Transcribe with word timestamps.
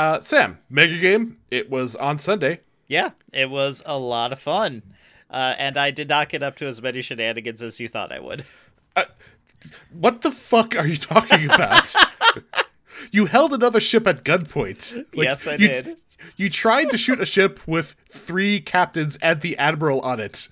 Uh, 0.00 0.18
Sam, 0.22 0.56
Mega 0.70 0.96
Game. 0.96 1.36
It 1.50 1.68
was 1.68 1.94
on 1.94 2.16
Sunday. 2.16 2.60
Yeah, 2.86 3.10
it 3.34 3.50
was 3.50 3.82
a 3.84 3.98
lot 3.98 4.32
of 4.32 4.38
fun. 4.38 4.82
Uh, 5.28 5.54
and 5.58 5.76
I 5.76 5.90
did 5.90 6.08
not 6.08 6.30
get 6.30 6.42
up 6.42 6.56
to 6.56 6.66
as 6.66 6.80
many 6.80 7.02
shenanigans 7.02 7.60
as 7.60 7.78
you 7.78 7.86
thought 7.86 8.10
I 8.10 8.18
would. 8.18 8.46
What 9.92 10.22
the 10.22 10.30
fuck 10.30 10.74
are 10.74 10.86
you 10.86 10.96
talking 10.96 11.44
about? 11.44 11.94
you 13.12 13.26
held 13.26 13.52
another 13.52 13.78
ship 13.78 14.06
at 14.06 14.24
gunpoint. 14.24 14.96
Like, 15.14 15.26
yes, 15.26 15.46
I 15.46 15.52
you, 15.52 15.68
did. 15.68 15.96
You 16.34 16.48
tried 16.48 16.88
to 16.92 16.96
shoot 16.96 17.20
a 17.20 17.26
ship 17.26 17.60
with 17.66 17.94
three 18.08 18.58
captains 18.58 19.18
and 19.20 19.42
the 19.42 19.54
admiral 19.58 20.00
on 20.00 20.18
it. 20.18 20.48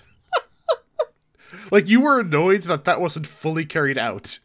like 1.70 1.88
you 1.88 2.02
were 2.02 2.20
annoyed 2.20 2.64
that 2.64 2.84
that 2.84 3.00
wasn't 3.00 3.26
fully 3.26 3.64
carried 3.64 3.96
out. 3.96 4.40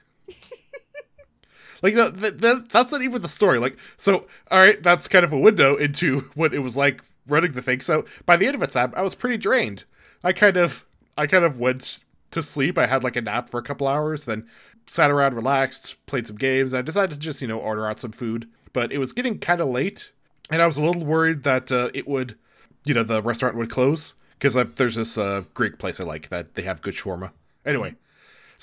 Like 1.84 1.94
no, 1.94 2.10
th- 2.10 2.40
th- 2.40 2.64
that's 2.70 2.92
not 2.92 3.04
even 3.04 3.22
the 3.22 3.28
story. 3.28 3.60
Like 3.60 3.78
so, 3.98 4.26
all 4.50 4.60
right, 4.60 4.82
that's 4.82 5.08
kind 5.08 5.24
of 5.26 5.34
a 5.34 5.38
window 5.38 5.76
into 5.76 6.22
what 6.34 6.54
it 6.54 6.60
was 6.60 6.76
like 6.76 7.02
running 7.28 7.52
the 7.52 7.62
thing. 7.62 7.82
So 7.82 8.05
by 8.26 8.38
the 8.38 8.48
end 8.48 8.55
of 8.55 8.64
it, 8.64 8.72
Sam, 8.72 8.94
I 8.96 9.04
was 9.04 9.14
pretty 9.14 9.38
drained. 9.38 9.84
I 10.24 10.32
kind 10.32 10.58
of, 10.58 10.86
I 11.18 11.27
kind 11.27 11.44
of 11.44 11.60
went 11.60 12.04
to 12.32 12.41
sleep. 12.41 12.77
I 12.77 12.88
had 12.88 13.04
like 13.04 13.18
a 13.18 13.22
nap 13.22 13.50
for 13.50 13.60
a 13.60 13.64
couple 13.64 13.88
hours, 13.88 14.26
then 14.26 14.48
sat 14.90 15.12
around, 15.12 15.36
relaxed, 15.36 15.98
played 16.05 16.26
some 16.26 16.38
games. 16.38 16.74
I 16.74 16.82
decided 16.82 17.12
to 17.12 17.18
just 17.18 17.41
you 17.41 17.48
know 17.48 17.60
order 17.60 17.86
out 17.86 18.00
some 18.00 18.13
food, 18.13 18.48
but 18.72 18.94
it 18.94 18.98
was 18.98 19.12
getting 19.12 19.38
kind 19.38 19.60
of 19.60 19.68
late, 19.68 20.13
and 20.50 20.62
I 20.62 20.68
was 20.68 20.77
a 20.77 20.84
little 20.84 21.05
worried 21.05 21.44
that 21.44 21.72
uh, 21.72 21.90
it 21.94 22.08
would, 22.08 22.38
you 22.86 22.94
know, 22.94 23.04
the 23.04 23.22
restaurant 23.22 23.58
would 23.58 23.70
close 23.70 24.13
because 24.40 24.58
there's 24.76 24.96
this 24.96 25.18
uh, 25.18 25.44
Greek 25.54 25.77
place 25.80 26.00
I 26.00 26.05
like 26.05 26.30
that 26.30 26.55
they 26.55 26.63
have 26.63 26.82
good 26.82 26.94
shawarma. 26.94 27.32
Anyway, 27.66 27.96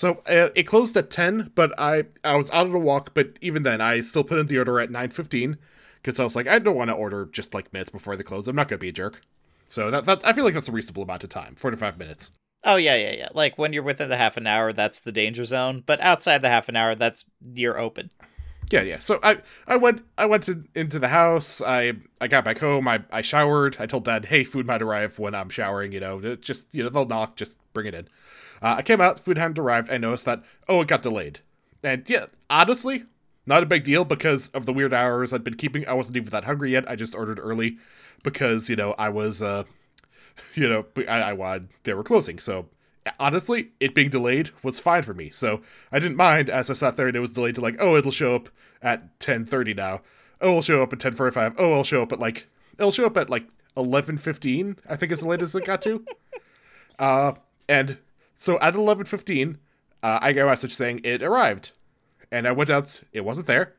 so 0.00 0.22
uh, 0.27 0.48
it 0.54 0.62
closed 0.62 0.96
at 0.96 1.10
ten, 1.10 1.52
but 1.54 1.78
I 1.78 2.04
I 2.24 2.34
was 2.34 2.48
out 2.52 2.66
on 2.66 2.74
a 2.74 2.78
walk. 2.78 3.12
But 3.12 3.36
even 3.42 3.64
then, 3.64 3.82
I 3.82 4.00
still 4.00 4.24
put 4.24 4.38
in 4.38 4.46
the 4.46 4.56
order 4.56 4.80
at 4.80 4.91
nine 4.91 5.10
fifteen 5.10 5.58
because 5.96 6.18
I 6.18 6.24
was 6.24 6.34
like, 6.34 6.48
I 6.48 6.58
don't 6.58 6.74
want 6.74 6.88
to 6.88 6.95
order 6.95 7.27
just 7.27 7.52
like 7.52 7.70
minutes 7.70 7.91
before 7.91 8.16
they 8.16 8.22
close. 8.22 8.48
I'm 8.48 8.56
not 8.56 8.68
gonna 8.68 8.78
be 8.78 8.88
a 8.88 8.92
jerk. 8.92 9.20
So 9.68 9.91
that, 9.91 10.06
that 10.06 10.27
I 10.27 10.33
feel 10.33 10.44
like 10.44 10.55
that's 10.55 10.70
a 10.70 10.72
reasonable 10.72 11.02
amount 11.02 11.25
of 11.25 11.28
time, 11.28 11.55
four 11.55 11.70
to 11.70 11.77
five 11.77 11.98
minutes. 11.98 12.30
Oh 12.64 12.77
yeah, 12.77 12.97
yeah, 12.97 13.12
yeah. 13.12 13.28
Like 13.34 13.58
when 13.58 13.75
you're 13.75 13.83
within 13.83 14.08
the 14.08 14.16
half 14.16 14.38
an 14.38 14.47
hour, 14.47 14.72
that's 14.72 15.00
the 15.00 15.12
danger 15.12 15.44
zone. 15.44 15.83
But 15.84 16.00
outside 16.00 16.38
the 16.38 16.48
half 16.48 16.70
an 16.70 16.77
hour, 16.77 16.94
that's 16.94 17.27
you're 17.53 17.78
open. 17.78 18.08
Yeah, 18.70 18.80
yeah. 18.80 19.00
So 19.00 19.20
I 19.22 19.36
I 19.66 19.77
went 19.77 20.03
I 20.16 20.25
went 20.25 20.44
to, 20.44 20.64
into 20.75 20.98
the 20.98 21.08
house. 21.08 21.60
I 21.60 21.92
I 22.22 22.27
got 22.27 22.47
back 22.47 22.56
home. 22.56 22.88
I 22.88 23.03
I 23.12 23.20
showered. 23.20 23.77
I 23.78 23.84
told 23.84 24.06
Dad, 24.06 24.25
hey, 24.25 24.44
food 24.44 24.64
might 24.64 24.80
arrive 24.80 25.19
when 25.19 25.34
I'm 25.34 25.50
showering. 25.50 25.92
You 25.92 26.00
know, 26.00 26.36
just 26.36 26.75
you 26.75 26.82
know 26.82 26.88
they'll 26.88 27.05
knock, 27.05 27.36
just 27.36 27.58
bring 27.75 27.86
it 27.86 27.94
in. 27.94 28.08
Uh, 28.62 28.77
I 28.78 28.83
came 28.83 29.00
out. 29.00 29.20
Food 29.20 29.39
hadn't 29.39 29.58
arrived. 29.58 29.91
I 29.91 29.98
noticed 29.98 30.25
that 30.27 30.42
oh, 30.69 30.80
it 30.83 30.89
got 30.89 31.03
delayed. 31.03 31.41
And 31.83 32.08
yeah, 32.08 32.27
honestly, 32.48 33.05
not 33.47 33.62
a 33.62 33.66
big 33.66 33.84
deal 33.84 34.05
because 34.05 34.48
of 34.50 34.66
the 34.66 34.72
weird 34.72 34.92
hours 34.92 35.33
I'd 35.33 35.44
been 35.44 35.55
keeping. 35.55 35.86
I 35.89 35.94
wasn't 35.94 36.16
even 36.16 36.30
that 36.30 36.44
hungry 36.44 36.72
yet. 36.72 36.88
I 36.88 36.97
just 36.97 37.14
ordered 37.14 37.38
early 37.41 37.78
because 38.22 38.69
you 38.69 38.77
know 38.77 38.94
I 38.98 39.08
was 39.08 39.42
uh 39.42 39.64
you 40.55 40.69
know 40.69 40.86
I, 41.08 41.22
I 41.22 41.33
wanted 41.33 41.69
they 41.84 41.94
were 41.94 42.05
closing. 42.05 42.38
So 42.38 42.66
honestly, 43.19 43.70
it 43.81 43.94
being 43.94 44.11
delayed 44.11 44.50
was 44.62 44.78
fine 44.78 45.03
for 45.03 45.14
me. 45.14 45.31
So 45.31 45.62
I 45.91 45.98
didn't 45.98 46.16
mind 46.16 46.50
as 46.50 46.70
I 46.70 46.75
sat 46.75 46.97
there 46.97 47.08
and 47.08 47.16
it 47.16 47.20
was 47.20 47.33
delayed 47.33 47.55
to 47.56 47.61
like, 47.61 47.77
oh, 47.81 47.97
it'll 47.97 48.11
show 48.11 48.34
up 48.34 48.48
at 48.83 49.19
10:30 49.20 49.77
now. 49.77 50.00
Oh, 50.41 50.50
it'll 50.50 50.62
show 50.62 50.83
up 50.83 50.92
at 50.92 50.98
10:45. 50.98 51.56
Oh, 51.58 51.70
it'll 51.70 51.84
show 51.84 52.03
up 52.03 52.12
at 52.12 52.20
like 52.20 52.47
it'll 52.78 52.92
show 52.92 53.06
up 53.06 53.16
at 53.16 53.31
like 53.31 53.47
11:15. 53.77 54.78
I 54.88 54.97
think 54.97 55.12
is 55.12 55.20
the 55.20 55.28
latest 55.28 55.55
it 55.55 55.64
got 55.64 55.83
to. 55.83 56.05
Uh, 56.98 57.33
and 57.66 57.97
so 58.41 58.58
at 58.60 58.72
11:15, 58.72 59.58
uh, 60.02 60.19
I 60.22 60.33
got 60.33 60.44
a 60.44 60.46
message 60.46 60.74
saying 60.74 61.02
it 61.05 61.22
arrived, 61.22 61.72
and 62.33 62.48
I 62.48 62.52
went 62.52 62.70
out. 62.70 63.02
It 63.12 63.20
wasn't 63.20 63.47
there, 63.47 63.74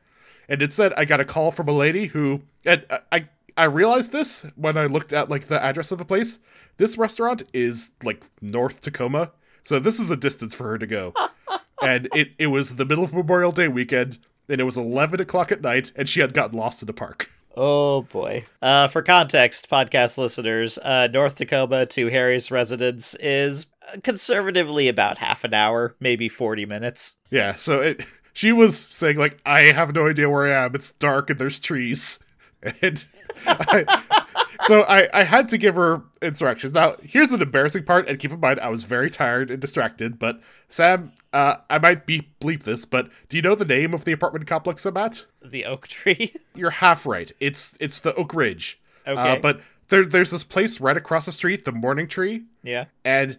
and 0.48 0.62
it 0.62 0.72
said 0.72 0.92
I 0.96 1.04
got 1.04 1.18
a 1.18 1.24
call 1.24 1.50
from 1.50 1.66
a 1.66 1.72
lady 1.72 2.06
who 2.06 2.42
and 2.64 2.86
I 3.10 3.28
I 3.56 3.64
realized 3.64 4.12
this 4.12 4.46
when 4.54 4.76
I 4.76 4.86
looked 4.86 5.12
at 5.12 5.28
like 5.28 5.48
the 5.48 5.60
address 5.60 5.90
of 5.90 5.98
the 5.98 6.04
place. 6.04 6.38
This 6.76 6.96
restaurant 6.96 7.42
is 7.52 7.94
like 8.04 8.22
North 8.40 8.82
Tacoma, 8.82 9.32
so 9.64 9.80
this 9.80 9.98
is 9.98 10.12
a 10.12 10.16
distance 10.16 10.54
for 10.54 10.68
her 10.68 10.78
to 10.78 10.86
go. 10.86 11.12
and 11.82 12.08
it 12.14 12.30
it 12.38 12.46
was 12.46 12.76
the 12.76 12.84
middle 12.84 13.02
of 13.02 13.12
Memorial 13.12 13.50
Day 13.50 13.66
weekend, 13.66 14.18
and 14.48 14.60
it 14.60 14.64
was 14.64 14.76
eleven 14.76 15.20
o'clock 15.20 15.50
at 15.50 15.60
night, 15.60 15.90
and 15.96 16.08
she 16.08 16.20
had 16.20 16.34
gotten 16.34 16.56
lost 16.56 16.82
in 16.82 16.86
the 16.86 16.92
park. 16.92 17.28
Oh 17.56 18.02
boy. 18.02 18.44
Uh, 18.62 18.86
for 18.86 19.02
context, 19.02 19.68
podcast 19.68 20.18
listeners, 20.18 20.78
uh, 20.78 21.08
North 21.08 21.36
Tacoma 21.36 21.84
to 21.86 22.06
Harry's 22.06 22.52
residence 22.52 23.16
is 23.16 23.66
conservatively 24.02 24.88
about 24.88 25.18
half 25.18 25.44
an 25.44 25.54
hour, 25.54 25.94
maybe 26.00 26.28
40 26.28 26.66
minutes. 26.66 27.16
Yeah, 27.30 27.54
so 27.54 27.80
it 27.80 28.04
she 28.32 28.52
was 28.52 28.78
saying 28.78 29.16
like 29.16 29.40
I 29.44 29.72
have 29.72 29.94
no 29.94 30.08
idea 30.08 30.28
where 30.28 30.46
I 30.46 30.64
am. 30.64 30.74
It's 30.74 30.92
dark 30.92 31.30
and 31.30 31.38
there's 31.38 31.58
trees. 31.58 32.18
And 32.80 33.04
I, 33.44 34.26
so 34.66 34.82
I, 34.82 35.08
I 35.12 35.24
had 35.24 35.48
to 35.48 35.58
give 35.58 35.74
her 35.74 36.02
instructions. 36.20 36.74
Now, 36.74 36.94
here's 37.02 37.32
an 37.32 37.42
embarrassing 37.42 37.82
part, 37.82 38.08
and 38.08 38.20
keep 38.20 38.30
in 38.30 38.38
mind 38.38 38.60
I 38.60 38.68
was 38.68 38.84
very 38.84 39.10
tired 39.10 39.50
and 39.50 39.60
distracted, 39.60 40.16
but 40.16 40.40
Sam, 40.68 41.12
uh, 41.32 41.56
I 41.68 41.78
might 41.78 42.06
be 42.06 42.28
bleep 42.40 42.62
this, 42.62 42.84
but 42.84 43.10
do 43.28 43.36
you 43.36 43.42
know 43.42 43.54
the 43.54 43.64
name 43.64 43.94
of 43.94 44.04
the 44.04 44.12
apartment 44.12 44.46
complex 44.46 44.86
I'm 44.86 44.96
at? 44.96 45.24
The 45.44 45.64
oak 45.64 45.88
tree? 45.88 46.34
You're 46.54 46.70
half 46.70 47.04
right. 47.04 47.32
It's 47.40 47.76
it's 47.80 47.98
the 47.98 48.14
Oak 48.14 48.34
Ridge. 48.34 48.80
Okay. 49.06 49.32
Uh, 49.32 49.36
but 49.40 49.60
there 49.88 50.04
there's 50.04 50.30
this 50.30 50.44
place 50.44 50.80
right 50.80 50.96
across 50.96 51.26
the 51.26 51.32
street, 51.32 51.64
the 51.64 51.72
Morning 51.72 52.06
Tree, 52.06 52.44
yeah. 52.62 52.86
and 53.04 53.38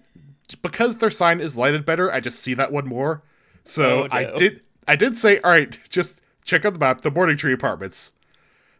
because 0.61 0.97
their 0.97 1.11
sign 1.11 1.39
is 1.39 1.57
lighted 1.57 1.85
better, 1.85 2.11
I 2.11 2.19
just 2.19 2.39
see 2.39 2.53
that 2.55 2.71
one 2.71 2.87
more. 2.87 3.23
So 3.63 4.03
Oh, 4.03 4.07
I 4.11 4.25
did 4.37 4.61
I 4.87 4.95
did 4.95 5.15
say, 5.15 5.39
all 5.39 5.51
right, 5.51 5.77
just 5.89 6.19
check 6.43 6.65
out 6.65 6.73
the 6.73 6.79
map, 6.79 7.01
the 7.01 7.11
Morning 7.11 7.37
Tree 7.37 7.53
Apartments. 7.53 8.11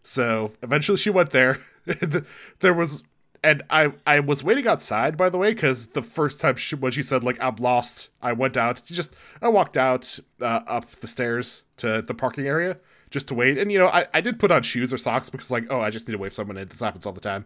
So 0.01 0.51
eventually 0.61 0.97
she 0.97 1.09
went 1.09 1.29
there. 1.29 1.59
there 2.59 2.73
was, 2.73 3.03
and 3.43 3.63
I 3.69 3.93
I 4.05 4.19
was 4.19 4.43
waiting 4.43 4.67
outside 4.67 5.15
by 5.17 5.29
the 5.29 5.37
way 5.37 5.53
because 5.53 5.89
the 5.89 6.01
first 6.01 6.41
time 6.41 6.55
she, 6.55 6.75
when 6.75 6.91
she 6.91 7.03
said 7.03 7.23
like 7.23 7.41
I'm 7.41 7.55
lost, 7.57 8.09
I 8.21 8.33
went 8.33 8.57
out. 8.57 8.81
Just 8.85 9.13
I 9.41 9.47
walked 9.47 9.77
out 9.77 10.19
uh, 10.41 10.61
up 10.67 10.89
the 10.91 11.07
stairs 11.07 11.63
to 11.77 12.01
the 12.01 12.13
parking 12.13 12.47
area 12.47 12.77
just 13.11 13.27
to 13.29 13.33
wait. 13.33 13.57
And 13.57 13.71
you 13.71 13.79
know 13.79 13.87
I 13.87 14.07
I 14.13 14.21
did 14.21 14.39
put 14.39 14.51
on 14.51 14.63
shoes 14.63 14.93
or 14.93 14.97
socks 14.97 15.29
because 15.29 15.51
like 15.51 15.67
oh 15.71 15.79
I 15.81 15.89
just 15.89 16.07
need 16.07 16.13
to 16.13 16.17
wave 16.17 16.33
someone 16.33 16.57
in. 16.57 16.67
This 16.67 16.81
happens 16.81 17.05
all 17.05 17.13
the 17.13 17.21
time. 17.21 17.45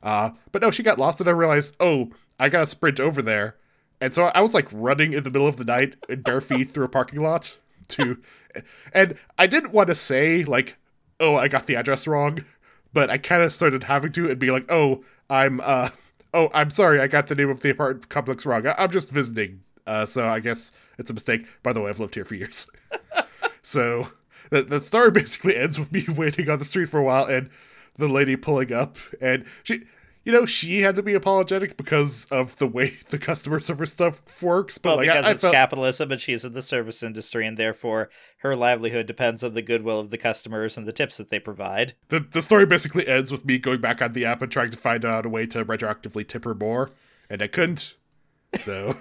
Uh, 0.00 0.30
but 0.52 0.62
no, 0.62 0.70
she 0.70 0.84
got 0.84 0.96
lost, 0.96 1.18
and 1.18 1.28
I 1.28 1.32
realized, 1.32 1.74
oh, 1.80 2.10
I 2.38 2.48
gotta 2.48 2.66
sprint 2.66 3.00
over 3.00 3.22
there, 3.22 3.56
and 4.00 4.14
so 4.14 4.26
I 4.26 4.40
was 4.40 4.54
like 4.54 4.68
running 4.72 5.12
in 5.12 5.24
the 5.24 5.30
middle 5.30 5.48
of 5.48 5.56
the 5.56 5.64
night 5.64 5.96
in 6.08 6.22
bare 6.22 6.40
feet 6.40 6.70
through 6.70 6.84
a 6.84 6.88
parking 6.88 7.22
lot 7.22 7.56
to, 7.88 8.18
and 8.94 9.16
I 9.38 9.46
didn't 9.46 9.72
want 9.72 9.88
to 9.88 9.94
say 9.94 10.44
like, 10.44 10.78
oh, 11.20 11.36
I 11.36 11.48
got 11.48 11.66
the 11.66 11.76
address 11.76 12.06
wrong, 12.06 12.44
but 12.92 13.10
I 13.10 13.18
kind 13.18 13.42
of 13.42 13.52
started 13.52 13.84
having 13.84 14.12
to 14.12 14.30
and 14.30 14.38
be 14.38 14.50
like, 14.50 14.70
oh, 14.70 15.04
I'm, 15.28 15.60
uh, 15.62 15.90
oh, 16.32 16.48
I'm 16.54 16.70
sorry, 16.70 17.00
I 17.00 17.06
got 17.06 17.26
the 17.26 17.34
name 17.34 17.50
of 17.50 17.60
the 17.60 17.70
apartment 17.70 18.08
complex 18.08 18.46
wrong. 18.46 18.66
I- 18.66 18.76
I'm 18.78 18.90
just 18.90 19.10
visiting, 19.10 19.62
uh, 19.86 20.06
so 20.06 20.28
I 20.28 20.40
guess 20.40 20.72
it's 20.98 21.10
a 21.10 21.14
mistake. 21.14 21.46
By 21.62 21.72
the 21.72 21.80
way, 21.80 21.90
I've 21.90 22.00
lived 22.00 22.14
here 22.14 22.24
for 22.24 22.34
years, 22.34 22.70
so 23.62 24.08
the 24.50 24.62
the 24.62 24.80
story 24.80 25.10
basically 25.10 25.56
ends 25.56 25.78
with 25.78 25.92
me 25.92 26.06
waiting 26.14 26.48
on 26.48 26.58
the 26.58 26.64
street 26.64 26.88
for 26.88 26.98
a 26.98 27.04
while 27.04 27.24
and 27.24 27.50
the 27.96 28.08
lady 28.08 28.36
pulling 28.36 28.72
up 28.72 28.96
and 29.20 29.44
she 29.64 29.82
you 30.28 30.34
know 30.34 30.44
she 30.44 30.82
had 30.82 30.94
to 30.94 31.02
be 31.02 31.14
apologetic 31.14 31.78
because 31.78 32.26
of 32.26 32.54
the 32.58 32.66
way 32.66 32.98
the 33.08 33.16
customer 33.18 33.60
service 33.60 33.94
stuff 33.94 34.20
works 34.42 34.76
but 34.76 34.90
Well, 34.90 34.96
like 34.98 35.08
because 35.08 35.24
I, 35.24 35.28
I 35.28 35.32
it's 35.32 35.42
felt, 35.42 35.54
capitalism 35.54 36.12
and 36.12 36.20
she's 36.20 36.44
in 36.44 36.52
the 36.52 36.60
service 36.60 37.02
industry, 37.02 37.46
and 37.46 37.56
therefore 37.56 38.10
her 38.40 38.54
livelihood 38.54 39.06
depends 39.06 39.42
on 39.42 39.54
the 39.54 39.62
goodwill 39.62 39.98
of 39.98 40.10
the 40.10 40.18
customers 40.18 40.76
and 40.76 40.86
the 40.86 40.92
tips 40.92 41.16
that 41.16 41.30
they 41.30 41.38
provide. 41.40 41.94
the, 42.10 42.20
the 42.20 42.42
story 42.42 42.66
basically 42.66 43.08
ends 43.08 43.32
with 43.32 43.46
me 43.46 43.56
going 43.56 43.80
back 43.80 44.02
on 44.02 44.12
the 44.12 44.26
app 44.26 44.42
and 44.42 44.52
trying 44.52 44.70
to 44.70 44.76
find 44.76 45.02
out 45.02 45.24
a 45.24 45.30
way 45.30 45.46
to 45.46 45.64
retroactively 45.64 46.28
tip 46.28 46.44
her 46.44 46.54
more 46.54 46.90
and 47.30 47.40
i 47.42 47.46
couldn't 47.46 47.96
so 48.58 48.94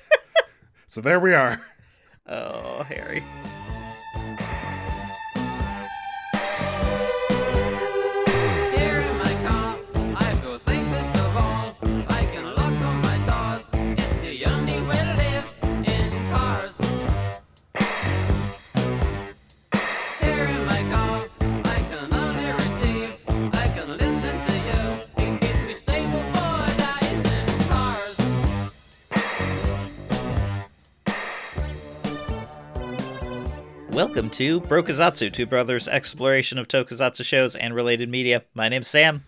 so 0.86 1.00
there 1.00 1.18
we 1.18 1.34
are 1.34 1.60
Oh, 2.24 2.84
Harry. 2.84 3.24
Welcome 34.12 34.30
to 34.32 34.60
Brokazatsu, 34.60 35.32
Two 35.32 35.46
Brothers' 35.46 35.88
exploration 35.88 36.58
of 36.58 36.68
tokusatsu 36.68 37.24
shows 37.24 37.56
and 37.56 37.74
related 37.74 38.10
media. 38.10 38.44
My 38.52 38.68
name's 38.68 38.88
Sam. 38.88 39.24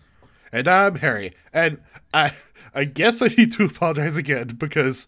and 0.51 0.67
i'm 0.67 0.97
harry 0.97 1.33
and 1.51 1.81
i 2.13 2.31
i 2.75 2.83
guess 2.83 3.19
i 3.19 3.25
need 3.35 3.51
to 3.53 3.65
apologize 3.65 4.15
again 4.15 4.49
because 4.59 5.07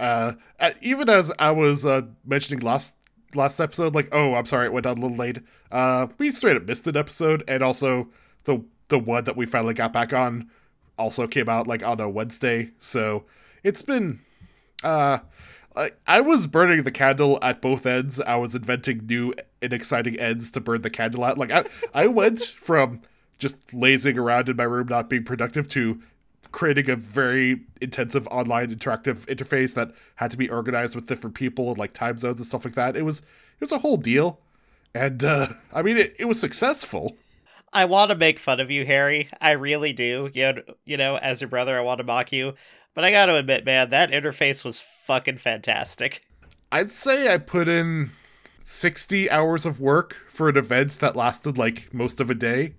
uh 0.00 0.32
uh, 0.58 0.72
even 0.82 1.08
as 1.08 1.30
i 1.38 1.52
was 1.52 1.86
uh 1.86 2.02
mentioning 2.26 2.64
last 2.64 2.96
last 3.36 3.60
episode, 3.60 3.94
like, 3.94 4.08
oh, 4.10 4.34
I'm 4.34 4.44
sorry, 4.44 4.66
it 4.66 4.72
went 4.72 4.86
on 4.86 4.98
a 4.98 5.00
little 5.00 5.16
late. 5.16 5.38
Uh, 5.70 6.08
we 6.18 6.32
straight 6.32 6.56
up 6.56 6.64
missed 6.64 6.88
an 6.88 6.96
episode, 6.96 7.44
and 7.46 7.62
also 7.62 8.08
the 8.42 8.64
the 8.88 8.98
one 8.98 9.22
that 9.22 9.36
we 9.36 9.46
finally 9.46 9.74
got 9.74 9.92
back 9.92 10.12
on 10.12 10.50
also 10.98 11.28
came 11.28 11.48
out 11.48 11.68
like 11.68 11.84
on 11.84 12.00
a 12.00 12.10
Wednesday. 12.10 12.72
So 12.80 13.24
it's 13.62 13.82
been, 13.82 14.18
uh, 14.82 15.20
I, 15.76 15.92
I 16.06 16.20
was 16.20 16.46
burning 16.46 16.82
the 16.82 16.90
candle 16.90 17.38
at 17.42 17.60
both 17.60 17.86
ends. 17.86 18.20
I 18.20 18.36
was 18.36 18.54
inventing 18.54 19.06
new 19.06 19.32
and 19.60 19.72
exciting 19.72 20.18
ends 20.18 20.50
to 20.52 20.60
burn 20.60 20.82
the 20.82 20.90
candle 20.90 21.24
at. 21.24 21.38
Like 21.38 21.50
I, 21.50 21.64
I 21.94 22.06
went 22.06 22.40
from 22.40 23.02
just 23.38 23.72
lazing 23.72 24.18
around 24.18 24.48
in 24.48 24.56
my 24.56 24.64
room, 24.64 24.88
not 24.88 25.08
being 25.08 25.24
productive, 25.24 25.68
to 25.68 26.00
creating 26.52 26.90
a 26.90 26.96
very 26.96 27.62
intensive 27.80 28.26
online 28.28 28.74
interactive 28.74 29.24
interface 29.26 29.74
that 29.74 29.92
had 30.16 30.30
to 30.30 30.36
be 30.36 30.48
organized 30.48 30.94
with 30.94 31.06
different 31.06 31.34
people, 31.34 31.70
and 31.70 31.78
like 31.78 31.92
time 31.92 32.18
zones 32.18 32.38
and 32.38 32.46
stuff 32.46 32.64
like 32.64 32.74
that. 32.74 32.96
It 32.96 33.02
was 33.02 33.20
it 33.20 33.60
was 33.60 33.72
a 33.72 33.78
whole 33.78 33.96
deal, 33.96 34.40
and 34.94 35.24
uh, 35.24 35.48
I 35.72 35.82
mean 35.82 35.96
it, 35.96 36.14
it 36.18 36.26
was 36.26 36.38
successful. 36.38 37.16
I 37.72 37.86
want 37.86 38.10
to 38.10 38.16
make 38.16 38.38
fun 38.38 38.60
of 38.60 38.70
you, 38.70 38.84
Harry. 38.84 39.30
I 39.40 39.52
really 39.52 39.94
do. 39.94 40.30
You 40.34 40.52
know, 40.52 40.62
you 40.84 40.96
know, 40.98 41.16
as 41.16 41.40
your 41.40 41.48
brother, 41.48 41.76
I 41.76 41.80
want 41.80 41.98
to 41.98 42.04
mock 42.04 42.30
you. 42.30 42.54
But 42.94 43.04
I 43.04 43.10
got 43.10 43.26
to 43.26 43.36
admit, 43.36 43.64
man, 43.64 43.90
that 43.90 44.10
interface 44.10 44.64
was 44.64 44.80
fucking 44.80 45.38
fantastic. 45.38 46.24
I'd 46.70 46.90
say 46.90 47.32
I 47.32 47.38
put 47.38 47.68
in 47.68 48.10
sixty 48.64 49.30
hours 49.30 49.66
of 49.66 49.80
work 49.80 50.16
for 50.30 50.48
an 50.48 50.56
event 50.56 50.92
that 51.00 51.16
lasted 51.16 51.58
like 51.58 51.92
most 51.92 52.20
of 52.20 52.30
a 52.30 52.34
day. 52.34 52.74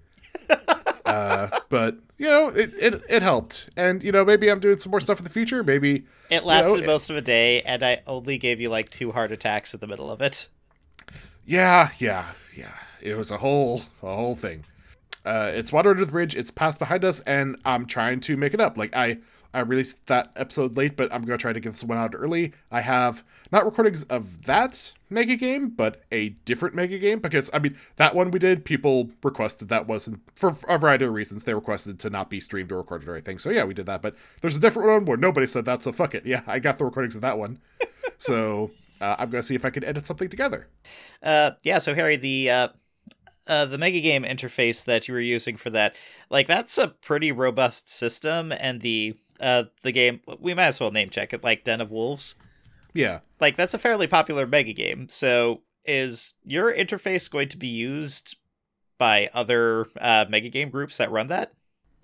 uh, 1.05 1.59
but 1.69 1.97
you 2.17 2.27
know, 2.27 2.49
it, 2.49 2.73
it 2.79 3.03
it 3.09 3.21
helped, 3.21 3.69
and 3.75 4.03
you 4.03 4.11
know, 4.11 4.23
maybe 4.25 4.49
I'm 4.49 4.59
doing 4.59 4.77
some 4.77 4.91
more 4.91 5.01
stuff 5.01 5.17
in 5.19 5.23
the 5.23 5.29
future. 5.29 5.63
Maybe 5.63 6.05
It 6.29 6.43
lasted 6.43 6.81
it- 6.83 6.87
most 6.87 7.09
of 7.09 7.15
a 7.15 7.21
day, 7.21 7.61
and 7.61 7.83
I 7.83 8.01
only 8.07 8.37
gave 8.37 8.59
you 8.59 8.69
like 8.69 8.89
two 8.89 9.11
heart 9.11 9.31
attacks 9.31 9.73
in 9.73 9.79
the 9.79 9.87
middle 9.87 10.11
of 10.11 10.21
it. 10.21 10.47
Yeah, 11.45 11.89
yeah, 11.97 12.25
yeah. 12.55 12.73
It 13.01 13.15
was 13.15 13.31
a 13.31 13.37
whole 13.37 13.81
a 14.01 14.15
whole 14.15 14.35
thing. 14.35 14.63
Uh, 15.25 15.51
it's 15.53 15.71
water 15.71 15.91
under 15.91 16.05
the 16.05 16.11
bridge. 16.11 16.35
It's 16.35 16.51
passed 16.51 16.79
behind 16.79 17.03
us, 17.05 17.19
and 17.21 17.57
I'm 17.65 17.85
trying 17.85 18.19
to 18.21 18.37
make 18.37 18.53
it 18.53 18.59
up. 18.61 18.77
Like 18.77 18.95
I 18.95 19.19
I 19.53 19.59
released 19.59 20.07
that 20.07 20.31
episode 20.35 20.75
late, 20.75 20.97
but 20.97 21.13
I'm 21.13 21.23
gonna 21.23 21.37
try 21.37 21.53
to 21.53 21.59
get 21.59 21.71
this 21.71 21.83
one 21.83 21.97
out 21.97 22.15
early. 22.15 22.53
I 22.71 22.81
have 22.81 23.23
not 23.51 23.65
recordings 23.65 24.03
of 24.03 24.43
that 24.45 24.93
mega 25.09 25.35
game, 25.35 25.69
but 25.69 26.01
a 26.11 26.29
different 26.29 26.73
mega 26.75 26.97
game 26.97 27.19
because 27.19 27.49
I 27.53 27.59
mean 27.59 27.77
that 27.97 28.15
one 28.15 28.31
we 28.31 28.39
did. 28.39 28.65
People 28.65 29.11
requested 29.23 29.69
that 29.69 29.87
wasn't 29.87 30.21
for 30.35 30.57
a 30.67 30.77
variety 30.77 31.05
of 31.05 31.13
reasons. 31.13 31.43
They 31.43 31.53
requested 31.53 31.99
to 31.99 32.09
not 32.09 32.29
be 32.29 32.39
streamed 32.39 32.71
or 32.71 32.77
recorded 32.77 33.07
or 33.07 33.13
anything. 33.13 33.37
So 33.37 33.51
yeah, 33.51 33.63
we 33.63 33.73
did 33.73 33.85
that. 33.85 34.01
But 34.01 34.15
there's 34.41 34.55
a 34.55 34.59
different 34.59 34.89
one 34.89 35.05
where 35.05 35.17
nobody 35.17 35.45
said 35.45 35.65
that. 35.65 35.83
So 35.83 35.91
fuck 35.91 36.15
it. 36.15 36.25
Yeah, 36.25 36.41
I 36.47 36.59
got 36.59 36.79
the 36.79 36.85
recordings 36.85 37.15
of 37.15 37.21
that 37.21 37.37
one. 37.37 37.59
so 38.17 38.71
uh, 38.99 39.15
I'm 39.19 39.29
gonna 39.29 39.43
see 39.43 39.55
if 39.55 39.65
I 39.65 39.69
can 39.69 39.83
edit 39.83 40.05
something 40.05 40.29
together. 40.29 40.67
Uh, 41.21 41.51
yeah. 41.61 41.77
So 41.77 41.93
Harry, 41.93 42.15
the 42.15 42.49
uh, 42.49 42.67
uh, 43.45 43.65
the 43.65 43.77
mega 43.77 43.99
game 43.99 44.23
interface 44.23 44.83
that 44.85 45.07
you 45.07 45.13
were 45.13 45.19
using 45.19 45.57
for 45.57 45.69
that, 45.69 45.95
like 46.29 46.47
that's 46.47 46.77
a 46.77 46.87
pretty 46.87 47.31
robust 47.31 47.89
system, 47.89 48.51
and 48.51 48.81
the 48.81 49.15
uh 49.43 49.65
the 49.83 49.91
game 49.91 50.21
we 50.39 50.55
might 50.55 50.65
as 50.65 50.79
well 50.79 50.91
name 50.91 51.11
check 51.11 51.33
it 51.33 51.43
like 51.43 51.63
Den 51.63 51.81
of 51.81 51.91
Wolves. 51.91 52.35
Yeah. 52.93 53.19
Like 53.39 53.55
that's 53.57 53.73
a 53.75 53.79
fairly 53.79 54.07
popular 54.07 54.47
mega 54.47 54.73
game. 54.73 55.09
So 55.09 55.61
is 55.85 56.33
your 56.43 56.73
interface 56.73 57.29
going 57.29 57.49
to 57.49 57.57
be 57.57 57.67
used 57.67 58.37
by 58.97 59.29
other 59.33 59.87
uh, 59.99 60.25
mega 60.29 60.49
game 60.49 60.69
groups 60.69 60.97
that 60.97 61.11
run 61.11 61.27
that? 61.27 61.53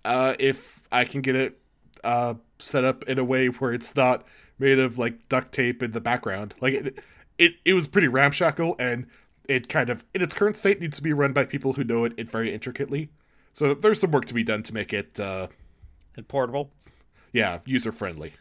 uh, 0.05 0.35
if 0.39 0.81
I 0.91 1.05
can 1.05 1.21
get 1.21 1.35
it 1.35 1.59
uh, 2.03 2.35
set 2.59 2.83
up 2.83 3.03
in 3.03 3.19
a 3.19 3.23
way 3.23 3.47
where 3.47 3.73
it's 3.73 3.95
not 3.95 4.25
made 4.57 4.79
of 4.79 4.97
like 4.97 5.27
duct 5.29 5.51
tape 5.53 5.83
in 5.83 5.91
the 5.91 6.01
background. 6.01 6.55
Like 6.61 6.73
it, 6.73 6.99
it, 7.37 7.53
it 7.65 7.73
was 7.73 7.87
pretty 7.87 8.07
ramshackle, 8.07 8.75
and 8.79 9.07
it 9.47 9.69
kind 9.69 9.89
of 9.89 10.03
in 10.13 10.21
its 10.21 10.33
current 10.33 10.57
state 10.57 10.79
needs 10.79 10.97
to 10.97 11.03
be 11.03 11.13
run 11.13 11.33
by 11.33 11.45
people 11.45 11.73
who 11.73 11.83
know 11.83 12.05
it, 12.05 12.13
it 12.17 12.29
very 12.29 12.53
intricately. 12.53 13.09
So 13.53 13.73
there's 13.73 13.99
some 14.01 14.11
work 14.11 14.25
to 14.25 14.33
be 14.33 14.43
done 14.43 14.63
to 14.63 14.73
make 14.73 14.93
it, 14.93 15.19
uh, 15.19 15.47
And 16.15 16.27
portable. 16.27 16.71
Yeah, 17.31 17.59
user 17.65 17.91
friendly. 17.91 18.33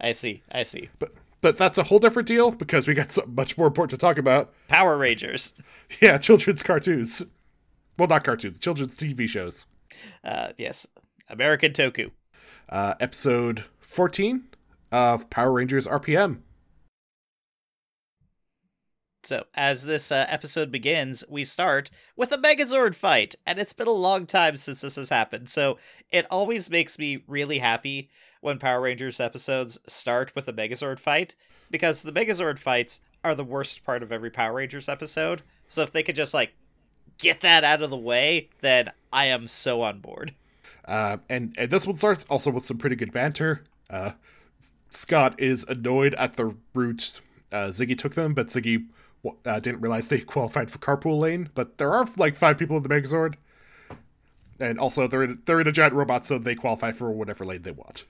I 0.00 0.12
see. 0.12 0.42
I 0.50 0.62
see. 0.62 0.88
But 0.98 1.12
but 1.40 1.56
that's 1.56 1.78
a 1.78 1.84
whole 1.84 1.98
different 1.98 2.26
deal 2.26 2.50
because 2.50 2.88
we 2.88 2.94
got 2.94 3.10
something 3.10 3.34
much 3.34 3.56
more 3.56 3.68
important 3.68 3.90
to 3.90 3.96
talk 3.96 4.18
about. 4.18 4.52
Power 4.68 4.96
Rangers. 4.96 5.54
Yeah, 6.02 6.18
children's 6.18 6.62
cartoons. 6.62 7.24
Well, 7.96 8.08
not 8.08 8.22
cartoons, 8.22 8.58
children's 8.58 8.96
TV 8.96 9.26
shows. 9.26 9.66
Uh, 10.22 10.48
yes, 10.58 10.86
American 11.28 11.72
Toku. 11.72 12.10
Uh, 12.68 12.94
episode 13.00 13.64
14 13.80 14.44
of 14.92 15.30
Power 15.30 15.52
Rangers 15.52 15.86
RPM. 15.86 16.40
So, 19.28 19.44
as 19.54 19.84
this 19.84 20.10
uh, 20.10 20.24
episode 20.26 20.72
begins, 20.72 21.22
we 21.28 21.44
start 21.44 21.90
with 22.16 22.32
a 22.32 22.38
Megazord 22.38 22.94
fight, 22.94 23.34
and 23.44 23.58
it's 23.58 23.74
been 23.74 23.86
a 23.86 23.90
long 23.90 24.24
time 24.24 24.56
since 24.56 24.80
this 24.80 24.96
has 24.96 25.10
happened. 25.10 25.50
So, 25.50 25.76
it 26.10 26.24
always 26.30 26.70
makes 26.70 26.98
me 26.98 27.24
really 27.26 27.58
happy 27.58 28.08
when 28.40 28.58
Power 28.58 28.80
Rangers 28.80 29.20
episodes 29.20 29.78
start 29.86 30.34
with 30.34 30.48
a 30.48 30.52
Megazord 30.54 30.98
fight, 30.98 31.34
because 31.70 32.00
the 32.00 32.10
Megazord 32.10 32.58
fights 32.58 33.02
are 33.22 33.34
the 33.34 33.44
worst 33.44 33.84
part 33.84 34.02
of 34.02 34.10
every 34.10 34.30
Power 34.30 34.54
Rangers 34.54 34.88
episode. 34.88 35.42
So, 35.68 35.82
if 35.82 35.92
they 35.92 36.02
could 36.02 36.16
just, 36.16 36.32
like, 36.32 36.54
get 37.18 37.40
that 37.42 37.64
out 37.64 37.82
of 37.82 37.90
the 37.90 37.98
way, 37.98 38.48
then 38.62 38.92
I 39.12 39.26
am 39.26 39.46
so 39.46 39.82
on 39.82 39.98
board. 39.98 40.34
Uh, 40.86 41.18
and, 41.28 41.54
and 41.58 41.70
this 41.70 41.86
one 41.86 41.96
starts 41.96 42.24
also 42.30 42.50
with 42.50 42.64
some 42.64 42.78
pretty 42.78 42.96
good 42.96 43.12
banter. 43.12 43.64
Uh, 43.90 44.12
Scott 44.88 45.38
is 45.38 45.64
annoyed 45.64 46.14
at 46.14 46.38
the 46.38 46.54
route 46.72 47.20
uh, 47.52 47.68
Ziggy 47.68 47.96
took 47.96 48.14
them, 48.14 48.34
but 48.34 48.48
Ziggy 48.48 48.86
uh, 49.44 49.60
didn't 49.60 49.80
realize 49.80 50.08
they 50.08 50.20
qualified 50.20 50.70
for 50.70 50.78
carpool 50.78 51.18
lane. 51.18 51.50
But 51.54 51.78
there 51.78 51.92
are 51.92 52.08
like 52.16 52.36
five 52.36 52.58
people 52.58 52.76
in 52.76 52.82
the 52.82 52.88
Megazord, 52.88 53.34
and 54.60 54.78
also 54.78 55.06
they're 55.06 55.22
in, 55.22 55.42
they're 55.44 55.60
in 55.60 55.68
a 55.68 55.72
giant 55.72 55.94
robot, 55.94 56.24
so 56.24 56.38
they 56.38 56.54
qualify 56.54 56.92
for 56.92 57.10
whatever 57.10 57.44
lane 57.44 57.62
they 57.62 57.70
want. 57.70 58.04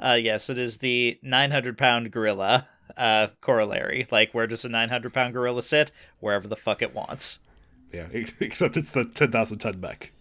Uh, 0.00 0.18
yes, 0.20 0.50
it 0.50 0.58
is 0.58 0.78
the 0.78 1.18
900 1.22 1.78
pound 1.78 2.10
gorilla 2.10 2.68
uh, 2.96 3.28
corollary. 3.40 4.06
Like, 4.10 4.32
where 4.32 4.46
does 4.46 4.64
a 4.64 4.68
900 4.68 5.12
pound 5.12 5.32
gorilla 5.32 5.62
sit? 5.62 5.92
Wherever 6.20 6.48
the 6.48 6.56
fuck 6.56 6.82
it 6.82 6.94
wants. 6.94 7.40
Yeah, 7.92 8.08
except 8.40 8.76
it's 8.76 8.92
the 8.92 9.04
ten 9.04 9.30
thousand 9.30 9.58
ton 9.58 9.80
mech. 9.80 10.12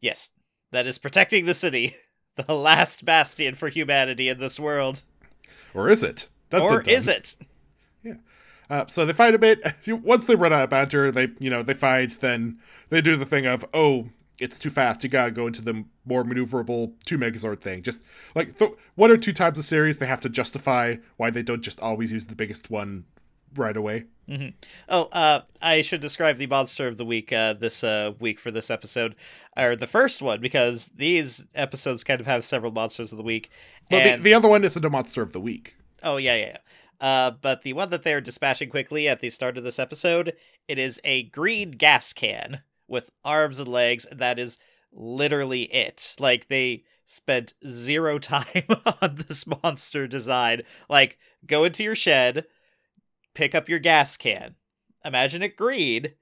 Yes, 0.00 0.30
that 0.72 0.86
is 0.86 0.98
protecting 0.98 1.46
the 1.46 1.54
city, 1.54 1.96
the 2.36 2.54
last 2.54 3.04
bastion 3.04 3.54
for 3.54 3.68
humanity 3.68 4.28
in 4.28 4.38
this 4.38 4.58
world. 4.58 5.02
Or 5.74 5.88
is 5.88 6.02
it? 6.02 6.28
Dun, 6.50 6.62
or 6.62 6.70
dun, 6.70 6.82
dun. 6.84 6.94
is 6.94 7.08
it? 7.08 7.36
Uh, 8.70 8.84
so 8.88 9.04
they 9.04 9.12
fight 9.12 9.34
a 9.34 9.38
bit. 9.38 9.60
Once 9.88 10.26
they 10.26 10.34
run 10.34 10.52
out 10.52 10.64
of 10.64 10.70
banter, 10.70 11.10
they 11.10 11.28
you 11.38 11.50
know 11.50 11.62
they 11.62 11.74
fight. 11.74 12.18
Then 12.20 12.58
they 12.90 13.00
do 13.00 13.16
the 13.16 13.26
thing 13.26 13.46
of 13.46 13.64
oh, 13.74 14.08
it's 14.40 14.58
too 14.58 14.70
fast. 14.70 15.02
You 15.02 15.10
gotta 15.10 15.30
go 15.30 15.46
into 15.46 15.62
the 15.62 15.84
more 16.04 16.24
maneuverable 16.24 16.92
two 17.04 17.18
Megazord 17.18 17.60
thing. 17.60 17.82
Just 17.82 18.04
like 18.34 18.58
th- 18.58 18.72
one 18.94 19.10
or 19.10 19.16
two 19.16 19.32
times 19.32 19.58
a 19.58 19.62
series, 19.62 19.98
they 19.98 20.06
have 20.06 20.20
to 20.20 20.28
justify 20.28 20.96
why 21.16 21.30
they 21.30 21.42
don't 21.42 21.62
just 21.62 21.80
always 21.80 22.10
use 22.10 22.26
the 22.26 22.34
biggest 22.34 22.70
one 22.70 23.04
right 23.54 23.76
away. 23.76 24.04
Oh, 24.88 25.04
uh, 25.12 25.42
I 25.60 25.82
should 25.82 26.00
describe 26.00 26.38
the 26.38 26.46
monster 26.46 26.88
of 26.88 26.96
the 26.96 27.04
week 27.04 27.30
uh, 27.32 27.52
this 27.52 27.84
uh, 27.84 28.12
week 28.18 28.40
for 28.40 28.50
this 28.50 28.70
episode, 28.70 29.14
or 29.56 29.76
the 29.76 29.86
first 29.86 30.22
one, 30.22 30.40
because 30.40 30.90
these 30.96 31.46
episodes 31.54 32.02
kind 32.02 32.20
of 32.20 32.26
have 32.26 32.44
several 32.44 32.72
monsters 32.72 33.12
of 33.12 33.18
the 33.18 33.24
week. 33.24 33.50
Well, 33.90 34.00
and- 34.00 34.20
the, 34.22 34.24
the 34.30 34.34
other 34.34 34.48
one 34.48 34.64
isn't 34.64 34.82
a 34.84 34.88
monster 34.90 35.20
of 35.22 35.32
the 35.34 35.40
week. 35.40 35.76
Oh 36.02 36.16
yeah, 36.16 36.36
yeah. 36.36 36.46
yeah. 36.46 36.56
Uh, 37.00 37.30
but 37.30 37.62
the 37.62 37.72
one 37.72 37.90
that 37.90 38.02
they're 38.02 38.20
dispatching 38.20 38.68
quickly 38.68 39.08
at 39.08 39.20
the 39.20 39.30
start 39.30 39.58
of 39.58 39.64
this 39.64 39.78
episode, 39.78 40.34
it 40.68 40.78
is 40.78 41.00
a 41.04 41.24
green 41.24 41.72
gas 41.72 42.12
can 42.12 42.60
with 42.88 43.10
arms 43.24 43.58
and 43.58 43.68
legs. 43.68 44.04
And 44.04 44.20
that 44.20 44.38
is 44.38 44.58
literally 44.92 45.62
it. 45.64 46.14
Like 46.18 46.48
they 46.48 46.84
spent 47.06 47.54
zero 47.66 48.18
time 48.20 48.66
on 49.02 49.24
this 49.28 49.46
monster 49.46 50.06
design. 50.06 50.62
Like 50.88 51.18
go 51.46 51.64
into 51.64 51.82
your 51.82 51.94
shed, 51.94 52.46
pick 53.34 53.54
up 53.54 53.68
your 53.68 53.78
gas 53.78 54.16
can, 54.16 54.54
imagine 55.04 55.42
it 55.42 55.56
green, 55.56 56.12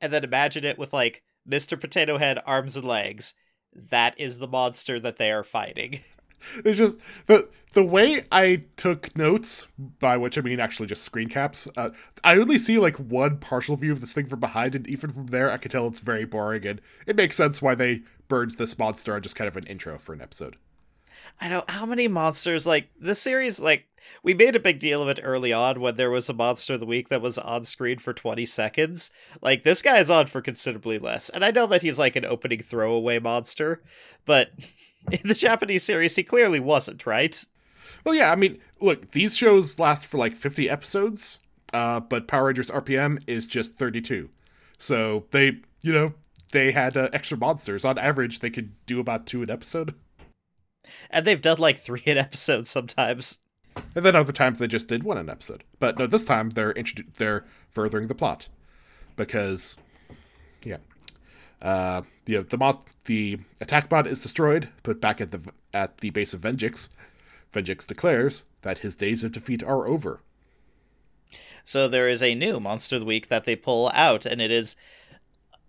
and 0.00 0.12
then 0.12 0.24
imagine 0.24 0.64
it 0.64 0.78
with 0.78 0.92
like 0.92 1.22
Mr. 1.48 1.80
Potato 1.80 2.18
Head 2.18 2.38
arms 2.46 2.76
and 2.76 2.84
legs. 2.84 3.34
That 3.74 4.18
is 4.18 4.38
the 4.38 4.48
monster 4.48 5.00
that 5.00 5.16
they 5.16 5.30
are 5.30 5.44
fighting. 5.44 6.00
It's 6.64 6.78
just 6.78 6.96
the 7.26 7.48
the 7.72 7.84
way 7.84 8.24
I 8.30 8.64
took 8.76 9.16
notes, 9.16 9.66
by 9.78 10.16
which 10.16 10.36
I 10.36 10.42
mean 10.42 10.60
actually 10.60 10.88
just 10.88 11.04
screen 11.04 11.28
caps. 11.28 11.66
Uh, 11.76 11.90
I 12.22 12.36
only 12.36 12.58
see 12.58 12.78
like 12.78 12.96
one 12.96 13.38
partial 13.38 13.76
view 13.76 13.92
of 13.92 14.00
this 14.00 14.12
thing 14.12 14.26
from 14.26 14.40
behind, 14.40 14.74
and 14.74 14.86
even 14.86 15.10
from 15.10 15.26
there, 15.28 15.50
I 15.50 15.56
can 15.56 15.70
tell 15.70 15.86
it's 15.86 16.00
very 16.00 16.24
boring, 16.24 16.66
and 16.66 16.80
it 17.06 17.16
makes 17.16 17.36
sense 17.36 17.62
why 17.62 17.74
they 17.74 18.02
burned 18.28 18.52
this 18.52 18.78
monster 18.78 19.14
on 19.14 19.22
just 19.22 19.36
kind 19.36 19.48
of 19.48 19.56
an 19.56 19.64
intro 19.64 19.98
for 19.98 20.12
an 20.12 20.20
episode. 20.20 20.56
I 21.40 21.48
know 21.48 21.64
how 21.68 21.86
many 21.86 22.08
monsters 22.08 22.66
like 22.66 22.90
this 23.00 23.20
series 23.20 23.60
like 23.60 23.88
we 24.22 24.34
made 24.34 24.54
a 24.54 24.60
big 24.60 24.78
deal 24.78 25.02
of 25.02 25.08
it 25.08 25.20
early 25.22 25.52
on 25.52 25.80
when 25.80 25.96
there 25.96 26.10
was 26.10 26.28
a 26.28 26.34
monster 26.34 26.74
of 26.74 26.80
the 26.80 26.86
week 26.86 27.08
that 27.08 27.22
was 27.22 27.38
on 27.38 27.64
screen 27.64 27.98
for 27.98 28.12
20 28.12 28.46
seconds. 28.46 29.10
Like 29.40 29.62
this 29.62 29.82
guy 29.82 29.98
is 29.98 30.10
on 30.10 30.26
for 30.26 30.40
considerably 30.40 30.98
less. 30.98 31.28
And 31.28 31.44
I 31.44 31.50
know 31.50 31.66
that 31.68 31.82
he's 31.82 31.98
like 31.98 32.16
an 32.16 32.24
opening 32.24 32.60
throwaway 32.60 33.18
monster, 33.18 33.82
but 34.24 34.50
in 35.10 35.20
the 35.24 35.34
Japanese 35.34 35.82
series 35.82 36.16
he 36.16 36.22
clearly 36.22 36.60
wasn't, 36.60 37.06
right? 37.06 37.44
Well, 38.04 38.14
yeah, 38.14 38.32
I 38.32 38.36
mean, 38.36 38.58
look, 38.80 39.12
these 39.12 39.36
shows 39.36 39.78
last 39.78 40.06
for 40.06 40.18
like 40.18 40.34
50 40.34 40.68
episodes, 40.68 41.40
uh, 41.72 42.00
but 42.00 42.28
Power 42.28 42.46
Rangers 42.46 42.70
RPM 42.70 43.22
is 43.26 43.46
just 43.46 43.76
32. 43.76 44.28
So 44.78 45.26
they, 45.30 45.58
you 45.82 45.92
know, 45.92 46.14
they 46.52 46.72
had 46.72 46.96
uh, 46.96 47.08
extra 47.12 47.36
monsters. 47.36 47.84
On 47.84 47.98
average, 47.98 48.40
they 48.40 48.50
could 48.50 48.72
do 48.86 49.00
about 49.00 49.26
two 49.26 49.42
an 49.42 49.50
episode. 49.50 49.94
And 51.10 51.26
they've 51.26 51.40
done 51.40 51.58
like 51.58 51.78
three 51.78 52.02
an 52.06 52.18
episode 52.18 52.66
sometimes. 52.66 53.38
And 53.94 54.04
then 54.04 54.16
other 54.16 54.32
times 54.32 54.58
they 54.58 54.66
just 54.66 54.88
did 54.88 55.02
one 55.02 55.16
an 55.18 55.30
episode. 55.30 55.64
But 55.78 55.98
no, 55.98 56.06
this 56.06 56.24
time 56.24 56.50
they're 56.50 56.74
introdu- 56.74 57.14
they're 57.16 57.44
furthering 57.70 58.08
the 58.08 58.14
plot 58.14 58.48
because, 59.16 59.76
yeah, 60.62 60.76
uh, 61.62 62.02
the 62.24 62.38
the 62.38 62.58
mon- 62.58 62.82
the 63.04 63.38
attack 63.60 63.88
bot 63.88 64.06
is 64.06 64.22
destroyed, 64.22 64.68
put 64.82 65.00
back 65.00 65.20
at 65.20 65.30
the 65.30 65.40
at 65.72 65.98
the 65.98 66.10
base 66.10 66.34
of 66.34 66.40
Venjix. 66.40 66.88
Venjix 67.52 67.86
declares 67.86 68.44
that 68.62 68.80
his 68.80 68.96
days 68.96 69.22
of 69.24 69.32
defeat 69.32 69.62
are 69.62 69.86
over. 69.86 70.20
So 71.64 71.88
there 71.88 72.08
is 72.08 72.22
a 72.22 72.34
new 72.34 72.58
monster 72.58 72.96
of 72.96 73.00
the 73.00 73.06
week 73.06 73.28
that 73.28 73.44
they 73.44 73.56
pull 73.56 73.90
out, 73.94 74.26
and 74.26 74.40
it 74.40 74.50
is 74.50 74.74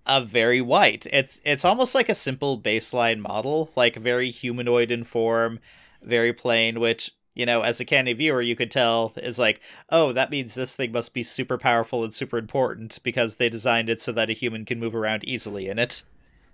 a 0.06 0.24
very 0.24 0.62
white. 0.62 1.06
It's 1.12 1.40
it's 1.46 1.66
almost 1.66 1.94
like 1.94 2.10
a 2.10 2.16
simple 2.16 2.60
baseline 2.60 3.20
model, 3.20 3.72
like 3.76 3.96
very 3.96 4.32
humanoid 4.32 4.92
in 4.92 5.04
form, 5.04 5.60
very 6.02 6.34
plain, 6.34 6.80
which 6.80 7.12
you 7.36 7.46
know, 7.46 7.62
as 7.62 7.80
a 7.80 7.86
candy 7.86 8.14
viewer, 8.14 8.42
you 8.42 8.56
could 8.56 8.72
tell 8.72 9.14
is 9.18 9.40
like, 9.40 9.60
oh, 9.90 10.12
that 10.14 10.30
means 10.32 10.56
this 10.56 10.76
thing 10.76 10.92
must 10.92 11.14
be 11.14 11.24
super 11.24 11.58
powerful 11.58 12.04
and 12.04 12.14
super 12.14 12.38
important 12.38 13.00
because 13.04 13.36
they 13.36 13.50
designed 13.50 13.90
it 13.90 14.00
so 14.02 14.12
that 14.12 14.30
a 14.30 14.34
human 14.34 14.66
can 14.66 14.80
move 14.80 14.96
around 14.96 15.24
easily 15.26 15.68
in 15.68 15.80
it. 15.80 16.04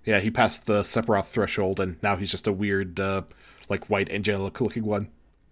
Yeah, 0.06 0.20
he 0.20 0.32
passed 0.32 0.66
the 0.66 0.84
Sephiroth 0.84 1.28
threshold, 1.28 1.80
and 1.80 2.02
now 2.02 2.16
he's 2.16 2.32
just 2.32 2.48
a 2.48 2.54
weird, 2.54 3.00
uh, 3.00 3.24
like 3.68 3.90
white 3.90 4.12
angelic 4.12 4.60
looking 4.62 4.86
one. 4.86 5.10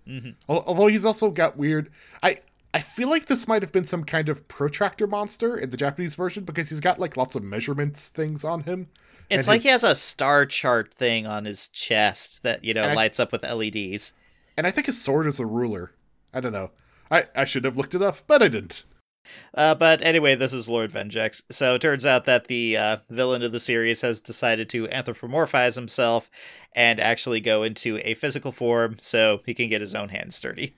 Mm-hmm. 0.07 0.29
Although 0.47 0.87
he's 0.87 1.03
also 1.05 1.31
got 1.31 1.57
weird. 1.57 1.89
I 2.23 2.39
I 2.73 2.79
feel 2.79 3.09
like 3.09 3.25
this 3.25 3.47
might 3.47 3.61
have 3.61 3.71
been 3.71 3.83
some 3.85 4.03
kind 4.03 4.29
of 4.29 4.47
protractor 4.47 5.07
monster 5.07 5.57
in 5.57 5.69
the 5.71 5.77
Japanese 5.77 6.15
version 6.15 6.43
because 6.45 6.69
he's 6.69 6.79
got 6.79 6.99
like 6.99 7.17
lots 7.17 7.35
of 7.35 7.43
measurements 7.43 8.07
things 8.09 8.45
on 8.45 8.63
him. 8.63 8.87
It's 9.29 9.47
like 9.47 9.55
his- 9.57 9.63
he 9.63 9.69
has 9.69 9.83
a 9.83 9.95
star 9.95 10.45
chart 10.45 10.93
thing 10.93 11.25
on 11.27 11.43
his 11.45 11.67
chest 11.67 12.43
that, 12.43 12.63
you 12.63 12.73
know, 12.73 12.83
And 12.83 12.91
I- 12.91 12.95
lights 12.95 13.19
up 13.19 13.31
with 13.33 13.43
LEDs. 13.43 14.13
And 14.57 14.65
I 14.67 14.71
think 14.71 14.87
his 14.87 14.99
sword 15.01 15.27
is 15.27 15.39
a 15.39 15.45
ruler. 15.45 15.91
I 16.33 16.39
don't 16.41 16.51
know. 16.53 16.71
I 17.09 17.25
I 17.35 17.45
should 17.45 17.63
have 17.63 17.77
looked 17.77 17.95
it 17.95 18.01
up, 18.01 18.19
but 18.27 18.41
I 18.41 18.47
didn't. 18.47 18.83
Uh, 19.53 19.75
but 19.75 20.01
anyway, 20.01 20.35
this 20.35 20.53
is 20.53 20.69
Lord 20.69 20.91
Venjix. 20.91 21.43
So 21.51 21.75
it 21.75 21.81
turns 21.81 22.05
out 22.05 22.23
that 22.25 22.47
the 22.47 22.77
uh, 22.77 22.97
villain 23.09 23.43
of 23.43 23.51
the 23.51 23.59
series 23.59 24.01
has 24.01 24.21
decided 24.21 24.69
to 24.69 24.87
anthropomorphize 24.87 25.75
himself 25.75 26.29
and 26.73 26.99
actually 26.99 27.41
go 27.41 27.63
into 27.63 27.99
a 28.03 28.13
physical 28.13 28.51
form 28.53 28.95
so 28.99 29.41
he 29.45 29.53
can 29.53 29.69
get 29.69 29.81
his 29.81 29.93
own 29.93 30.09
hands 30.09 30.39
dirty. 30.39 30.75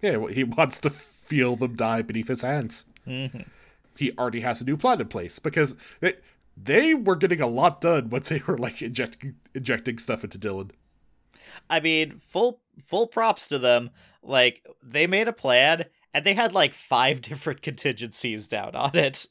Yeah, 0.00 0.16
well, 0.16 0.32
he 0.32 0.42
wants 0.44 0.80
to 0.80 0.90
feel 0.90 1.54
them 1.54 1.76
die 1.76 2.02
beneath 2.02 2.28
his 2.28 2.42
hands. 2.42 2.86
Mhm. 3.06 3.46
He 3.96 4.12
already 4.18 4.40
has 4.40 4.60
a 4.60 4.64
new 4.64 4.76
plan 4.76 5.00
in 5.00 5.06
place 5.08 5.38
because 5.38 5.76
they, 6.00 6.14
they 6.56 6.94
were 6.94 7.14
getting 7.16 7.40
a 7.40 7.46
lot 7.46 7.80
done 7.80 8.10
when 8.10 8.22
they 8.22 8.42
were 8.46 8.58
like 8.58 8.82
injecting 8.82 9.36
injecting 9.54 9.98
stuff 9.98 10.24
into 10.24 10.38
Dylan. 10.38 10.70
I 11.70 11.78
mean, 11.80 12.18
full 12.18 12.60
full 12.82 13.06
props 13.06 13.48
to 13.48 13.58
them. 13.58 13.90
Like 14.22 14.66
they 14.82 15.06
made 15.06 15.28
a 15.28 15.32
plan 15.32 15.86
and 16.14 16.24
they 16.24 16.34
had 16.34 16.52
like 16.52 16.74
five 16.74 17.20
different 17.22 17.62
contingencies 17.62 18.46
down 18.48 18.74
on 18.74 18.96
it. 18.96 19.26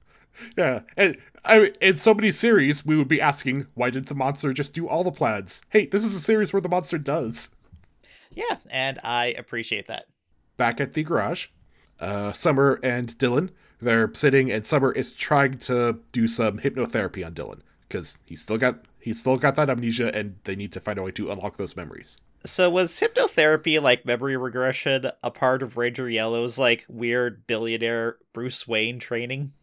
Yeah, 0.57 0.81
and 0.95 1.17
I 1.43 1.73
in 1.81 1.97
so 1.97 2.13
many 2.13 2.31
series 2.31 2.85
we 2.85 2.95
would 2.95 3.09
be 3.09 3.21
asking, 3.21 3.67
why 3.73 3.89
did 3.89 4.05
the 4.05 4.15
monster 4.15 4.53
just 4.53 4.73
do 4.73 4.87
all 4.87 5.03
the 5.03 5.11
plans? 5.11 5.61
Hey, 5.69 5.85
this 5.85 6.05
is 6.05 6.15
a 6.15 6.21
series 6.21 6.53
where 6.53 6.61
the 6.61 6.69
monster 6.69 6.97
does. 6.97 7.53
Yeah, 8.33 8.57
and 8.69 8.97
I 9.03 9.27
appreciate 9.37 9.87
that. 9.87 10.05
Back 10.55 10.79
at 10.79 10.93
the 10.93 11.03
garage, 11.03 11.47
uh, 11.99 12.31
Summer 12.31 12.79
and 12.81 13.09
Dylan 13.09 13.49
they're 13.81 14.13
sitting, 14.13 14.51
and 14.51 14.63
Summer 14.63 14.91
is 14.91 15.11
trying 15.11 15.57
to 15.59 15.99
do 16.11 16.27
some 16.27 16.59
hypnotherapy 16.59 17.25
on 17.25 17.33
Dylan 17.33 17.61
because 17.87 18.19
he's 18.27 18.41
still 18.41 18.57
got 18.57 18.85
he's 18.99 19.19
still 19.19 19.37
got 19.37 19.55
that 19.55 19.69
amnesia, 19.69 20.15
and 20.15 20.35
they 20.43 20.55
need 20.55 20.71
to 20.73 20.79
find 20.79 20.99
a 20.99 21.03
way 21.03 21.11
to 21.11 21.31
unlock 21.31 21.57
those 21.57 21.75
memories. 21.75 22.17
So 22.45 22.69
was 22.69 22.99
hypnotherapy 22.99 23.81
like 23.81 24.05
memory 24.05 24.37
regression 24.37 25.09
a 25.23 25.31
part 25.31 25.63
of 25.63 25.75
Ranger 25.77 26.07
Yellow's 26.09 26.57
like 26.59 26.85
weird 26.87 27.47
billionaire 27.47 28.17
Bruce 28.31 28.67
Wayne 28.67 28.99
training? 28.99 29.53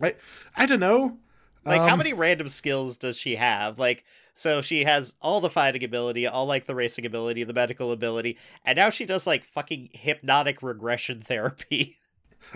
I 0.00 0.14
I 0.56 0.66
don't 0.66 0.80
know. 0.80 1.18
Like 1.64 1.84
how 1.84 1.94
Um, 1.94 1.96
many 1.96 2.12
random 2.12 2.48
skills 2.48 2.96
does 2.96 3.16
she 3.16 3.36
have? 3.36 3.78
Like 3.78 4.04
so 4.34 4.62
she 4.62 4.84
has 4.84 5.14
all 5.20 5.40
the 5.40 5.50
fighting 5.50 5.84
ability, 5.84 6.26
all 6.26 6.46
like 6.46 6.66
the 6.66 6.74
racing 6.74 7.06
ability, 7.06 7.44
the 7.44 7.52
medical 7.54 7.92
ability, 7.92 8.38
and 8.64 8.76
now 8.76 8.90
she 8.90 9.04
does 9.06 9.26
like 9.26 9.44
fucking 9.44 9.90
hypnotic 9.92 10.62
regression 10.62 11.20
therapy. 11.22 11.98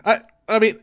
I 0.05 0.21
I 0.49 0.59
mean, 0.59 0.81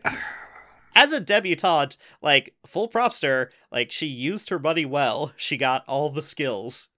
As 0.95 1.11
a 1.11 1.19
debutante, 1.19 1.97
like 2.21 2.55
full 2.65 2.87
props 2.87 3.19
to 3.21 3.27
her, 3.27 3.51
like 3.71 3.91
she 3.91 4.05
used 4.07 4.49
her 4.49 4.59
money 4.59 4.85
well. 4.85 5.33
She 5.35 5.57
got 5.57 5.83
all 5.87 6.09
the 6.09 6.21
skills. 6.23 6.89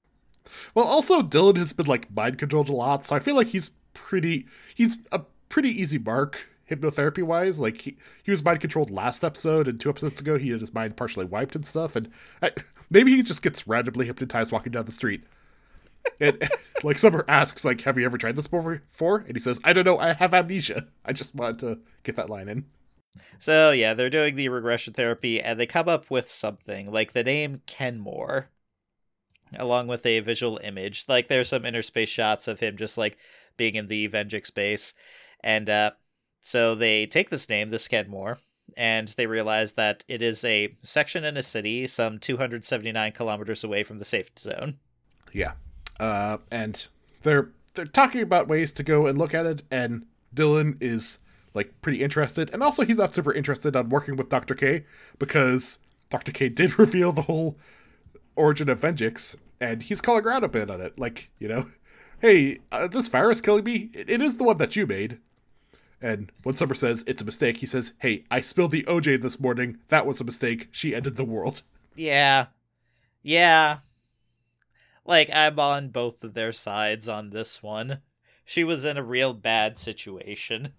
Well, 0.73 0.85
also 0.85 1.21
Dylan 1.21 1.57
has 1.57 1.73
been 1.73 1.85
like 1.85 2.13
mind 2.15 2.37
controlled 2.37 2.69
a 2.69 2.73
lot, 2.73 3.03
so 3.03 3.15
I 3.15 3.19
feel 3.19 3.35
like 3.35 3.47
he's 3.47 3.71
pretty 3.93 4.45
he's 4.73 4.97
a 5.11 5.21
pretty 5.49 5.69
easy 5.69 5.97
mark 5.97 6.49
hypnotherapy 6.69 7.23
wise. 7.23 7.59
Like 7.59 7.81
he, 7.81 7.97
he 8.23 8.31
was 8.31 8.43
mind 8.43 8.59
controlled 8.59 8.91
last 8.91 9.23
episode, 9.23 9.67
and 9.67 9.79
two 9.79 9.89
episodes 9.89 10.19
ago 10.19 10.37
he 10.37 10.49
had 10.49 10.61
his 10.61 10.73
mind 10.73 10.97
partially 10.97 11.25
wiped 11.25 11.55
and 11.55 11.65
stuff, 11.65 11.95
and 11.95 12.09
I, 12.41 12.51
maybe 12.89 13.15
he 13.15 13.23
just 13.23 13.41
gets 13.41 13.67
randomly 13.67 14.05
hypnotized 14.05 14.51
walking 14.51 14.71
down 14.71 14.85
the 14.85 14.91
street. 14.91 15.23
And 16.19 16.47
like 16.83 16.99
Summer 16.99 17.25
asks, 17.27 17.65
like, 17.65 17.81
"Have 17.81 17.97
you 17.97 18.05
ever 18.05 18.17
tried 18.17 18.35
this 18.35 18.47
before?" 18.47 19.17
And 19.27 19.35
he 19.35 19.39
says, 19.39 19.59
"I 19.63 19.73
don't 19.73 19.85
know. 19.85 19.97
I 19.97 20.13
have 20.13 20.33
amnesia. 20.33 20.87
I 21.03 21.13
just 21.13 21.35
wanted 21.35 21.59
to 21.59 21.79
get 22.03 22.15
that 22.15 22.29
line 22.29 22.47
in." 22.47 22.65
So 23.39 23.71
yeah, 23.71 23.93
they're 23.93 24.09
doing 24.09 24.35
the 24.35 24.49
regression 24.49 24.93
therapy 24.93 25.41
and 25.41 25.59
they 25.59 25.65
come 25.65 25.87
up 25.87 26.09
with 26.09 26.29
something 26.29 26.91
like 26.91 27.13
the 27.13 27.23
name 27.23 27.61
Kenmore, 27.65 28.49
along 29.57 29.87
with 29.87 30.05
a 30.05 30.19
visual 30.19 30.59
image. 30.63 31.05
Like 31.07 31.27
there's 31.27 31.49
some 31.49 31.65
interspace 31.65 32.09
shots 32.09 32.47
of 32.47 32.59
him 32.59 32.77
just 32.77 32.97
like 32.97 33.17
being 33.57 33.75
in 33.75 33.87
the 33.87 34.09
Venjix 34.09 34.47
space, 34.47 34.93
and 35.41 35.69
uh, 35.69 35.91
so 36.41 36.75
they 36.75 37.05
take 37.05 37.29
this 37.29 37.49
name, 37.49 37.69
the 37.69 37.79
Kenmore, 37.79 38.37
and 38.77 39.07
they 39.09 39.25
realize 39.25 39.73
that 39.73 40.03
it 40.07 40.21
is 40.21 40.43
a 40.43 40.75
section 40.81 41.23
in 41.23 41.37
a 41.37 41.43
city 41.43 41.87
some 41.87 42.19
279 42.19 43.11
kilometers 43.13 43.63
away 43.63 43.83
from 43.83 43.97
the 43.97 44.05
safe 44.05 44.29
zone. 44.37 44.77
Yeah. 45.31 45.53
Uh, 45.99 46.37
and 46.51 46.87
they're 47.23 47.51
they're 47.73 47.85
talking 47.85 48.21
about 48.21 48.47
ways 48.47 48.73
to 48.73 48.83
go 48.83 49.05
and 49.07 49.17
look 49.17 49.33
at 49.33 49.45
it, 49.45 49.63
and 49.69 50.05
Dylan 50.35 50.77
is 50.81 51.19
like 51.53 51.81
pretty 51.81 52.03
interested, 52.03 52.49
and 52.53 52.61
also 52.61 52.85
he's 52.85 52.97
not 52.97 53.13
super 53.13 53.33
interested 53.33 53.75
on 53.75 53.89
working 53.89 54.15
with 54.15 54.29
Doctor 54.29 54.55
K 54.55 54.85
because 55.19 55.79
Doctor 56.09 56.31
K 56.31 56.49
did 56.49 56.77
reveal 56.79 57.11
the 57.11 57.23
whole 57.23 57.57
origin 58.35 58.69
of 58.69 58.81
Venjix, 58.81 59.35
and 59.59 59.83
he's 59.83 60.01
calling 60.01 60.25
a 60.25 60.47
bit 60.47 60.69
on 60.69 60.81
it, 60.81 60.97
like 60.99 61.29
you 61.39 61.47
know, 61.47 61.67
hey, 62.19 62.59
uh, 62.71 62.87
this 62.87 63.07
virus 63.07 63.41
killing 63.41 63.63
me, 63.63 63.89
it, 63.93 64.09
it 64.09 64.21
is 64.21 64.37
the 64.37 64.43
one 64.43 64.57
that 64.57 64.75
you 64.75 64.85
made. 64.85 65.19
And 66.01 66.31
when 66.43 66.55
Summer 66.55 66.75
says 66.75 67.03
it's 67.07 67.21
a 67.21 67.25
mistake, 67.25 67.57
he 67.57 67.65
says, 67.65 67.93
"Hey, 67.99 68.25
I 68.29 68.41
spilled 68.41 68.71
the 68.71 68.83
OJ 68.83 69.21
this 69.21 69.39
morning. 69.39 69.77
That 69.87 70.05
was 70.05 70.21
a 70.21 70.25
mistake. 70.25 70.67
She 70.71 70.95
ended 70.95 71.15
the 71.15 71.23
world." 71.23 71.61
Yeah, 71.97 72.47
yeah. 73.23 73.77
Like 75.05 75.29
I'm 75.33 75.57
on 75.61 75.91
both 75.91 76.25
of 76.25 76.33
their 76.33 76.51
sides 76.51 77.07
on 77.07 77.29
this 77.29 77.63
one. 77.63 77.99
She 78.43 78.65
was 78.65 78.83
in 78.83 78.97
a 78.97 79.03
real 79.03 79.33
bad 79.33 79.77
situation. 79.77 80.73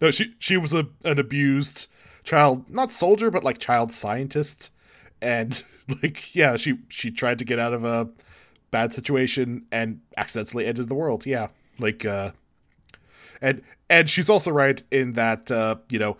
No, 0.00 0.10
she 0.10 0.34
she 0.40 0.56
was 0.56 0.74
a 0.74 0.88
an 1.04 1.20
abused 1.20 1.86
child, 2.24 2.68
not 2.68 2.90
soldier, 2.90 3.30
but 3.30 3.44
like 3.44 3.58
child 3.58 3.92
scientist, 3.92 4.70
and 5.22 5.62
like 6.02 6.34
yeah, 6.34 6.56
she 6.56 6.78
she 6.88 7.10
tried 7.10 7.38
to 7.38 7.44
get 7.44 7.58
out 7.58 7.72
of 7.72 7.84
a 7.84 8.08
bad 8.70 8.92
situation 8.92 9.66
and 9.70 10.00
accidentally 10.16 10.66
ended 10.66 10.88
the 10.88 10.94
world. 10.94 11.26
Yeah, 11.26 11.48
like 11.78 12.04
uh, 12.04 12.32
and 13.40 13.62
and 13.88 14.10
she's 14.10 14.28
also 14.28 14.50
right 14.50 14.82
in 14.90 15.12
that 15.12 15.50
uh, 15.50 15.76
you 15.90 15.98
know 15.98 16.16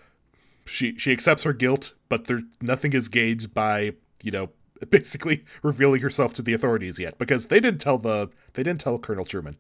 she 0.64 0.96
she 0.96 1.12
accepts 1.12 1.42
her 1.42 1.52
guilt, 1.52 1.94
but 2.08 2.26
there 2.26 2.42
nothing 2.61 2.92
is 2.92 3.08
gained 3.08 3.52
by 3.54 3.94
you 4.23 4.30
know 4.30 4.50
basically 4.90 5.44
revealing 5.62 6.00
herself 6.00 6.35
to 6.35 6.42
the 6.42 6.52
authorities 6.52 6.99
yet 6.99 7.18
because 7.18 7.49
they 7.49 7.61
didn't 7.61 7.80
tell 7.80 7.99
the 7.99 8.30
they 8.54 8.62
didn't 8.62 8.80
tell 8.80 8.99
Colonel 8.99 9.25
Truman. 9.25 9.56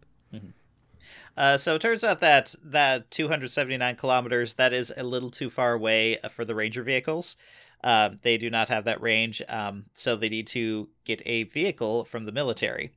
Uh, 1.36 1.58
so 1.58 1.74
it 1.74 1.82
turns 1.82 2.02
out 2.02 2.20
that 2.20 2.54
that 2.64 3.10
279 3.10 3.96
kilometers 3.96 4.54
that 4.54 4.72
is 4.72 4.92
a 4.96 5.02
little 5.02 5.30
too 5.30 5.50
far 5.50 5.74
away 5.74 6.18
uh, 6.20 6.28
for 6.28 6.44
the 6.44 6.54
Ranger 6.54 6.82
vehicles. 6.82 7.36
Um, 7.84 8.16
they 8.22 8.36
do 8.38 8.50
not 8.50 8.68
have 8.68 8.84
that 8.84 9.00
range, 9.00 9.42
um, 9.48 9.86
so 9.94 10.16
they 10.16 10.28
need 10.28 10.46
to 10.48 10.88
get 11.04 11.22
a 11.24 11.44
vehicle 11.44 12.04
from 12.04 12.24
the 12.24 12.32
military. 12.32 12.90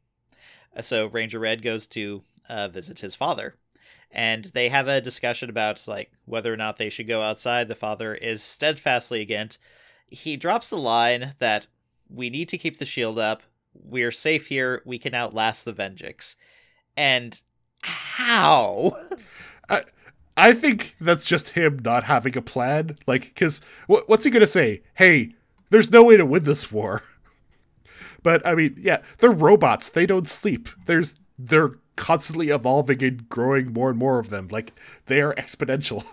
Uh, 0.76 0.82
so 0.82 1.08
Ranger 1.08 1.40
Red 1.40 1.62
goes 1.62 1.86
to 1.88 2.24
uh, 2.48 2.68
visit 2.70 3.00
his 3.00 3.16
father, 3.16 3.56
and 4.12 4.46
they 4.46 4.70
have 4.70 4.88
a 4.88 5.02
discussion 5.02 5.50
about 5.50 5.86
like 5.88 6.12
whether 6.26 6.54
or 6.54 6.58
not 6.58 6.78
they 6.78 6.90
should 6.90 7.08
go 7.08 7.22
outside. 7.22 7.68
The 7.68 7.76
father 7.76 8.16
is 8.16 8.42
steadfastly 8.42 9.22
against. 9.22 9.60
He 10.08 10.38
drops 10.38 10.70
the 10.70 10.78
line 10.78 11.36
that 11.40 11.68
we 12.10 12.30
need 12.30 12.50
to 12.50 12.58
keep 12.58 12.78
the 12.78 12.86
shield 12.86 13.20
up. 13.20 13.44
We're 13.74 14.12
safe 14.12 14.48
here. 14.48 14.82
We 14.86 14.98
can 14.98 15.14
outlast 15.14 15.66
the 15.66 15.74
Venjix. 15.74 16.36
And 16.98 17.40
how? 17.82 18.98
I 19.70 19.84
think 20.54 20.96
that's 21.00 21.24
just 21.24 21.50
him 21.50 21.80
not 21.84 22.04
having 22.06 22.38
a 22.38 22.42
plan. 22.42 22.98
Like, 23.08 23.30
because 23.30 23.62
what, 23.88 24.08
what's 24.10 24.24
he 24.24 24.30
gonna 24.30 24.48
say? 24.48 24.82
Hey, 24.96 25.36
there's 25.70 25.92
no 25.92 26.04
way 26.04 26.18
to 26.18 26.26
win 26.26 26.44
this 26.44 26.72
war. 26.72 27.04
But 28.22 28.46
I 28.46 28.54
mean, 28.54 28.76
yeah, 28.78 29.02
they're 29.20 29.32
robots. 29.32 29.90
They 29.90 30.06
don't 30.06 30.28
sleep. 30.28 30.68
There's 30.88 31.20
they're 31.38 31.76
constantly 31.96 32.50
evolving 32.50 33.02
and 33.02 33.30
growing 33.30 33.72
more 33.72 33.90
and 33.90 33.98
more 33.98 34.20
of 34.20 34.30
them. 34.30 34.50
Like 34.50 34.74
they 35.06 35.22
are 35.22 35.34
exponential. 35.36 36.04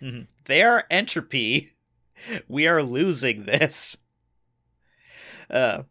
They 0.44 0.62
are 0.62 0.84
entropy. 0.90 1.72
We 2.48 2.66
are 2.66 2.82
losing 2.82 3.44
this. 3.46 3.96
Uh, 5.48 5.84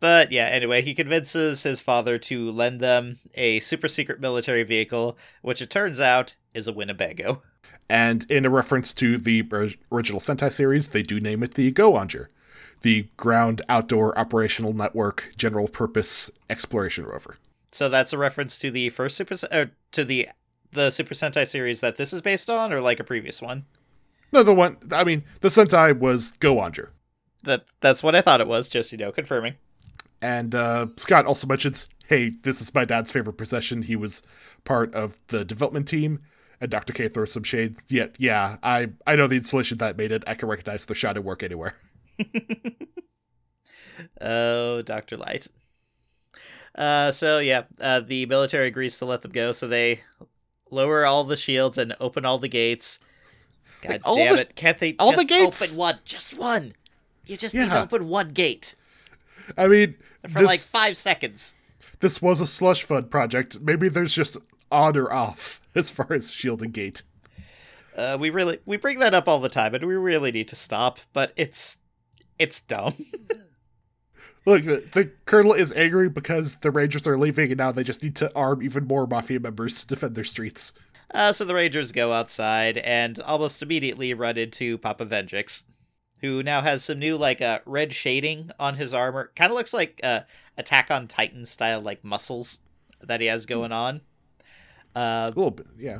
but 0.00 0.32
yeah, 0.32 0.46
anyway, 0.46 0.82
he 0.82 0.94
convinces 0.94 1.62
his 1.62 1.80
father 1.80 2.18
to 2.18 2.50
lend 2.50 2.80
them 2.80 3.18
a 3.34 3.60
super 3.60 3.88
secret 3.88 4.20
military 4.20 4.62
vehicle, 4.62 5.16
which 5.42 5.62
it 5.62 5.70
turns 5.70 6.00
out 6.00 6.36
is 6.54 6.66
a 6.66 6.72
Winnebago. 6.72 7.42
And 7.88 8.28
in 8.30 8.46
a 8.46 8.50
reference 8.50 8.94
to 8.94 9.18
the 9.18 9.46
original 9.92 10.20
Sentai 10.20 10.50
series, 10.50 10.88
they 10.88 11.02
do 11.02 11.20
name 11.20 11.42
it 11.42 11.54
the 11.54 11.72
Go-Onger, 11.72 12.28
the 12.82 13.08
ground 13.16 13.62
outdoor 13.68 14.16
operational 14.18 14.72
network 14.72 15.32
general 15.36 15.68
purpose 15.68 16.30
exploration 16.48 17.04
rover. 17.04 17.36
So 17.72 17.88
that's 17.88 18.12
a 18.12 18.18
reference 18.18 18.58
to 18.58 18.70
the 18.70 18.88
first 18.90 19.16
Super 19.16 19.34
uh, 19.50 19.66
to 19.92 20.04
the 20.04 20.28
the 20.72 20.90
Super 20.90 21.14
Sentai 21.14 21.46
series 21.46 21.80
that 21.80 21.96
this 21.96 22.12
is 22.12 22.22
based 22.22 22.48
on, 22.48 22.72
or 22.72 22.80
like 22.80 23.00
a 23.00 23.04
previous 23.04 23.42
one. 23.42 23.64
No, 24.32 24.42
the 24.42 24.54
one 24.54 24.78
I 24.92 25.04
mean, 25.04 25.24
the 25.40 25.48
Sentai 25.48 25.96
was 25.96 26.32
Go-Onger. 26.38 26.88
That 27.42 27.64
that's 27.80 28.02
what 28.02 28.14
I 28.14 28.20
thought 28.20 28.40
it 28.40 28.48
was. 28.48 28.68
Just 28.68 28.92
you 28.92 28.98
know, 28.98 29.12
confirming. 29.12 29.54
And 30.22 30.54
uh, 30.54 30.88
Scott 30.96 31.26
also 31.26 31.46
mentions, 31.46 31.88
hey, 32.06 32.30
this 32.42 32.60
is 32.60 32.74
my 32.74 32.84
dad's 32.84 33.10
favorite 33.10 33.34
possession. 33.38 33.82
He 33.82 33.96
was 33.96 34.22
part 34.64 34.94
of 34.94 35.18
the 35.28 35.44
development 35.44 35.88
team. 35.88 36.20
And 36.60 36.70
Dr. 36.70 36.92
K 36.92 37.08
throws 37.08 37.32
some 37.32 37.42
shades. 37.42 37.86
Yet, 37.88 38.16
yeah, 38.18 38.58
I, 38.62 38.90
I 39.06 39.16
know 39.16 39.26
the 39.26 39.36
installation 39.36 39.78
that 39.78 39.96
made 39.96 40.12
it. 40.12 40.22
I 40.26 40.34
can 40.34 40.48
recognize 40.48 40.84
the 40.84 40.94
shadow 40.94 41.20
work 41.22 41.42
anywhere. 41.42 41.74
Oh, 44.20 44.82
Doctor 44.82 45.16
Light. 45.16 45.46
Uh, 46.74 47.12
so 47.12 47.38
yeah, 47.38 47.64
uh, 47.80 48.00
the 48.00 48.26
military 48.26 48.68
agrees 48.68 48.96
to 48.98 49.04
let 49.04 49.22
them 49.22 49.32
go. 49.32 49.52
So 49.52 49.68
they 49.68 50.00
lower 50.70 51.04
all 51.04 51.24
the 51.24 51.36
shields 51.36 51.76
and 51.76 51.94
open 52.00 52.24
all 52.24 52.38
the 52.38 52.48
gates. 52.48 52.98
God 53.82 54.00
all 54.04 54.14
damn 54.16 54.36
the- 54.36 54.42
it! 54.42 54.56
Can't 54.56 54.78
they 54.78 54.94
all 54.98 55.12
the 55.14 55.24
gates? 55.24 55.60
open 55.62 55.76
one? 55.76 55.98
Just 56.04 56.38
one. 56.38 56.74
You 57.26 57.36
just 57.36 57.54
need 57.54 57.70
to 57.70 57.82
open 57.82 58.08
one 58.08 58.30
gate 58.30 58.74
I 59.56 59.68
mean, 59.68 59.96
for 60.28 60.40
this, 60.40 60.48
like 60.48 60.60
five 60.60 60.96
seconds. 60.96 61.54
this 62.00 62.20
was 62.20 62.40
a 62.40 62.46
slush 62.46 62.84
fund 62.84 63.10
project. 63.10 63.60
Maybe 63.60 63.88
there's 63.88 64.14
just 64.14 64.36
on 64.70 64.96
or 64.96 65.12
off 65.12 65.60
as 65.74 65.90
far 65.90 66.12
as 66.12 66.30
shield 66.30 66.62
and 66.62 66.72
gate. 66.72 67.02
Uh, 67.96 68.16
we 68.18 68.30
really 68.30 68.58
we 68.64 68.76
bring 68.76 68.98
that 69.00 69.14
up 69.14 69.28
all 69.28 69.38
the 69.40 69.48
time, 69.48 69.74
and 69.74 69.84
we 69.84 69.94
really 69.94 70.30
need 70.30 70.48
to 70.48 70.56
stop. 70.56 70.98
But 71.12 71.32
it's 71.36 71.78
it's 72.38 72.60
dumb. 72.60 72.94
Look, 74.46 74.64
the, 74.64 74.82
the 74.92 75.10
colonel 75.26 75.52
is 75.52 75.70
angry 75.72 76.08
because 76.08 76.58
the 76.58 76.70
Rangers 76.70 77.06
are 77.06 77.18
leaving, 77.18 77.50
and 77.50 77.58
now 77.58 77.72
they 77.72 77.84
just 77.84 78.02
need 78.02 78.16
to 78.16 78.34
arm 78.34 78.62
even 78.62 78.86
more 78.86 79.06
mafia 79.06 79.38
members 79.38 79.80
to 79.80 79.86
defend 79.86 80.14
their 80.14 80.24
streets. 80.24 80.72
Uh, 81.12 81.32
so 81.32 81.44
the 81.44 81.54
Rangers 81.54 81.92
go 81.92 82.12
outside 82.12 82.78
and 82.78 83.20
almost 83.20 83.62
immediately 83.62 84.14
run 84.14 84.38
into 84.38 84.78
Papa 84.78 85.04
Venjix, 85.04 85.64
who 86.20 86.42
now 86.42 86.60
has 86.62 86.84
some 86.84 86.98
new 86.98 87.16
like 87.16 87.40
uh, 87.40 87.60
red 87.66 87.92
shading 87.92 88.50
on 88.58 88.76
his 88.76 88.92
armor. 88.94 89.30
Kind 89.36 89.50
of 89.50 89.56
looks 89.56 89.72
like 89.72 90.00
uh, 90.02 90.20
Attack 90.56 90.90
on 90.90 91.06
Titan 91.08 91.44
style 91.44 91.80
like 91.80 92.04
muscles 92.04 92.60
that 93.02 93.20
he 93.20 93.26
has 93.26 93.46
going 93.46 93.72
on. 93.72 94.02
Uh, 94.94 95.30
A 95.32 95.32
little 95.36 95.50
bit, 95.52 95.66
yeah. 95.78 95.98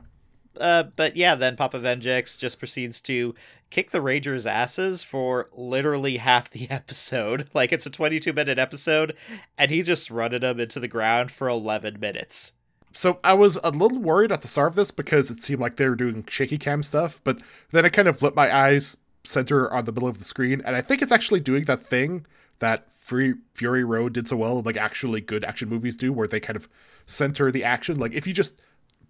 uh, 0.60 0.82
but 0.82 1.16
yeah, 1.16 1.34
then 1.34 1.56
Papa 1.56 1.78
Venjix 1.78 2.38
just 2.38 2.58
proceeds 2.58 3.00
to 3.02 3.34
kick 3.70 3.92
the 3.92 4.00
Rangers' 4.00 4.46
asses 4.46 5.04
for 5.04 5.48
literally 5.52 6.16
half 6.16 6.50
the 6.50 6.68
episode. 6.70 7.48
Like 7.54 7.72
it's 7.72 7.86
a 7.86 7.90
22 7.90 8.32
minute 8.32 8.58
episode, 8.58 9.16
and 9.56 9.70
he 9.70 9.82
just 9.82 10.10
running 10.10 10.40
them 10.40 10.58
into 10.58 10.80
the 10.80 10.88
ground 10.88 11.30
for 11.30 11.48
11 11.48 12.00
minutes. 12.00 12.52
So 12.92 13.20
I 13.22 13.34
was 13.34 13.56
a 13.62 13.70
little 13.70 14.00
worried 14.00 14.32
at 14.32 14.40
the 14.40 14.48
start 14.48 14.70
of 14.70 14.74
this 14.74 14.90
because 14.90 15.30
it 15.30 15.40
seemed 15.40 15.60
like 15.60 15.76
they 15.76 15.88
were 15.88 15.94
doing 15.94 16.24
shaky 16.28 16.58
cam 16.58 16.82
stuff, 16.82 17.20
but 17.22 17.38
then 17.70 17.84
I 17.84 17.88
kind 17.88 18.08
of 18.08 18.20
let 18.20 18.34
my 18.34 18.52
eyes 18.54 18.96
center 19.24 19.70
on 19.72 19.84
the 19.84 19.92
middle 19.92 20.08
of 20.08 20.18
the 20.18 20.24
screen, 20.24 20.62
and 20.64 20.76
I 20.76 20.80
think 20.80 21.02
it's 21.02 21.12
actually 21.12 21.40
doing 21.40 21.64
that 21.64 21.84
thing 21.84 22.26
that 22.58 22.86
Free 23.00 23.34
Fury 23.54 23.84
Road 23.84 24.12
did 24.12 24.28
so 24.28 24.36
well, 24.36 24.60
like 24.60 24.76
actually 24.76 25.20
good 25.20 25.44
action 25.44 25.68
movies 25.68 25.96
do, 25.96 26.12
where 26.12 26.28
they 26.28 26.40
kind 26.40 26.56
of 26.56 26.68
center 27.06 27.50
the 27.50 27.64
action. 27.64 27.98
Like 27.98 28.12
if 28.12 28.26
you 28.26 28.32
just 28.32 28.60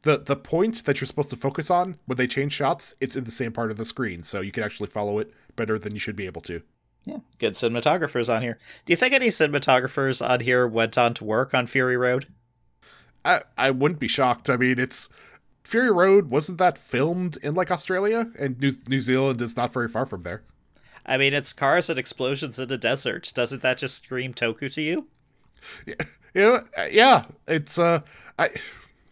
the 0.03 0.19
the 0.19 0.37
point 0.37 0.85
that 0.85 1.01
you're 1.01 1.07
supposed 1.07 1.31
to 1.31 1.37
focus 1.37 1.71
on 1.71 1.99
when 2.07 2.17
they 2.17 2.27
change 2.27 2.53
shots, 2.53 2.95
it's 3.01 3.17
in 3.17 3.25
the 3.25 3.31
same 3.31 3.53
part 3.53 3.71
of 3.71 3.77
the 3.77 3.85
screen, 3.85 4.23
so 4.23 4.41
you 4.41 4.53
can 4.53 4.63
actually 4.63 4.89
follow 4.89 5.19
it 5.19 5.33
better 5.57 5.79
than 5.79 5.93
you 5.93 5.99
should 5.99 6.17
be 6.17 6.27
able 6.27 6.43
to. 6.43 6.63
Yeah, 7.05 7.19
good 7.39 7.55
cinematographers 7.55 8.35
on 8.35 8.43
here. 8.43 8.59
Do 8.85 8.93
you 8.93 8.97
think 8.97 9.15
any 9.15 9.29
cinematographers 9.29 10.27
on 10.27 10.41
here 10.41 10.67
went 10.67 10.99
on 10.99 11.15
to 11.15 11.25
work 11.25 11.55
on 11.55 11.67
Fury 11.67 11.97
Road? 11.97 12.27
I 13.25 13.43
I 13.57 13.71
wouldn't 13.71 14.01
be 14.01 14.09
shocked. 14.09 14.49
I 14.49 14.57
mean, 14.57 14.79
it's 14.79 15.09
Fury 15.63 15.91
Road 15.91 16.31
wasn't 16.31 16.59
that 16.59 16.79
filmed 16.79 17.37
in 17.43 17.55
like 17.55 17.71
Australia, 17.71 18.31
and 18.39 18.59
New 18.61 18.73
New 18.89 19.01
Zealand 19.01 19.41
is 19.41 19.57
not 19.57 19.73
very 19.73 19.89
far 19.89 20.07
from 20.07 20.23
there. 20.23 20.43
I 21.07 21.17
mean, 21.17 21.35
it's 21.35 21.53
cars 21.53 21.89
and 21.91 21.99
explosions 21.99 22.59
in 22.59 22.71
a 22.71 22.77
desert. 22.79 23.33
Doesn't 23.35 23.63
that 23.63 23.79
just 23.79 24.03
scream 24.03 24.35
Toku 24.35 24.73
to 24.75 24.83
you? 24.83 25.07
Yeah, 26.35 26.63
yeah. 26.91 27.25
It's 27.49 27.79
uh, 27.79 28.01
I 28.39 28.51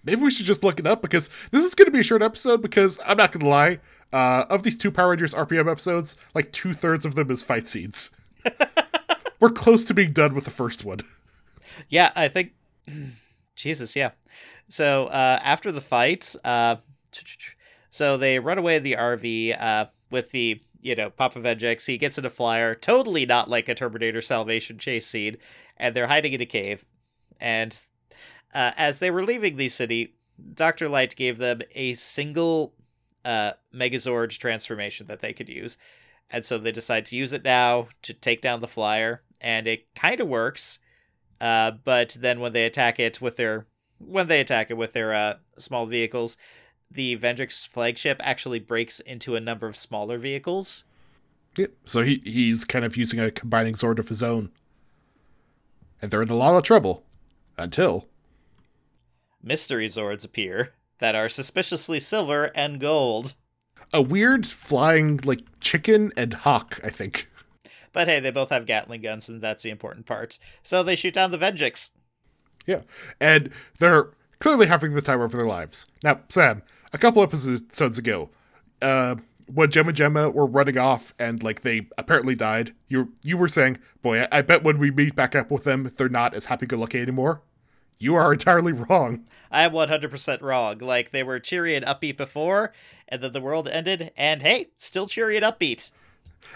maybe 0.04 0.22
we 0.22 0.30
should 0.30 0.46
just 0.46 0.64
look 0.64 0.78
it 0.78 0.86
up 0.86 1.02
because 1.02 1.28
this 1.50 1.64
is 1.64 1.74
going 1.74 1.86
to 1.86 1.92
be 1.92 2.00
a 2.00 2.04
short 2.04 2.22
episode. 2.22 2.62
Because 2.62 3.00
I'm 3.06 3.16
not 3.16 3.32
going 3.32 3.44
to 3.44 3.50
lie, 3.50 3.80
uh, 4.12 4.44
of 4.48 4.62
these 4.62 4.78
two 4.78 4.90
Power 4.90 5.10
Rangers 5.10 5.34
RPM 5.34 5.70
episodes, 5.70 6.16
like 6.34 6.52
two 6.52 6.72
thirds 6.72 7.04
of 7.04 7.14
them 7.14 7.30
is 7.30 7.42
fight 7.42 7.66
scenes. 7.66 8.10
We're 9.40 9.50
close 9.50 9.84
to 9.86 9.94
being 9.94 10.12
done 10.12 10.34
with 10.34 10.44
the 10.44 10.50
first 10.50 10.84
one. 10.84 11.00
Yeah, 11.88 12.12
I 12.14 12.28
think. 12.28 12.52
Jesus, 13.56 13.96
yeah. 13.96 14.12
So 14.68 15.06
uh, 15.06 15.40
after 15.42 15.72
the 15.72 15.80
fight, 15.80 16.34
uh, 16.44 16.76
so 17.90 18.16
they 18.16 18.38
run 18.38 18.58
away 18.58 18.76
in 18.76 18.82
the 18.82 18.96
RV 18.96 19.60
uh, 19.60 19.86
with 20.10 20.30
the 20.30 20.62
you 20.80 20.94
know 20.94 21.10
Papa 21.10 21.40
Venjix. 21.40 21.86
He 21.86 21.98
gets 21.98 22.18
in 22.18 22.24
a 22.26 22.30
flyer, 22.30 22.74
totally 22.74 23.26
not 23.26 23.48
like 23.50 23.68
a 23.68 23.74
Terminator 23.74 24.20
Salvation 24.20 24.78
chase 24.78 25.06
scene, 25.06 25.36
and 25.76 25.94
they're 25.94 26.06
hiding 26.06 26.32
in 26.32 26.40
a 26.40 26.46
cave. 26.46 26.84
And 27.40 27.78
uh, 28.54 28.72
as 28.76 28.98
they 28.98 29.10
were 29.10 29.24
leaving 29.24 29.56
the 29.56 29.68
city, 29.68 30.14
Doctor 30.54 30.88
Light 30.88 31.16
gave 31.16 31.38
them 31.38 31.60
a 31.74 31.94
single 31.94 32.74
uh, 33.24 33.52
Megazord 33.74 34.36
transformation 34.38 35.06
that 35.06 35.20
they 35.20 35.32
could 35.32 35.48
use, 35.48 35.78
and 36.30 36.44
so 36.44 36.58
they 36.58 36.72
decide 36.72 37.06
to 37.06 37.16
use 37.16 37.32
it 37.32 37.44
now 37.44 37.88
to 38.02 38.12
take 38.12 38.42
down 38.42 38.60
the 38.60 38.68
flyer, 38.68 39.22
and 39.40 39.66
it 39.66 39.94
kind 39.94 40.20
of 40.20 40.28
works. 40.28 40.78
Uh, 41.40 41.70
but 41.70 42.16
then 42.20 42.40
when 42.40 42.52
they 42.52 42.64
attack 42.64 42.98
it 42.98 43.20
with 43.20 43.36
their 43.36 43.66
when 43.98 44.28
they 44.28 44.40
attack 44.40 44.70
it 44.70 44.76
with 44.76 44.92
their 44.92 45.12
uh, 45.14 45.34
small 45.58 45.86
vehicles, 45.86 46.36
the 46.90 47.16
Venjix 47.16 47.66
flagship 47.66 48.18
actually 48.22 48.58
breaks 48.58 49.00
into 49.00 49.36
a 49.36 49.40
number 49.40 49.66
of 49.66 49.76
smaller 49.76 50.18
vehicles. 50.18 50.84
Yeah, 51.56 51.66
so 51.84 52.02
he 52.02 52.22
he's 52.24 52.64
kind 52.64 52.84
of 52.84 52.96
using 52.96 53.18
a 53.18 53.30
combining 53.30 53.74
sword 53.74 53.98
of 53.98 54.08
his 54.08 54.22
own, 54.22 54.50
and 56.00 56.10
they're 56.10 56.22
in 56.22 56.28
a 56.30 56.36
lot 56.36 56.54
of 56.56 56.62
trouble 56.62 57.02
until 57.56 58.06
Mystery 59.42 59.88
Zords 59.88 60.24
appear 60.24 60.74
that 60.98 61.14
are 61.14 61.28
suspiciously 61.28 62.00
silver 62.00 62.50
and 62.54 62.80
gold. 62.80 63.34
a 63.92 64.02
weird 64.02 64.46
flying 64.46 65.18
like 65.24 65.40
chicken 65.60 66.12
and 66.16 66.34
hawk. 66.34 66.78
I 66.84 66.90
think. 66.90 67.28
But 67.92 68.06
hey, 68.06 68.20
they 68.20 68.30
both 68.30 68.50
have 68.50 68.66
Gatling 68.66 69.00
guns, 69.00 69.28
and 69.28 69.40
that's 69.40 69.62
the 69.62 69.70
important 69.70 70.06
part. 70.06 70.38
So 70.62 70.82
they 70.82 70.94
shoot 70.94 71.14
down 71.14 71.30
the 71.30 71.38
Venjix. 71.38 71.90
Yeah. 72.68 72.82
And 73.18 73.50
they're 73.78 74.10
clearly 74.38 74.66
having 74.66 74.94
the 74.94 75.00
time 75.00 75.22
of 75.22 75.32
their 75.32 75.46
lives. 75.46 75.86
Now, 76.04 76.20
Sam, 76.28 76.62
a 76.92 76.98
couple 76.98 77.22
episodes 77.22 77.98
ago, 77.98 78.28
uh, 78.82 79.16
when 79.52 79.70
Gemma 79.70 79.94
Gemma 79.94 80.28
were 80.28 80.46
running 80.46 80.76
off 80.76 81.14
and 81.18 81.42
like 81.42 81.62
they 81.62 81.88
apparently 81.96 82.34
died, 82.34 82.74
you 82.86 83.14
you 83.22 83.38
were 83.38 83.48
saying, 83.48 83.78
"Boy, 84.02 84.20
I, 84.20 84.28
I 84.30 84.42
bet 84.42 84.62
when 84.62 84.78
we 84.78 84.90
meet 84.90 85.16
back 85.16 85.34
up 85.34 85.50
with 85.50 85.64
them, 85.64 85.90
they're 85.96 86.10
not 86.10 86.34
as 86.34 86.46
happy-go-lucky 86.46 87.00
anymore." 87.00 87.40
You 87.98 88.14
are 88.14 88.32
entirely 88.32 88.72
wrong. 88.72 89.24
I'm 89.50 89.72
100% 89.72 90.42
wrong. 90.42 90.78
Like, 90.78 91.10
they 91.10 91.22
were 91.22 91.40
cheery 91.40 91.74
and 91.74 91.84
upbeat 91.84 92.16
before, 92.16 92.72
and 93.08 93.22
then 93.22 93.32
the 93.32 93.40
world 93.40 93.66
ended, 93.66 94.12
and 94.16 94.42
hey, 94.42 94.68
still 94.76 95.08
cheery 95.08 95.36
and 95.36 95.44
upbeat. 95.44 95.90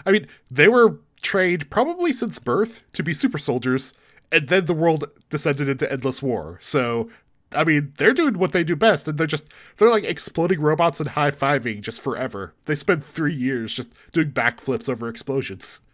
I 0.05 0.11
mean, 0.11 0.27
they 0.49 0.69
were 0.69 0.99
trained 1.21 1.69
probably 1.69 2.13
since 2.13 2.39
birth 2.39 2.83
to 2.93 3.03
be 3.03 3.13
super 3.13 3.39
soldiers, 3.39 3.93
and 4.33 4.47
then 4.49 4.65
the 4.65 4.73
world 4.73 5.05
descended 5.29 5.69
into 5.69 5.89
endless 5.91 6.21
war. 6.21 6.57
So, 6.61 7.09
I 7.53 7.63
mean, 7.63 7.93
they're 7.97 8.13
doing 8.13 8.37
what 8.39 8.51
they 8.51 8.63
do 8.63 8.75
best, 8.75 9.07
and 9.07 9.17
they're 9.17 9.27
just 9.27 9.47
they're 9.77 9.89
like 9.91 10.03
exploding 10.03 10.59
robots 10.59 10.99
and 10.99 11.09
high 11.09 11.31
fiving 11.31 11.81
just 11.81 12.01
forever. 12.01 12.53
They 12.65 12.75
spent 12.75 13.03
three 13.03 13.35
years 13.35 13.73
just 13.73 13.91
doing 14.11 14.31
backflips 14.31 14.89
over 14.89 15.07
explosions. 15.07 15.79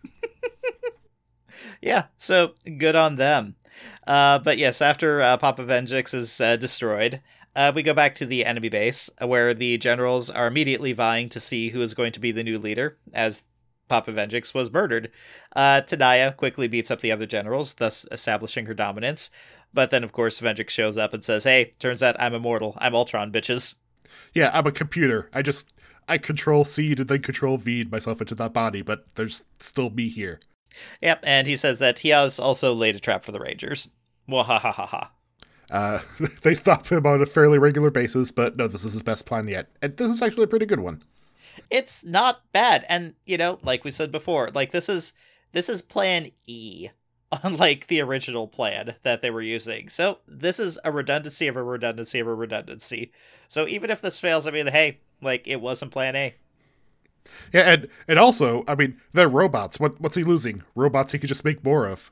Yeah, 1.81 2.05
so 2.17 2.53
good 2.77 2.95
on 2.95 3.15
them. 3.15 3.55
Uh, 4.07 4.39
but 4.39 4.57
yes, 4.57 4.81
after 4.81 5.21
uh, 5.21 5.37
Papa 5.37 5.63
Venjix 5.63 6.13
is 6.13 6.39
uh, 6.41 6.55
destroyed, 6.55 7.21
Uh, 7.55 7.71
we 7.73 7.81
go 7.83 7.93
back 7.93 8.15
to 8.15 8.25
the 8.25 8.45
enemy 8.45 8.69
base, 8.69 9.09
uh, 9.21 9.27
where 9.27 9.53
the 9.53 9.77
generals 9.77 10.29
are 10.29 10.47
immediately 10.47 10.93
vying 10.93 11.27
to 11.29 11.39
see 11.39 11.69
who 11.69 11.81
is 11.81 11.93
going 11.93 12.11
to 12.13 12.19
be 12.19 12.31
the 12.31 12.43
new 12.43 12.59
leader, 12.59 12.97
as 13.13 13.41
Papa 13.89 14.11
Venjix 14.11 14.53
was 14.53 14.71
murdered. 14.71 15.11
Uh, 15.55 15.81
quickly 16.37 16.67
beats 16.67 16.91
up 16.91 17.01
the 17.01 17.11
other 17.11 17.25
generals, 17.25 17.73
thus 17.73 18.05
establishing 18.11 18.67
her 18.67 18.73
dominance. 18.73 19.29
But 19.73 19.89
then, 19.89 20.03
of 20.03 20.11
course, 20.11 20.39
Venjix 20.39 20.69
shows 20.69 20.97
up 20.97 21.13
and 21.13 21.23
says, 21.23 21.43
Hey, 21.43 21.73
turns 21.79 22.01
out 22.01 22.15
I'm 22.19 22.33
immortal. 22.33 22.75
I'm 22.77 22.95
Ultron, 22.95 23.31
bitches. 23.31 23.75
Yeah, 24.33 24.51
I'm 24.53 24.65
a 24.65 24.71
computer. 24.71 25.29
I 25.33 25.41
just 25.41 25.73
I 26.07 26.17
control 26.17 26.65
C 26.65 26.91
and 26.91 27.07
then 27.07 27.21
control 27.21 27.57
V 27.57 27.83
myself 27.85 28.21
into 28.21 28.35
that 28.35 28.53
body, 28.53 28.81
but 28.81 29.05
there's 29.15 29.47
still 29.59 29.89
me 29.89 30.09
here. 30.09 30.39
Yep, 31.01 31.19
and 31.23 31.47
he 31.47 31.55
says 31.55 31.79
that 31.79 31.99
he 31.99 32.09
has 32.09 32.39
also 32.39 32.73
laid 32.73 32.95
a 32.95 32.99
trap 32.99 33.23
for 33.23 33.31
the 33.31 33.39
Rangers. 33.39 33.89
Wahahaha. 34.27 35.09
Uh, 35.69 35.99
they 36.41 36.55
stop 36.55 36.87
him 36.87 37.05
on 37.05 37.21
a 37.21 37.25
fairly 37.25 37.59
regular 37.59 37.91
basis, 37.91 38.31
but 38.31 38.57
no, 38.57 38.67
this 38.67 38.85
is 38.85 38.93
his 38.93 39.03
best 39.03 39.25
plan 39.25 39.47
yet, 39.47 39.69
and 39.81 39.95
this 39.97 40.09
is 40.09 40.21
actually 40.21 40.43
a 40.43 40.47
pretty 40.47 40.65
good 40.65 40.79
one. 40.79 41.01
It's 41.69 42.03
not 42.03 42.51
bad, 42.51 42.85
and 42.89 43.13
you 43.25 43.37
know, 43.37 43.59
like 43.63 43.83
we 43.83 43.91
said 43.91 44.11
before, 44.11 44.49
like 44.53 44.71
this 44.71 44.89
is 44.89 45.13
this 45.51 45.69
is 45.69 45.81
Plan 45.81 46.31
E, 46.47 46.89
unlike 47.43 47.87
the 47.87 48.01
original 48.01 48.47
plan 48.47 48.95
that 49.03 49.21
they 49.21 49.29
were 49.29 49.41
using. 49.41 49.89
So 49.89 50.19
this 50.27 50.59
is 50.59 50.79
a 50.83 50.91
redundancy 50.91 51.47
of 51.47 51.55
a 51.55 51.63
redundancy 51.63 52.19
of 52.19 52.27
a 52.27 52.33
redundancy. 52.33 53.11
So 53.47 53.67
even 53.67 53.89
if 53.89 54.01
this 54.01 54.19
fails, 54.19 54.47
I 54.47 54.51
mean, 54.51 54.67
hey, 54.67 54.99
like 55.21 55.47
it 55.47 55.61
wasn't 55.61 55.91
Plan 55.91 56.15
A. 56.15 56.35
Yeah, 57.53 57.61
and 57.61 57.87
and 58.07 58.17
also, 58.17 58.63
I 58.67 58.75
mean, 58.75 58.99
they're 59.13 59.29
robots. 59.29 59.79
What 59.79 59.99
what's 60.01 60.15
he 60.15 60.23
losing? 60.23 60.63
Robots 60.75 61.11
he 61.11 61.19
could 61.19 61.29
just 61.29 61.45
make 61.45 61.63
more 61.63 61.87
of. 61.87 62.11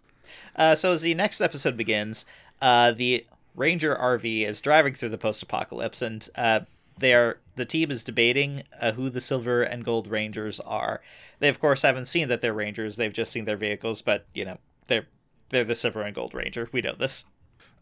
Uh, 0.55 0.75
so 0.75 0.91
as 0.91 1.01
the 1.01 1.13
next 1.13 1.41
episode 1.41 1.77
begins, 1.77 2.25
uh, 2.61 2.91
the 2.91 3.25
Ranger 3.55 3.95
RV 3.95 4.45
is 4.45 4.61
driving 4.61 4.93
through 4.93 5.09
the 5.09 5.17
post-apocalypse, 5.17 6.01
and 6.01 6.27
uh, 6.35 6.61
they 6.99 7.13
are 7.13 7.39
the 7.55 7.65
team 7.65 7.91
is 7.91 8.03
debating 8.03 8.63
uh, 8.79 8.91
who 8.93 9.09
the 9.09 9.21
Silver 9.21 9.63
and 9.63 9.83
Gold 9.83 10.07
Rangers 10.07 10.59
are. 10.59 11.01
They 11.39 11.49
of 11.49 11.59
course 11.59 11.81
haven't 11.81 12.05
seen 12.05 12.27
that 12.29 12.41
they're 12.41 12.53
Rangers; 12.53 12.95
they've 12.95 13.13
just 13.13 13.31
seen 13.31 13.45
their 13.45 13.57
vehicles, 13.57 14.01
but 14.01 14.25
you 14.33 14.45
know 14.45 14.57
they're 14.87 15.07
they're 15.49 15.63
the 15.63 15.75
Silver 15.75 16.01
and 16.01 16.15
Gold 16.15 16.33
Ranger. 16.33 16.69
We 16.71 16.81
know 16.81 16.95
this. 16.95 17.25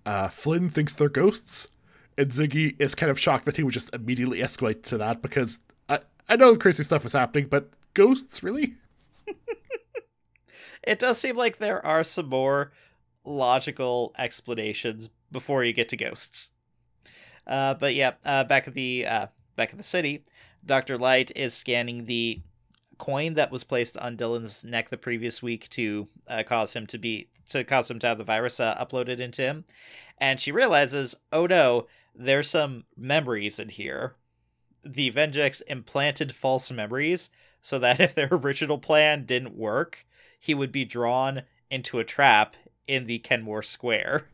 Uh, 0.05 0.29
Flynn 0.29 0.69
thinks 0.69 0.95
they're 0.95 1.09
ghosts, 1.09 1.69
and 2.17 2.29
Ziggy 2.29 2.75
is 2.79 2.95
kind 2.95 3.09
of 3.09 3.19
shocked 3.19 3.45
that 3.45 3.57
he 3.57 3.63
would 3.63 3.73
just 3.73 3.93
immediately 3.93 4.39
escalate 4.39 4.83
to 4.83 4.97
that 4.97 5.21
because 5.21 5.61
I 5.89 5.99
I 6.29 6.35
know 6.35 6.55
crazy 6.55 6.83
stuff 6.83 7.05
is 7.05 7.13
happening, 7.13 7.47
but 7.47 7.69
ghosts 7.93 8.43
really? 8.43 8.75
It 10.85 10.99
does 10.99 11.17
seem 11.17 11.35
like 11.35 11.57
there 11.57 11.83
are 11.85 12.03
some 12.03 12.27
more 12.27 12.71
logical 13.23 14.13
explanations 14.17 15.09
before 15.31 15.63
you 15.63 15.73
get 15.73 15.89
to 15.89 15.97
ghosts. 15.97 16.51
Uh, 17.47 17.73
but 17.73 17.95
yeah, 17.95 18.13
uh, 18.25 18.43
back 18.43 18.67
at 18.67 18.73
the 18.73 19.05
uh, 19.05 19.27
back 19.55 19.71
at 19.71 19.77
the 19.77 19.83
city, 19.83 20.23
Doctor 20.65 20.97
Light 20.97 21.31
is 21.35 21.53
scanning 21.53 22.05
the 22.05 22.41
coin 22.97 23.33
that 23.33 23.51
was 23.51 23.63
placed 23.63 23.97
on 23.97 24.17
Dylan's 24.17 24.63
neck 24.63 24.89
the 24.89 24.97
previous 24.97 25.43
week 25.43 25.69
to 25.69 26.07
uh, 26.27 26.43
cause 26.43 26.73
him 26.73 26.87
to 26.87 26.97
be 26.97 27.29
to 27.49 27.63
cause 27.63 27.91
him 27.91 27.99
to 27.99 28.07
have 28.07 28.17
the 28.17 28.23
virus 28.23 28.59
uh, 28.59 28.75
uploaded 28.75 29.19
into 29.19 29.41
him, 29.41 29.65
and 30.17 30.39
she 30.39 30.51
realizes, 30.51 31.15
oh 31.31 31.45
no, 31.45 31.87
there's 32.15 32.49
some 32.49 32.85
memories 32.97 33.59
in 33.59 33.69
here. 33.69 34.15
The 34.83 35.11
Venjix 35.11 35.61
implanted 35.67 36.33
false 36.33 36.71
memories 36.71 37.29
so 37.61 37.79
that 37.79 37.99
if 37.99 38.15
their 38.15 38.29
original 38.31 38.77
plan 38.77 39.25
didn't 39.25 39.55
work, 39.55 40.05
he 40.39 40.53
would 40.53 40.71
be 40.71 40.85
drawn 40.85 41.43
into 41.69 41.99
a 41.99 42.03
trap 42.03 42.55
in 42.87 43.07
the 43.07 43.19
Kenmore 43.19 43.63
Square. 43.63 44.27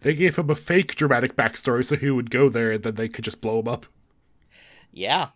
They 0.00 0.14
gave 0.14 0.36
him 0.36 0.50
a 0.50 0.54
fake 0.54 0.94
dramatic 0.94 1.36
backstory 1.36 1.84
so 1.84 1.96
he 1.96 2.10
would 2.10 2.30
go 2.30 2.48
there 2.48 2.72
and 2.72 2.82
then 2.82 2.94
they 2.94 3.08
could 3.08 3.24
just 3.24 3.40
blow 3.40 3.60
him 3.60 3.68
up. 3.68 3.86
Yeah. 4.92 5.28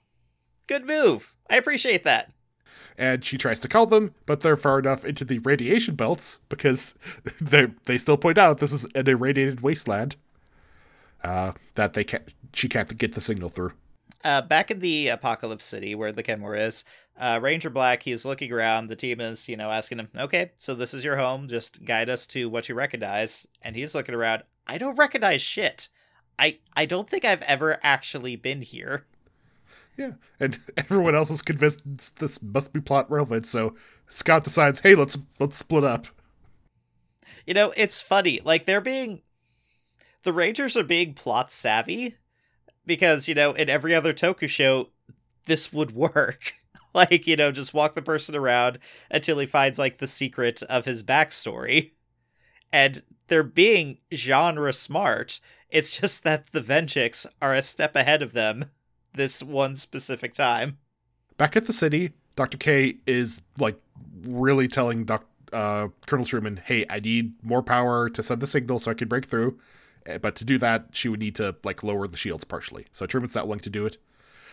Good 0.66 0.87
move. 0.87 1.35
I 1.48 1.57
appreciate 1.57 2.05
that. 2.05 2.33
And 2.96 3.24
she 3.24 3.38
tries 3.38 3.61
to 3.61 3.68
call 3.68 3.87
them, 3.87 4.14
but 4.26 4.40
they're 4.40 4.57
far 4.57 4.79
enough 4.79 5.05
into 5.05 5.24
the 5.24 5.38
radiation 5.40 5.94
belts 5.94 6.40
because 6.48 6.94
they 7.40 7.68
they 7.85 7.98
still 7.98 8.16
point 8.16 8.38
out 8.38 8.59
this 8.59 8.72
is 8.72 8.87
an 8.94 9.09
irradiated 9.09 9.62
wasteland. 9.62 10.16
Uh, 11.22 11.53
that 11.74 11.92
they 11.92 12.05
can't 12.05 12.29
she 12.55 12.68
can't 12.68 12.96
get 12.96 13.14
the 13.14 13.20
signal 13.20 13.48
through. 13.48 13.72
Uh, 14.22 14.42
back 14.42 14.70
in 14.70 14.80
the 14.80 15.09
Apocalypse 15.09 15.64
City, 15.64 15.94
where 15.94 16.12
the 16.12 16.22
Kenmore 16.22 16.56
is, 16.56 16.85
uh, 17.20 17.38
Ranger 17.40 17.70
Black, 17.70 18.02
he's 18.02 18.24
looking 18.24 18.50
around. 18.50 18.88
The 18.88 18.96
team 18.96 19.20
is, 19.20 19.48
you 19.48 19.56
know, 19.56 19.70
asking 19.70 19.98
him, 19.98 20.09
okay, 20.16 20.52
so 20.56 20.74
this 20.74 20.94
is 20.94 21.04
your 21.04 21.16
home. 21.16 21.48
Just 21.48 21.85
guide 21.85 22.09
us 22.09 22.26
to 22.28 22.48
what 22.48 22.68
you 22.68 22.74
recognize. 22.74 23.46
And 23.61 23.76
he's 23.76 23.94
looking 23.94 24.14
around. 24.14 24.42
I 24.66 24.78
don't 24.78 24.96
recognize 24.96 25.42
shit. 25.42 25.88
I, 26.38 26.59
I 26.74 26.87
don't 26.87 27.09
think 27.09 27.24
I've 27.24 27.42
ever 27.42 27.78
actually 27.83 28.37
been 28.37 28.62
here. 28.62 29.04
Yeah, 29.98 30.12
and 30.38 30.59
everyone 30.78 31.14
else 31.14 31.30
is 31.30 31.42
convinced 31.42 32.18
this 32.20 32.42
must 32.42 32.72
be 32.72 32.80
plot 32.80 33.11
relevant. 33.11 33.46
So 33.46 33.74
Scott 34.09 34.44
decides, 34.44 34.80
hey, 34.80 34.94
let's 34.94 35.18
let's 35.38 35.56
split 35.56 35.85
up. 35.85 36.06
You 37.46 37.52
know, 37.52 37.72
it's 37.76 38.00
funny. 38.00 38.40
Like, 38.42 38.64
they're 38.64 38.80
being. 38.80 39.20
The 40.22 40.33
Rangers 40.33 40.76
are 40.76 40.85
being 40.85 41.14
plot 41.14 41.50
savvy 41.50 42.16
because, 42.90 43.29
you 43.29 43.37
know, 43.37 43.53
in 43.53 43.70
every 43.70 43.94
other 43.94 44.12
Toku 44.12 44.48
show, 44.48 44.88
this 45.46 45.72
would 45.72 45.92
work. 45.92 46.55
like, 46.92 47.24
you 47.24 47.37
know, 47.37 47.53
just 47.53 47.72
walk 47.72 47.94
the 47.94 48.03
person 48.03 48.35
around 48.35 48.81
until 49.12 49.38
he 49.38 49.46
finds, 49.46 49.79
like, 49.79 49.98
the 49.98 50.09
secret 50.09 50.61
of 50.64 50.87
his 50.87 51.05
backstory. 51.05 51.92
And 52.72 53.05
they're 53.29 53.44
being 53.44 53.98
genre 54.12 54.72
smart. 54.72 55.38
It's 55.68 56.00
just 56.00 56.24
that 56.24 56.50
the 56.50 56.61
Venjix 56.61 57.26
are 57.40 57.55
a 57.55 57.62
step 57.62 57.94
ahead 57.94 58.22
of 58.22 58.33
them 58.33 58.64
this 59.12 59.40
one 59.40 59.76
specific 59.76 60.35
time. 60.35 60.79
Back 61.37 61.55
at 61.55 61.68
the 61.68 61.72
city, 61.72 62.11
Dr. 62.35 62.59
K 62.59 62.96
is 63.07 63.40
like 63.57 63.79
really 64.24 64.66
telling 64.66 65.09
uh, 65.53 65.88
Colonel 66.09 66.26
Truman, 66.26 66.61
hey, 66.64 66.87
I 66.90 66.98
need 66.98 67.35
more 67.44 67.62
power 67.62 68.11
to 68.11 68.20
send 68.20 68.40
the 68.40 68.48
signal 68.48 68.81
so 68.81 68.90
I 68.90 68.94
can 68.94 69.07
break 69.07 69.26
through. 69.26 69.61
Eh, 70.07 70.19
But 70.19 70.37
to 70.37 70.45
do 70.45 70.59
that, 70.59 70.87
she 70.93 71.09
would 71.09 71.21
need 71.21 71.35
to 71.37 71.57
like 71.65 71.83
lower 71.83 72.07
the 72.07 72.17
shields 72.17 72.45
partially. 72.45 72.87
So 72.93 73.07
Truman's 73.07 73.35
not 73.35 73.47
willing 73.47 73.61
to 73.61 73.71
do 73.71 73.87
it. 73.87 73.99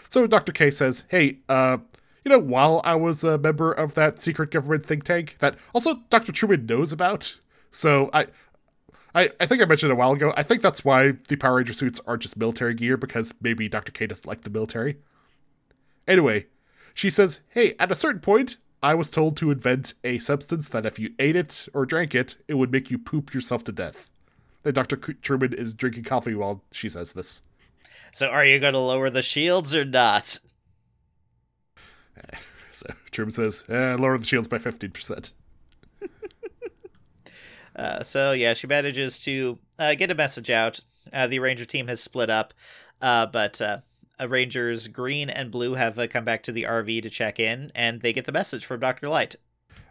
So 0.10 0.26
Dr. 0.28 0.52
K 0.52 0.70
says, 0.70 1.04
hey, 1.10 1.40
uh, 1.50 1.78
you 2.24 2.30
know, 2.30 2.40
while 2.40 2.82
I 2.84 2.96
was 2.96 3.24
a 3.24 3.38
member 3.38 3.72
of 3.72 3.96
that 3.96 4.20
secret 4.20 4.52
government 4.52 4.86
think 4.86 5.04
tank 5.04 5.38
that 5.40 5.56
also 5.74 5.96
Dr. 6.10 6.32
Truman 6.32 6.66
knows 6.66 6.92
about. 6.92 7.40
So 7.72 8.10
I, 8.14 8.28
I, 9.14 9.30
I 9.40 9.46
think 9.46 9.62
I 9.62 9.66
mentioned 9.66 9.92
a 9.92 9.96
while 9.96 10.14
ago. 10.14 10.34
I 10.36 10.44
think 10.44 10.62
that's 10.62 10.86
why 10.86 11.14
the 11.28 11.36
Power 11.36 11.56
Ranger 11.56 11.74
suits 11.74 12.00
are 12.08 12.18
just 12.18 12.38
military 12.38 12.74
gear 12.74 12.98
because 12.98 13.34
maybe 13.42 13.70
Dr. 13.70 13.92
K 13.92 14.08
doesn't 14.08 14.28
like 14.28 14.42
the 14.42 14.50
military. 14.50 14.98
Anyway, 16.08 16.48
she 16.94 17.10
says, 17.10 17.42
Hey, 17.50 17.76
at 17.80 17.92
a 17.92 17.96
certain 17.96 18.22
point, 18.22 18.58
I 18.82 18.94
was 18.94 19.10
told 19.10 19.36
to 19.38 19.52
invent 19.52 19.94
a 20.04 20.20
substance 20.20 20.70
that 20.70 20.86
if 20.86 21.00
you 21.00 21.14
ate 21.20 21.36
it 21.36 21.68
or 21.74 21.86
drank 21.86 22.14
it, 22.14 22.38
it 22.48 22.54
would 22.54 22.72
make 22.72 22.92
you 22.92 22.98
poop 22.98 23.34
yourself 23.34 23.64
to 23.66 23.72
death. 23.72 24.12
And 24.68 24.76
Dr. 24.76 24.98
Truman 24.98 25.54
is 25.54 25.74
drinking 25.74 26.04
coffee 26.04 26.36
while 26.36 26.62
she 26.72 26.90
says 26.90 27.14
this. 27.14 27.42
So, 28.12 28.28
are 28.28 28.44
you 28.44 28.60
going 28.60 28.74
to 28.74 28.80
lower 28.80 29.10
the 29.10 29.22
shields 29.22 29.74
or 29.74 29.86
not? 29.86 30.40
So 32.78 32.94
Truman 33.10 33.32
says, 33.32 33.64
eh, 33.70 33.96
lower 33.96 34.18
the 34.20 34.26
shields 34.26 34.48
by 34.48 34.60
15%. 34.60 35.32
Uh, 37.76 38.04
so 38.04 38.32
yeah, 38.32 38.56
she 38.56 38.66
manages 38.66 39.20
to 39.20 39.60
uh, 39.78 39.94
get 39.94 40.10
a 40.10 40.16
message 40.16 40.50
out. 40.50 40.80
Uh, 41.14 41.28
the 41.28 41.38
Ranger 41.38 41.64
team 41.64 41.88
has 41.88 42.02
split 42.02 42.28
up, 42.28 42.52
uh, 43.04 43.28
but 43.28 43.62
uh, 43.62 43.82
uh, 44.20 44.28
Rangers 44.28 44.88
Green 44.88 45.30
and 45.30 45.52
Blue 45.52 45.76
have 45.76 46.00
uh, 46.00 46.08
come 46.08 46.26
back 46.26 46.42
to 46.42 46.52
the 46.52 46.64
RV 46.64 47.04
to 47.04 47.10
check 47.12 47.40
in, 47.40 47.72
and 47.76 48.02
they 48.02 48.14
get 48.14 48.26
the 48.26 48.32
message 48.32 48.66
from 48.66 48.80
Doctor 48.80 49.08
Light. 49.08 49.36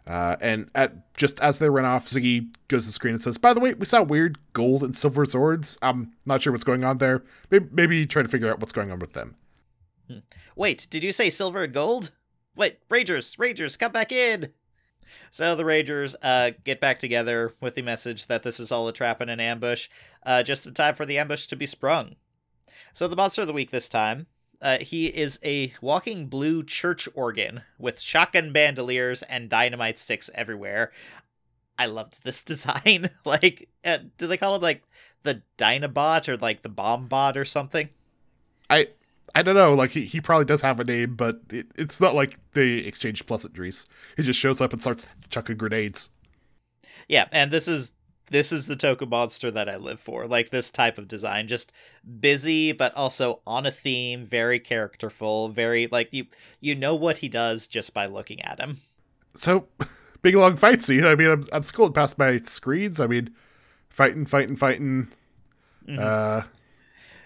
Uh, 0.07 0.37
and 0.39 0.69
at 0.73 1.13
just 1.15 1.39
as 1.41 1.59
they 1.59 1.69
run 1.69 1.85
off, 1.85 2.07
Ziggy 2.07 2.47
goes 2.69 2.83
to 2.83 2.89
the 2.89 2.93
screen 2.93 3.13
and 3.13 3.21
says, 3.21 3.37
"By 3.37 3.53
the 3.53 3.59
way, 3.59 3.73
we 3.73 3.85
saw 3.85 4.01
weird 4.01 4.37
gold 4.53 4.83
and 4.83 4.95
silver 4.95 5.25
swords. 5.25 5.77
I'm 5.81 6.13
not 6.25 6.41
sure 6.41 6.53
what's 6.53 6.63
going 6.63 6.85
on 6.85 6.99
there. 6.99 7.23
Maybe, 7.51 7.67
maybe 7.71 8.05
try 8.05 8.23
to 8.23 8.29
figure 8.29 8.49
out 8.49 8.59
what's 8.59 8.71
going 8.71 8.91
on 8.91 8.99
with 8.99 9.13
them." 9.13 9.35
Wait, 10.55 10.87
did 10.89 11.03
you 11.03 11.11
say 11.11 11.29
silver 11.29 11.63
and 11.63 11.73
gold? 11.73 12.11
Wait, 12.55 12.79
Rangers, 12.89 13.37
Rangers, 13.37 13.75
come 13.75 13.91
back 13.91 14.11
in! 14.11 14.53
So 15.31 15.55
the 15.55 15.65
Rangers 15.65 16.15
uh, 16.21 16.51
get 16.63 16.79
back 16.79 16.99
together 16.99 17.53
with 17.61 17.75
the 17.75 17.81
message 17.81 18.27
that 18.27 18.43
this 18.43 18.59
is 18.59 18.71
all 18.71 18.87
a 18.87 18.93
trap 18.93 19.21
and 19.21 19.29
an 19.29 19.39
ambush, 19.39 19.89
uh, 20.25 20.43
just 20.43 20.65
in 20.65 20.73
time 20.73 20.95
for 20.95 21.05
the 21.05 21.17
ambush 21.17 21.45
to 21.47 21.55
be 21.55 21.67
sprung. 21.67 22.15
So 22.93 23.07
the 23.07 23.15
monster 23.15 23.41
of 23.41 23.47
the 23.47 23.53
week 23.53 23.71
this 23.71 23.89
time, 23.89 24.27
uh, 24.61 24.79
he 24.79 25.07
is 25.07 25.39
a 25.43 25.73
walking 25.81 26.27
blue 26.27 26.63
church 26.63 27.07
organ 27.13 27.61
with 27.77 27.99
shotgun 27.99 28.51
bandoliers 28.51 29.23
and 29.23 29.49
dynamite 29.49 29.97
sticks 29.97 30.29
everywhere. 30.33 30.91
I 31.79 31.85
loved 31.85 32.23
this 32.23 32.43
design. 32.43 33.11
like, 33.25 33.69
uh, 33.85 33.99
do 34.17 34.27
they 34.27 34.37
call 34.37 34.55
him 34.55 34.61
like 34.61 34.83
the 35.23 35.41
Dynabot 35.57 36.27
or 36.27 36.37
like 36.37 36.61
the 36.61 36.69
Bombot 36.69 37.35
or 37.35 37.45
something? 37.45 37.89
I 38.69 38.87
I 39.35 39.43
don't 39.43 39.55
know. 39.55 39.73
Like 39.73 39.91
he, 39.91 40.03
he 40.05 40.21
probably 40.21 40.45
does 40.45 40.61
have 40.61 40.79
a 40.79 40.83
name, 40.83 41.15
but 41.15 41.41
it, 41.49 41.67
it's 41.75 42.01
not 42.01 42.15
like 42.15 42.39
they 42.53 42.77
exchange 42.77 43.25
pleasantries. 43.25 43.85
He 44.15 44.23
just 44.23 44.39
shows 44.39 44.61
up 44.61 44.73
and 44.73 44.81
starts 44.81 45.07
chucking 45.29 45.57
grenades. 45.57 46.09
Yeah, 47.07 47.27
and 47.31 47.51
this 47.51 47.67
is 47.67 47.93
this 48.29 48.51
is 48.51 48.67
the 48.67 48.75
Toku 48.75 49.07
monster 49.07 49.49
that 49.51 49.69
I 49.69 49.77
live 49.77 49.99
for. 49.99 50.27
Like 50.27 50.49
this 50.49 50.69
type 50.69 50.97
of 50.97 51.07
design, 51.07 51.47
just 51.47 51.71
busy 52.19 52.71
but 52.71 52.93
also 52.95 53.41
on 53.47 53.65
a 53.65 53.71
theme, 53.71 54.25
very 54.25 54.59
characterful, 54.59 55.49
very 55.49 55.87
like 55.91 56.09
you 56.11 56.27
you 56.59 56.75
know 56.75 56.95
what 56.95 57.19
he 57.19 57.29
does 57.29 57.67
just 57.67 57.93
by 57.93 58.05
looking 58.05 58.41
at 58.41 58.59
him. 58.59 58.81
So, 59.33 59.67
big 60.21 60.35
long 60.35 60.55
fight 60.57 60.81
scene. 60.81 61.05
I 61.05 61.15
mean, 61.15 61.29
I'm, 61.29 61.43
I'm 61.51 61.61
scrolling 61.61 61.93
past 61.93 62.17
my 62.17 62.37
screens. 62.37 62.99
I 62.99 63.07
mean, 63.07 63.33
fighting, 63.89 64.25
fighting, 64.25 64.55
fighting. 64.55 65.09
Uh, 65.87 66.41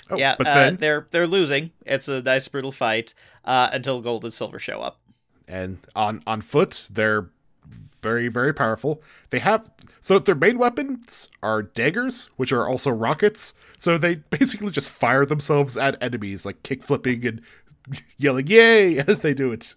oh, 0.09 0.17
yeah, 0.17 0.35
but 0.37 0.47
uh, 0.47 0.53
then 0.53 0.75
they're 0.77 1.07
they're 1.11 1.27
losing. 1.27 1.71
It's 1.85 2.07
a 2.07 2.21
nice 2.21 2.47
brutal 2.47 2.71
fight 2.71 3.13
uh, 3.43 3.69
until 3.71 4.01
Gold 4.01 4.23
and 4.23 4.33
Silver 4.33 4.59
show 4.59 4.81
up. 4.81 4.99
and 5.47 5.79
on 5.95 6.21
on 6.27 6.41
foot, 6.41 6.87
they're 6.91 7.29
very 7.71 8.27
very 8.27 8.53
powerful. 8.53 9.01
They 9.29 9.39
have 9.39 9.71
so 9.99 10.19
their 10.19 10.35
main 10.35 10.57
weapons 10.57 11.29
are 11.43 11.61
daggers, 11.61 12.29
which 12.37 12.51
are 12.51 12.67
also 12.67 12.91
rockets. 12.91 13.53
So 13.77 13.97
they 13.97 14.15
basically 14.29 14.71
just 14.71 14.89
fire 14.89 15.25
themselves 15.25 15.77
at 15.77 16.01
enemies, 16.01 16.45
like 16.45 16.63
kick 16.63 16.83
flipping 16.83 17.25
and 17.25 17.41
yelling 18.17 18.47
"Yay!" 18.47 18.97
as 19.07 19.21
they 19.21 19.33
do 19.33 19.51
it. 19.51 19.75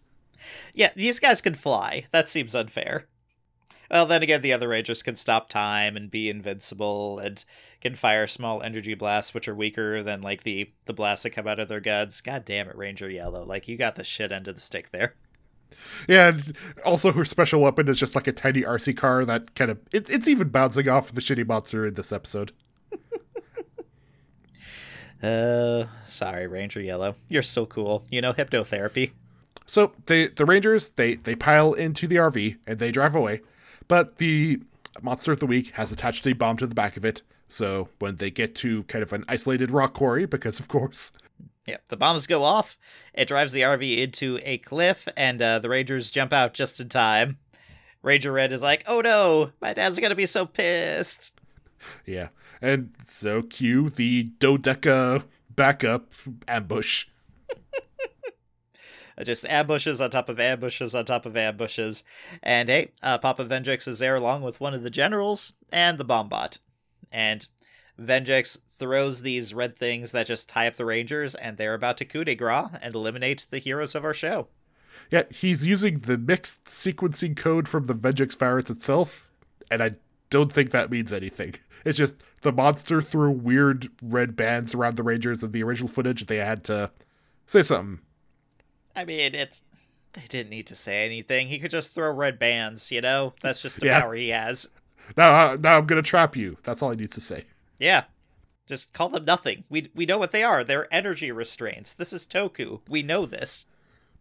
Yeah, 0.74 0.90
these 0.94 1.18
guys 1.18 1.40
can 1.40 1.54
fly. 1.54 2.06
That 2.10 2.28
seems 2.28 2.54
unfair. 2.54 3.06
Well, 3.90 4.06
then 4.06 4.22
again, 4.22 4.42
the 4.42 4.52
other 4.52 4.68
Rangers 4.68 5.02
can 5.02 5.14
stop 5.14 5.48
time 5.48 5.96
and 5.96 6.10
be 6.10 6.28
invincible 6.28 7.18
and 7.18 7.44
can 7.80 7.94
fire 7.94 8.26
small 8.26 8.62
energy 8.62 8.94
blasts, 8.94 9.34
which 9.34 9.46
are 9.46 9.54
weaker 9.54 10.02
than 10.02 10.20
like 10.22 10.42
the 10.42 10.72
the 10.86 10.94
blasts 10.94 11.22
that 11.22 11.30
come 11.30 11.46
out 11.46 11.60
of 11.60 11.68
their 11.68 11.80
guns. 11.80 12.20
God 12.20 12.44
damn 12.44 12.68
it, 12.68 12.76
Ranger 12.76 13.10
Yellow! 13.10 13.44
Like 13.44 13.68
you 13.68 13.76
got 13.76 13.96
the 13.96 14.04
shit 14.04 14.32
end 14.32 14.48
of 14.48 14.54
the 14.54 14.60
stick 14.60 14.90
there. 14.90 15.14
Yeah, 16.08 16.28
and 16.28 16.56
also 16.84 17.12
her 17.12 17.24
special 17.24 17.60
weapon 17.60 17.88
is 17.88 17.98
just 17.98 18.14
like 18.14 18.26
a 18.26 18.32
tiny 18.32 18.62
RC 18.62 18.96
car 18.96 19.24
that 19.24 19.54
kind 19.54 19.70
of 19.70 19.78
it, 19.92 20.08
it's 20.10 20.28
even 20.28 20.48
bouncing 20.48 20.88
off 20.88 21.12
the 21.12 21.20
shitty 21.20 21.46
monster 21.46 21.86
in 21.86 21.94
this 21.94 22.12
episode. 22.12 22.52
Uh, 25.22 25.86
sorry, 26.04 26.46
Ranger 26.46 26.82
Yellow. 26.82 27.14
You're 27.28 27.42
still 27.42 27.64
cool. 27.64 28.04
You 28.10 28.20
know 28.20 28.34
hypnotherapy. 28.34 29.12
So 29.64 29.92
they 30.04 30.26
the 30.26 30.44
Rangers 30.44 30.90
they 30.90 31.14
they 31.14 31.34
pile 31.34 31.72
into 31.72 32.06
the 32.06 32.16
RV 32.16 32.58
and 32.66 32.78
they 32.78 32.90
drive 32.90 33.14
away, 33.14 33.40
but 33.88 34.18
the 34.18 34.60
monster 35.00 35.32
of 35.32 35.40
the 35.40 35.46
week 35.46 35.70
has 35.72 35.92
attached 35.92 36.26
a 36.26 36.34
bomb 36.34 36.58
to 36.58 36.66
the 36.66 36.74
back 36.74 36.98
of 36.98 37.06
it. 37.06 37.22
So 37.48 37.88
when 38.00 38.16
they 38.16 38.30
get 38.30 38.54
to 38.56 38.82
kind 38.84 39.02
of 39.02 39.12
an 39.12 39.24
isolated 39.26 39.70
rock 39.70 39.94
quarry, 39.94 40.26
because 40.26 40.60
of 40.60 40.68
course, 40.68 41.12
Yeah, 41.66 41.78
the 41.88 41.96
bombs 41.96 42.26
go 42.26 42.42
off. 42.42 42.76
It 43.14 43.28
drives 43.28 43.52
the 43.52 43.62
RV 43.62 43.98
into 43.98 44.38
a 44.42 44.58
cliff, 44.58 45.08
and 45.16 45.40
uh, 45.40 45.58
the 45.60 45.68
Rangers 45.68 46.10
jump 46.10 46.32
out 46.32 46.52
just 46.52 46.78
in 46.78 46.88
time. 46.88 47.38
Ranger 48.02 48.32
Red 48.32 48.52
is 48.52 48.62
like, 48.62 48.84
"Oh 48.86 49.00
no, 49.00 49.52
my 49.60 49.72
dad's 49.72 49.98
gonna 49.98 50.14
be 50.14 50.26
so 50.26 50.44
pissed." 50.44 51.32
yeah, 52.06 52.28
and 52.60 52.90
so 53.06 53.42
cue 53.42 53.88
the 53.88 54.30
dodeca 54.38 55.24
backup 55.50 56.12
ambush. 56.48 57.06
Just 59.22 59.46
ambushes 59.46 60.00
on 60.00 60.10
top 60.10 60.28
of 60.28 60.40
ambushes 60.40 60.94
on 60.94 61.04
top 61.04 61.24
of 61.24 61.36
ambushes. 61.36 62.02
And 62.42 62.68
hey, 62.68 62.90
uh, 63.02 63.18
Papa 63.18 63.44
Venjix 63.44 63.86
is 63.86 64.00
there 64.00 64.16
along 64.16 64.42
with 64.42 64.60
one 64.60 64.74
of 64.74 64.82
the 64.82 64.90
generals 64.90 65.52
and 65.70 65.98
the 65.98 66.04
Bombot. 66.04 66.58
And 67.12 67.46
Venjix 68.00 68.58
throws 68.78 69.22
these 69.22 69.54
red 69.54 69.76
things 69.76 70.12
that 70.12 70.26
just 70.26 70.48
tie 70.48 70.66
up 70.66 70.74
the 70.76 70.84
Rangers, 70.84 71.34
and 71.34 71.56
they're 71.56 71.74
about 71.74 71.96
to 71.98 72.04
coup 72.04 72.24
de 72.24 72.34
grace 72.34 72.70
and 72.80 72.94
eliminate 72.94 73.46
the 73.50 73.58
heroes 73.58 73.94
of 73.94 74.04
our 74.04 74.14
show. 74.14 74.48
Yeah, 75.10 75.24
he's 75.30 75.64
using 75.66 76.00
the 76.00 76.16
mixed 76.18 76.64
sequencing 76.66 77.36
code 77.36 77.68
from 77.68 77.86
the 77.86 77.94
Venjix 77.94 78.36
virus 78.36 78.70
itself, 78.70 79.30
and 79.70 79.82
I 79.82 79.92
don't 80.30 80.52
think 80.52 80.70
that 80.70 80.90
means 80.90 81.12
anything. 81.12 81.54
It's 81.84 81.98
just 81.98 82.22
the 82.40 82.50
monster 82.50 83.02
threw 83.02 83.30
weird 83.30 83.88
red 84.00 84.34
bands 84.36 84.74
around 84.74 84.96
the 84.96 85.02
Rangers 85.02 85.42
in 85.44 85.52
the 85.52 85.62
original 85.62 85.86
footage. 85.86 86.24
They 86.24 86.38
had 86.38 86.64
to 86.64 86.90
say 87.46 87.60
something. 87.60 88.00
I 88.96 89.04
mean, 89.04 89.34
it's. 89.34 89.62
They 90.14 90.22
didn't 90.26 90.48
need 90.48 90.66
to 90.68 90.74
say 90.74 91.04
anything. 91.04 91.48
He 91.48 91.58
could 91.58 91.70
just 91.70 91.90
throw 91.90 92.10
red 92.10 92.38
bands, 92.38 92.90
you 92.90 93.02
know? 93.02 93.34
That's 93.42 93.60
just 93.60 93.80
the 93.80 93.86
Yeah. 93.88 94.00
power 94.00 94.14
he 94.14 94.30
has. 94.30 94.66
Now, 95.14 95.34
uh, 95.34 95.56
now 95.60 95.76
I'm 95.76 95.84
gonna 95.84 96.00
trap 96.00 96.36
you. 96.36 96.56
That's 96.62 96.82
all 96.82 96.88
he 96.88 96.96
needs 96.96 97.12
to 97.16 97.20
say. 97.20 97.44
Yeah. 97.78 98.04
Just 98.66 98.92
call 98.92 99.10
them 99.10 99.24
nothing. 99.24 99.64
We 99.68 99.90
we 99.94 100.06
know 100.06 100.18
what 100.18 100.32
they 100.32 100.42
are. 100.42 100.64
They're 100.64 100.92
energy 100.92 101.30
restraints. 101.30 101.94
This 101.94 102.12
is 102.12 102.26
Toku. 102.26 102.80
We 102.88 103.02
know 103.02 103.26
this. 103.26 103.66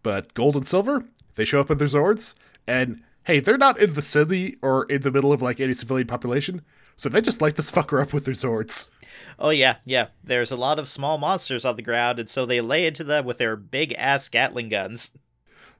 But 0.01 0.33
gold 0.33 0.55
and 0.55 0.67
silver, 0.67 1.05
they 1.35 1.45
show 1.45 1.61
up 1.61 1.71
in 1.71 1.77
their 1.77 1.87
Zords, 1.87 2.35
and 2.67 3.01
hey, 3.23 3.39
they're 3.39 3.57
not 3.57 3.79
in 3.79 3.93
the 3.93 4.01
city 4.01 4.57
or 4.61 4.83
in 4.85 5.01
the 5.01 5.11
middle 5.11 5.31
of 5.31 5.41
like 5.41 5.61
any 5.61 5.73
civilian 5.73 6.07
population, 6.07 6.61
so 6.97 7.07
they 7.07 7.21
just 7.21 7.41
light 7.41 7.55
this 7.55 7.71
fucker 7.71 8.01
up 8.01 8.11
with 8.13 8.25
their 8.25 8.33
Zords. 8.33 8.89
Oh 9.39 9.51
yeah, 9.51 9.77
yeah. 9.85 10.07
There's 10.23 10.51
a 10.51 10.57
lot 10.57 10.79
of 10.79 10.89
small 10.89 11.17
monsters 11.17 11.63
on 11.63 11.77
the 11.77 11.81
ground, 11.81 12.19
and 12.19 12.27
so 12.27 12.45
they 12.45 12.59
lay 12.59 12.85
into 12.85 13.03
them 13.03 13.25
with 13.25 13.37
their 13.37 13.55
big 13.55 13.93
ass 13.97 14.27
Gatling 14.27 14.69
guns. 14.69 15.17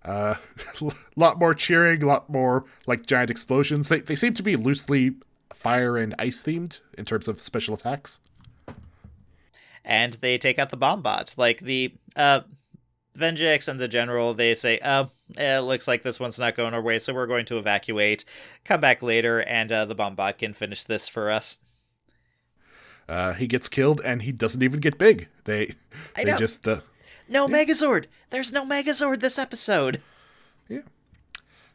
Uh, 0.06 0.36
a 0.82 0.92
lot 1.16 1.40
more 1.40 1.54
cheering, 1.54 2.04
a 2.04 2.06
lot 2.06 2.30
more 2.30 2.66
like 2.88 3.06
giant 3.06 3.30
explosions. 3.32 3.90
They 3.90 4.00
they 4.00 4.16
seem 4.16 4.34
to 4.36 4.44
be 4.44 4.56
loosely 4.56 5.16
fire 5.54 5.98
and 5.98 6.14
ice 6.20 6.44
themed 6.44 6.82
in 6.98 7.06
terms 7.06 7.28
of 7.28 7.42
special 7.42 7.76
attacks. 7.76 8.20
And 9.86 10.14
they 10.16 10.38
take 10.38 10.60
out 10.60 10.70
the 10.70 10.78
bomb 10.78 11.04
Bombot. 11.04 11.38
Like 11.38 11.60
the 11.60 11.94
uh 12.16 12.42
Venjix 13.18 13.68
and 13.68 13.80
the 13.80 13.88
General, 13.88 14.34
they 14.34 14.56
say, 14.56 14.80
oh, 14.84 15.12
it 15.38 15.62
looks 15.62 15.88
like 15.88 16.04
this 16.04 16.20
one's 16.20 16.40
not 16.40 16.56
going 16.56 16.74
our 16.74 16.82
way, 16.82 17.00
so 17.00 17.14
we're 17.14 17.28
going 17.28 17.46
to 17.46 17.58
evacuate. 17.58 18.26
Come 18.66 18.82
back 18.82 19.02
later, 19.02 19.42
and 19.44 19.72
uh, 19.72 19.86
the 19.86 19.96
Bombot 19.96 20.40
can 20.40 20.54
finish 20.54 20.84
this 20.84 21.08
for 21.08 21.30
us. 21.30 21.60
Uh, 23.08 23.34
he 23.34 23.48
gets 23.48 23.70
killed, 23.70 24.02
and 24.04 24.24
he 24.24 24.32
doesn't 24.32 24.64
even 24.64 24.80
get 24.80 24.98
big. 24.98 25.28
They 25.44 25.76
I 26.16 26.24
they 26.24 26.32
know. 26.32 26.38
just 26.38 26.68
uh, 26.68 26.80
No 27.30 27.48
Megazord! 27.48 28.06
There's 28.30 28.52
no 28.52 28.66
Megazord 28.66 29.20
this 29.20 29.38
episode! 29.38 30.02
Yeah. 30.68 30.82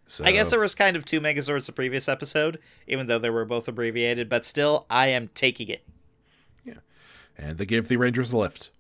So, 0.07 0.25
I 0.25 0.33
guess 0.33 0.51
there 0.51 0.61
was 0.61 0.75
kind 0.75 0.97
of 0.97 1.05
two 1.05 1.21
Megazords 1.21 1.67
the 1.67 1.73
previous 1.73 2.09
episode, 2.09 2.59
even 2.87 3.07
though 3.07 3.19
they 3.19 3.29
were 3.31 3.45
both 3.45 3.69
abbreviated, 3.69 4.29
but 4.29 4.47
still, 4.47 4.87
I 4.89 5.09
am 5.09 5.29
taking 5.35 5.69
it. 5.69 5.85
And 7.39 7.59
they 7.59 7.67
give 7.67 7.89
the 7.89 7.97
Rangers 7.97 8.33
a 8.33 8.37
lift. 8.37 8.71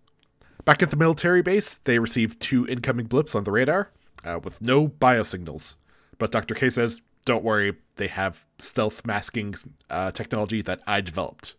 Back 0.64 0.83
at 0.83 0.90
the 0.90 0.97
military 0.97 1.40
base, 1.42 1.79
they 1.79 1.99
receive 1.99 2.38
two 2.38 2.66
incoming 2.66 3.07
blips 3.07 3.35
on 3.35 3.44
the 3.44 3.53
radar 3.53 3.90
uh, 4.25 4.40
with 4.42 4.61
no 4.61 4.88
biosignals. 4.88 5.77
But 6.18 6.33
Dr. 6.33 6.55
K 6.55 6.68
says, 6.68 7.01
don't 7.25 7.44
worry, 7.44 7.77
they 7.97 8.09
have 8.09 8.44
stealth 8.59 9.07
masking 9.07 9.55
uh, 9.88 10.11
technology 10.11 10.62
that 10.62 10.83
I 10.87 11.01
developed. 11.01 11.55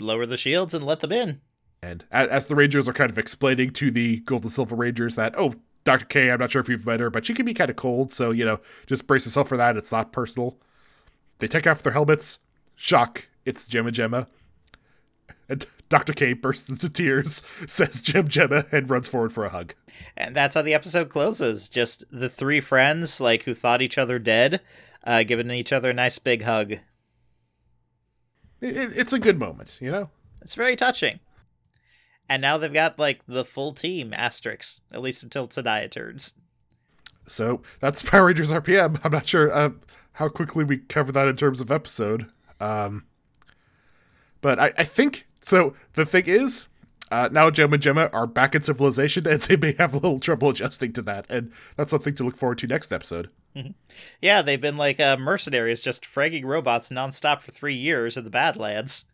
Lower 0.00 0.26
the 0.26 0.36
shields 0.36 0.74
and 0.74 0.84
let 0.84 1.00
them 1.00 1.12
in. 1.12 1.40
And 1.82 2.04
as, 2.10 2.48
the 2.48 2.54
Rangers 2.54 2.88
are 2.88 2.94
kind 2.94 3.10
of 3.10 3.18
explaining 3.18 3.70
to 3.74 3.90
the 3.90 4.20
Gold 4.20 4.42
and 4.42 4.52
Silver 4.52 4.74
Rangers 4.74 5.16
that, 5.16 5.34
oh, 5.38 5.54
Dr. 5.84 6.06
K, 6.06 6.30
I'm 6.30 6.40
not 6.40 6.50
sure 6.50 6.60
if 6.60 6.68
you've 6.68 6.86
met 6.86 7.00
her, 7.00 7.10
but 7.10 7.26
she 7.26 7.34
can 7.34 7.44
be 7.44 7.52
kind 7.52 7.70
of 7.70 7.76
cold, 7.76 8.10
so, 8.10 8.30
you 8.30 8.44
know, 8.44 8.60
just 8.86 9.06
brace 9.06 9.26
yourself 9.26 9.48
for 9.48 9.58
that. 9.58 9.76
It's 9.76 9.92
not 9.92 10.12
personal. 10.12 10.56
They 11.38 11.46
take 11.46 11.66
off 11.66 11.82
their 11.82 11.92
helmets. 11.92 12.38
Shock. 12.74 13.28
It's 13.44 13.66
Gemma 13.66 13.92
Gemma. 13.92 14.28
And 15.46 15.66
Dr. 15.88 16.12
K 16.12 16.32
bursts 16.32 16.68
into 16.70 16.88
tears, 16.88 17.42
says 17.66 18.00
Gem 18.02 18.28
Gemma, 18.28 18.66
and 18.72 18.88
runs 18.90 19.08
forward 19.08 19.32
for 19.32 19.44
a 19.44 19.50
hug. 19.50 19.74
And 20.16 20.34
that's 20.34 20.54
how 20.54 20.62
the 20.62 20.74
episode 20.74 21.08
closes. 21.08 21.68
Just 21.68 22.04
the 22.10 22.28
three 22.28 22.60
friends, 22.60 23.20
like, 23.20 23.44
who 23.44 23.54
thought 23.54 23.82
each 23.82 23.98
other 23.98 24.18
dead, 24.18 24.60
uh, 25.04 25.22
giving 25.22 25.50
each 25.50 25.72
other 25.72 25.90
a 25.90 25.94
nice 25.94 26.18
big 26.18 26.42
hug. 26.42 26.72
It, 28.60 28.76
it- 28.76 28.92
it's 28.96 29.12
a 29.12 29.18
good 29.18 29.38
moment, 29.38 29.78
you 29.80 29.90
know? 29.90 30.10
It's 30.40 30.54
very 30.54 30.76
touching. 30.76 31.20
And 32.28 32.40
now 32.40 32.56
they've 32.58 32.72
got, 32.72 32.98
like, 32.98 33.20
the 33.26 33.44
full 33.44 33.72
team, 33.72 34.12
asterisks, 34.14 34.80
at 34.92 35.02
least 35.02 35.22
until 35.22 35.46
Tenaya 35.46 35.90
turns. 35.90 36.34
So 37.28 37.62
that's 37.80 38.02
Power 38.08 38.26
Rangers 38.26 38.50
RPM. 38.50 38.98
I'm 39.04 39.12
not 39.12 39.26
sure 39.26 39.52
uh, 39.52 39.70
how 40.12 40.28
quickly 40.28 40.64
we 40.64 40.78
cover 40.78 41.12
that 41.12 41.28
in 41.28 41.36
terms 41.36 41.60
of 41.60 41.70
episode. 41.70 42.26
Um, 42.60 43.04
but 44.40 44.58
I, 44.58 44.72
I 44.78 44.84
think 44.84 45.26
so. 45.44 45.74
The 45.94 46.04
thing 46.04 46.24
is, 46.26 46.66
uh, 47.10 47.28
now 47.30 47.50
Gemma 47.50 47.74
and 47.74 47.82
Gemma 47.82 48.10
are 48.12 48.26
back 48.26 48.54
in 48.54 48.62
civilization, 48.62 49.26
and 49.28 49.40
they 49.42 49.56
may 49.56 49.74
have 49.78 49.92
a 49.94 49.98
little 49.98 50.18
trouble 50.20 50.48
adjusting 50.50 50.92
to 50.94 51.02
that, 51.02 51.26
and 51.28 51.52
that's 51.76 51.90
something 51.90 52.14
to 52.16 52.24
look 52.24 52.36
forward 52.36 52.58
to 52.58 52.66
next 52.66 52.92
episode. 52.92 53.30
Yeah, 54.20 54.42
they've 54.42 54.60
been 54.60 54.76
like 54.76 54.98
uh, 54.98 55.16
mercenaries 55.16 55.80
just 55.80 56.04
fragging 56.04 56.44
robots 56.44 56.88
nonstop 56.90 57.40
for 57.40 57.52
three 57.52 57.76
years 57.76 58.16
in 58.16 58.24
the 58.24 58.30
Badlands. 58.30 59.04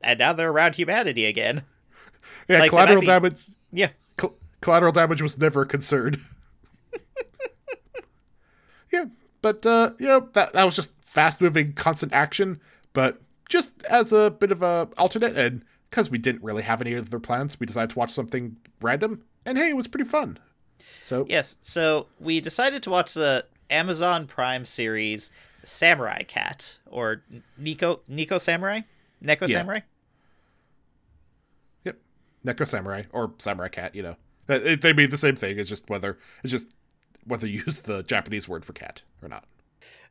And 0.00 0.18
now 0.18 0.32
they're 0.32 0.50
around 0.50 0.76
humanity 0.76 1.26
again. 1.26 1.64
Yeah, 2.48 2.60
Like, 2.60 2.70
collateral 2.70 3.02
be- 3.02 3.06
damage. 3.06 3.36
Yeah. 3.70 3.90
col- 4.16 4.38
collateral 4.62 4.92
damage 4.92 5.20
was 5.20 5.38
never 5.38 5.60
a 5.60 5.66
concern. 5.66 6.24
yeah, 8.92 9.04
but 9.42 9.64
uh, 9.66 9.90
you 9.98 10.06
know 10.06 10.28
that 10.32 10.52
that 10.54 10.64
was 10.64 10.74
just 10.74 10.94
fast 11.02 11.40
moving, 11.40 11.72
constant 11.74 12.12
action. 12.12 12.60
But 12.92 13.20
just 13.50 13.82
as 13.84 14.12
a 14.14 14.30
bit 14.30 14.50
of 14.50 14.62
a 14.62 14.88
alternate, 14.96 15.36
and 15.36 15.62
because 15.90 16.08
we 16.10 16.16
didn't 16.16 16.42
really 16.42 16.62
have 16.62 16.80
any 16.80 16.94
other 16.96 17.18
plans, 17.20 17.60
we 17.60 17.66
decided 17.66 17.90
to 17.90 17.98
watch 17.98 18.10
something 18.12 18.56
random, 18.80 19.22
and 19.44 19.58
hey, 19.58 19.68
it 19.70 19.76
was 19.76 19.86
pretty 19.88 20.08
fun. 20.08 20.38
So 21.02 21.26
Yes, 21.28 21.56
so 21.60 22.06
we 22.18 22.40
decided 22.40 22.82
to 22.84 22.90
watch 22.90 23.12
the 23.12 23.44
Amazon 23.68 24.26
Prime 24.26 24.64
series 24.64 25.30
samurai 25.64 26.22
cat 26.22 26.78
or 26.86 27.22
Nico 27.58 28.00
Nico 28.08 28.38
samurai, 28.38 28.80
Neko 29.22 29.42
Yeah. 29.48 29.58
samurai. 29.58 29.80
Yep. 31.84 31.98
Neko 32.46 32.66
Samurai 32.66 33.02
or 33.12 33.34
Samurai 33.38 33.68
Cat, 33.68 33.94
you 33.94 34.02
know. 34.02 34.16
Uh, 34.48 34.54
It, 34.54 34.80
they 34.80 34.92
mean 34.92 35.10
the 35.10 35.16
same 35.16 35.36
thing. 35.36 35.58
It's 35.58 35.68
just 35.68 35.88
whether 35.90 36.18
it's 36.42 36.50
just 36.50 36.74
whether 37.24 37.46
you 37.46 37.62
use 37.66 37.82
the 37.82 38.02
Japanese 38.02 38.48
word 38.48 38.64
for 38.64 38.72
cat 38.72 39.02
or 39.22 39.28
not. 39.28 39.44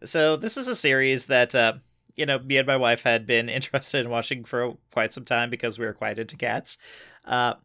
So 0.04 0.36
this 0.38 0.56
is 0.58 0.68
a 0.68 0.76
series 0.76 1.26
that 1.26 1.54
uh, 1.56 1.74
you 2.16 2.26
know 2.26 2.40
me 2.40 2.58
and 2.58 2.68
my 2.68 2.78
wife 2.78 3.04
had 3.04 3.26
been 3.26 3.50
interested 3.50 4.06
in 4.06 4.12
watching 4.12 4.44
for 4.44 4.78
quite 4.92 5.14
some 5.14 5.26
time 5.26 5.50
because 5.50 5.80
we 5.80 5.86
were 5.86 5.94
quite 5.94 6.20
into 6.20 6.38
cats, 6.38 6.78
uh, 7.26 7.56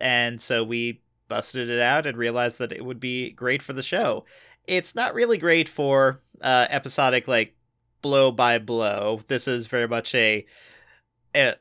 and 0.00 0.40
so 0.40 0.64
we 0.64 1.02
busted 1.28 1.68
it 1.68 1.80
out 1.80 2.06
and 2.06 2.16
realized 2.16 2.58
that 2.58 2.72
it 2.72 2.84
would 2.84 3.00
be 3.00 3.30
great 3.30 3.62
for 3.62 3.72
the 3.72 3.82
show. 3.82 4.24
It's 4.66 4.94
not 4.94 5.14
really 5.14 5.38
great 5.38 5.68
for 5.68 6.20
uh, 6.40 6.66
episodic 6.70 7.28
like 7.28 7.56
blow 8.02 8.30
by 8.30 8.58
blow. 8.58 9.20
This 9.28 9.48
is 9.48 9.66
very 9.66 9.88
much 9.88 10.14
a, 10.14 10.46
a 11.34 11.54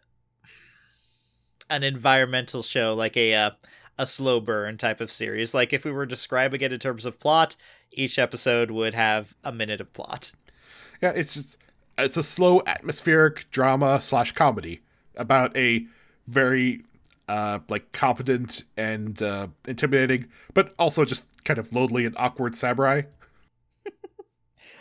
an 1.70 1.84
environmental 1.84 2.62
show, 2.62 2.94
like 2.94 3.18
a 3.18 3.34
uh, 3.34 3.52
a 3.98 4.06
slow 4.06 4.40
burn 4.40 4.78
type 4.78 5.02
of 5.02 5.12
series. 5.12 5.54
Like 5.54 5.74
if 5.74 5.86
we 5.86 5.92
were 5.92 6.06
describing 6.06 6.62
it 6.62 6.74
in 6.74 6.80
terms 6.80 7.06
of 7.06 7.20
plot, 7.20 7.56
each 7.92 8.20
episode 8.20 8.72
would 8.72 8.94
have 8.94 9.36
a 9.44 9.52
minute 9.52 9.82
of 9.82 9.94
plot. 9.94 10.32
Yeah, 11.02 11.12
it's 11.12 11.34
just 11.34 11.58
it's 11.98 12.18
a 12.18 12.24
slow 12.24 12.62
atmospheric 12.66 13.50
drama 13.52 14.02
slash 14.02 14.32
comedy 14.34 14.82
about 15.16 15.56
a 15.56 15.86
very 16.28 16.84
uh 17.28 17.60
like 17.70 17.92
competent 17.92 18.64
and 18.78 19.22
uh 19.22 19.48
intimidating, 19.68 20.28
but 20.54 20.74
also 20.78 21.06
just 21.06 21.44
kind 21.44 21.58
of 21.60 21.74
lonely 21.74 22.06
and 22.06 22.16
awkward 22.18 22.56
samurai. 22.56 23.04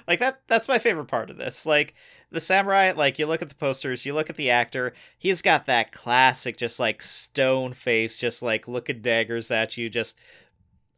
Like 0.06 0.18
that 0.18 0.42
that's 0.48 0.68
my 0.68 0.78
favorite 0.78 1.06
part 1.06 1.30
of 1.30 1.38
this. 1.38 1.64
Like 1.64 1.94
the 2.30 2.40
samurai, 2.40 2.92
like 2.94 3.18
you 3.18 3.26
look 3.26 3.40
at 3.40 3.48
the 3.48 3.54
posters, 3.54 4.04
you 4.04 4.12
look 4.12 4.28
at 4.28 4.36
the 4.36 4.50
actor, 4.50 4.92
he's 5.16 5.40
got 5.40 5.64
that 5.66 5.92
classic 5.92 6.58
just 6.58 6.78
like 6.78 7.00
stone 7.00 7.72
face, 7.72 8.18
just 8.18 8.42
like 8.42 8.68
looking 8.68 9.00
daggers 9.00 9.50
at 9.50 9.78
you, 9.78 9.88
just 9.88 10.18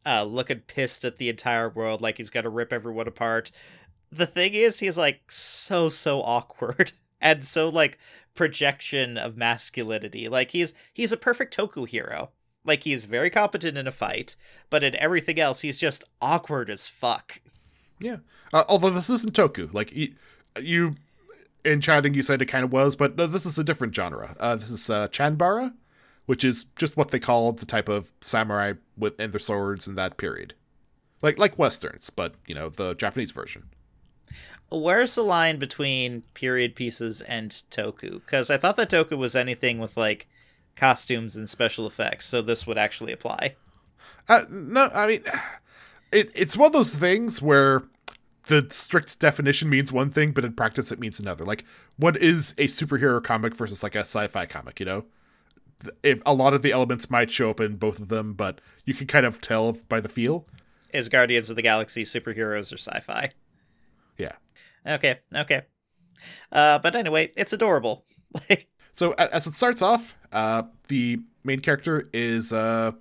uh 0.05 0.24
looking 0.24 0.61
pissed 0.61 1.05
at 1.05 1.18
the 1.18 1.29
entire 1.29 1.68
world, 1.68 2.00
like 2.00 2.16
he's 2.16 2.31
gonna 2.31 2.50
rip 2.50 2.72
everyone 2.72 3.07
apart. 3.07 3.52
The 4.11 4.27
thing 4.27 4.55
is 4.55 4.79
he's 4.79 4.97
like 4.97 5.31
so 5.31 5.88
so 5.88 6.23
awkward 6.23 6.92
and 7.21 7.45
so 7.45 7.69
like 7.69 7.99
projection 8.35 9.19
of 9.19 9.37
masculinity. 9.37 10.29
Like 10.29 10.53
he's 10.53 10.75
he's 10.92 11.12
a 11.12 11.16
perfect 11.16 11.57
Toku 11.57 11.88
hero. 11.88 12.31
Like 12.64 12.83
he's 12.83 13.05
very 13.05 13.31
competent 13.31 13.79
in 13.79 13.87
a 13.87 13.92
fight, 13.92 14.37
but 14.71 14.85
in 14.85 14.95
everything 14.97 15.40
else 15.40 15.61
he's 15.61 15.79
just 15.79 16.05
awkward 16.21 16.71
as 16.71 16.88
fuck. 16.88 17.40
Yeah. 17.99 18.19
Uh, 18.53 18.64
although 18.69 18.90
this 18.90 19.11
isn't 19.11 19.35
Toku. 19.35 19.73
Like 19.73 19.95
you, 19.95 20.14
you 20.61 20.97
in 21.64 21.81
chatting 21.81 22.14
you 22.14 22.23
said 22.23 22.40
it 22.42 22.47
kind 22.47 22.64
of 22.64 22.73
was, 22.73 22.95
but 22.95 23.16
no, 23.16 23.27
this 23.27 23.47
is 23.47 23.59
a 23.59 23.64
different 23.64 23.95
genre. 23.95 24.37
Uh 24.38 24.57
this 24.57 24.71
is 24.71 24.88
uh 24.88 25.09
Chanbara, 25.09 25.75
which 26.27 26.45
is 26.45 26.64
just 26.77 26.97
what 26.97 27.11
they 27.11 27.19
called 27.19 27.59
the 27.59 27.66
type 27.66 27.88
of 27.88 28.12
samurai 28.21 28.75
with 28.97 29.19
and 29.19 29.33
their 29.33 29.40
swords 29.40 29.88
in 29.88 29.95
that 29.97 30.16
period. 30.16 30.55
Like 31.23 31.38
like 31.38 31.59
westerns, 31.59 32.11
but 32.11 32.35
you 32.47 32.55
know, 32.55 32.69
the 32.69 32.95
Japanese 32.95 33.33
version. 33.33 33.64
Where's 34.68 35.14
the 35.14 35.22
line 35.22 35.59
between 35.59 36.22
period 36.35 36.74
pieces 36.74 37.20
and 37.20 37.50
toku? 37.50 38.14
Because 38.14 38.50
I 38.50 38.57
thought 38.57 38.76
that 38.76 38.90
toku 38.90 39.16
was 39.16 39.37
anything 39.37 39.79
with 39.79 39.96
like 39.96 40.26
costumes 40.74 41.37
and 41.37 41.48
special 41.48 41.87
effects, 41.87 42.26
so 42.26 42.42
this 42.42 42.66
would 42.66 42.79
actually 42.79 43.12
apply. 43.12 43.55
Uh, 44.29 44.44
no, 44.50 44.90
I 44.92 45.07
mean, 45.07 45.22
it, 46.12 46.31
it's 46.35 46.57
one 46.57 46.66
of 46.66 46.72
those 46.72 46.94
things 46.94 47.40
where 47.40 47.85
the 48.46 48.66
strict 48.70 49.18
definition 49.18 49.68
means 49.68 49.92
one 49.92 50.11
thing, 50.11 50.33
but 50.33 50.44
in 50.44 50.52
practice 50.52 50.90
it 50.90 50.98
means 50.98 51.20
another. 51.20 51.44
Like, 51.44 51.64
what 51.96 52.16
is 52.16 52.52
a 52.59 52.64
superhero 52.64 53.22
comic 53.22 53.55
versus 53.55 53.83
like 53.83 53.94
a 53.94 54.00
sci-fi 54.00 54.46
comic? 54.46 54.81
You 54.81 54.87
know, 54.87 55.05
if 56.02 56.20
a 56.26 56.35
lot 56.35 56.55
of 56.55 56.62
the 56.62 56.72
elements 56.72 57.11
might 57.11 57.31
show 57.31 57.50
up 57.50 57.61
in 57.61 57.76
both 57.76 58.00
of 58.00 58.09
them, 58.09 58.35
but 58.35 58.61
you 58.85 58.94
can 58.94 59.07
kind 59.07 59.26
of 59.26 59.40
tell 59.40 59.72
by 59.88 60.00
the 60.00 60.09
feel. 60.09 60.46
Is 60.92 61.09
Guardians 61.09 61.50
of 61.50 61.57
the 61.57 61.62
Galaxy 61.62 62.05
superheroes 62.05 62.72
or 62.72 62.79
sci-fi? 62.79 63.31
Okay, 64.87 65.18
okay. 65.35 65.62
Uh, 66.53 66.79
but 66.79 66.94
anyway, 66.96 67.33
it's 67.37 67.53
adorable. 67.53 68.05
So 68.92 69.12
as 69.12 69.46
it 69.46 69.53
starts 69.53 69.83
off, 69.83 70.14
uh, 70.33 70.62
the 70.88 71.18
main 71.44 71.61
character 71.61 72.07
is 72.14 72.51
uh, 72.51 72.92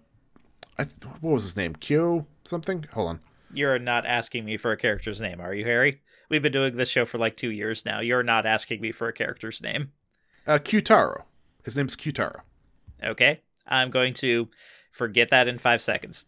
I 0.77 0.83
th- 0.83 1.03
what 1.21 1.31
was 1.31 1.43
his 1.43 1.55
name? 1.55 1.73
Kyo 1.73 2.27
something. 2.43 2.85
Hold 2.91 3.07
on. 3.11 3.19
you're 3.53 3.79
not 3.79 4.05
asking 4.05 4.43
me 4.43 4.57
for 4.57 4.73
a 4.73 4.77
character's 4.77 5.21
name, 5.21 5.39
are 5.39 5.53
you, 5.53 5.63
Harry? 5.63 6.01
We've 6.27 6.41
been 6.41 6.51
doing 6.51 6.75
this 6.75 6.89
show 6.89 7.05
for 7.05 7.17
like 7.17 7.37
two 7.37 7.49
years 7.49 7.85
now. 7.85 8.01
You're 8.01 8.23
not 8.23 8.45
asking 8.45 8.81
me 8.81 8.91
for 8.91 9.07
a 9.07 9.13
character's 9.13 9.61
name. 9.61 9.93
Uh, 10.45 10.57
Kyutaro. 10.57 11.23
His 11.63 11.77
name's 11.77 11.95
Kyutaro. 11.95 12.41
Okay, 13.01 13.39
I'm 13.65 13.89
going 13.89 14.13
to 14.15 14.49
forget 14.91 15.29
that 15.29 15.47
in 15.47 15.57
five 15.59 15.81
seconds. 15.81 16.25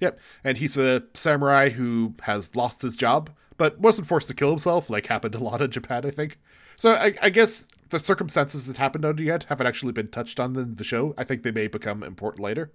Yep, 0.00 0.18
and 0.42 0.58
he's 0.58 0.76
a 0.76 1.04
samurai 1.14 1.68
who 1.68 2.14
has 2.22 2.56
lost 2.56 2.82
his 2.82 2.96
job, 2.96 3.30
but 3.60 3.78
wasn't 3.78 4.08
forced 4.08 4.26
to 4.26 4.32
kill 4.32 4.48
himself, 4.48 4.88
like 4.88 5.08
happened 5.08 5.34
a 5.34 5.38
lot 5.38 5.60
in 5.60 5.70
Japan, 5.70 6.06
I 6.06 6.10
think. 6.10 6.38
So 6.76 6.94
I, 6.94 7.12
I 7.20 7.28
guess 7.28 7.68
the 7.90 7.98
circumstances 7.98 8.66
that 8.66 8.78
happened 8.78 9.04
under 9.04 9.22
yet 9.22 9.44
haven't 9.50 9.66
actually 9.66 9.92
been 9.92 10.08
touched 10.08 10.40
on 10.40 10.56
in 10.56 10.76
the 10.76 10.82
show. 10.82 11.12
I 11.18 11.24
think 11.24 11.42
they 11.42 11.50
may 11.50 11.66
become 11.66 12.02
important 12.02 12.42
later. 12.42 12.72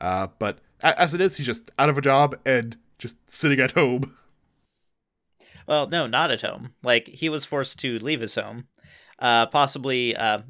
Uh, 0.00 0.26
but 0.40 0.58
as 0.80 1.14
it 1.14 1.20
is, 1.20 1.36
he's 1.36 1.46
just 1.46 1.70
out 1.78 1.90
of 1.90 1.96
a 1.96 2.00
job 2.00 2.36
and 2.44 2.76
just 2.98 3.18
sitting 3.30 3.60
at 3.60 3.72
home. 3.72 4.16
Well, 5.68 5.86
no, 5.86 6.08
not 6.08 6.32
at 6.32 6.42
home. 6.42 6.74
Like 6.82 7.06
he 7.06 7.28
was 7.28 7.44
forced 7.44 7.78
to 7.80 8.00
leave 8.00 8.22
his 8.22 8.34
home, 8.34 8.66
uh, 9.20 9.46
possibly 9.46 10.16
uh, 10.16 10.40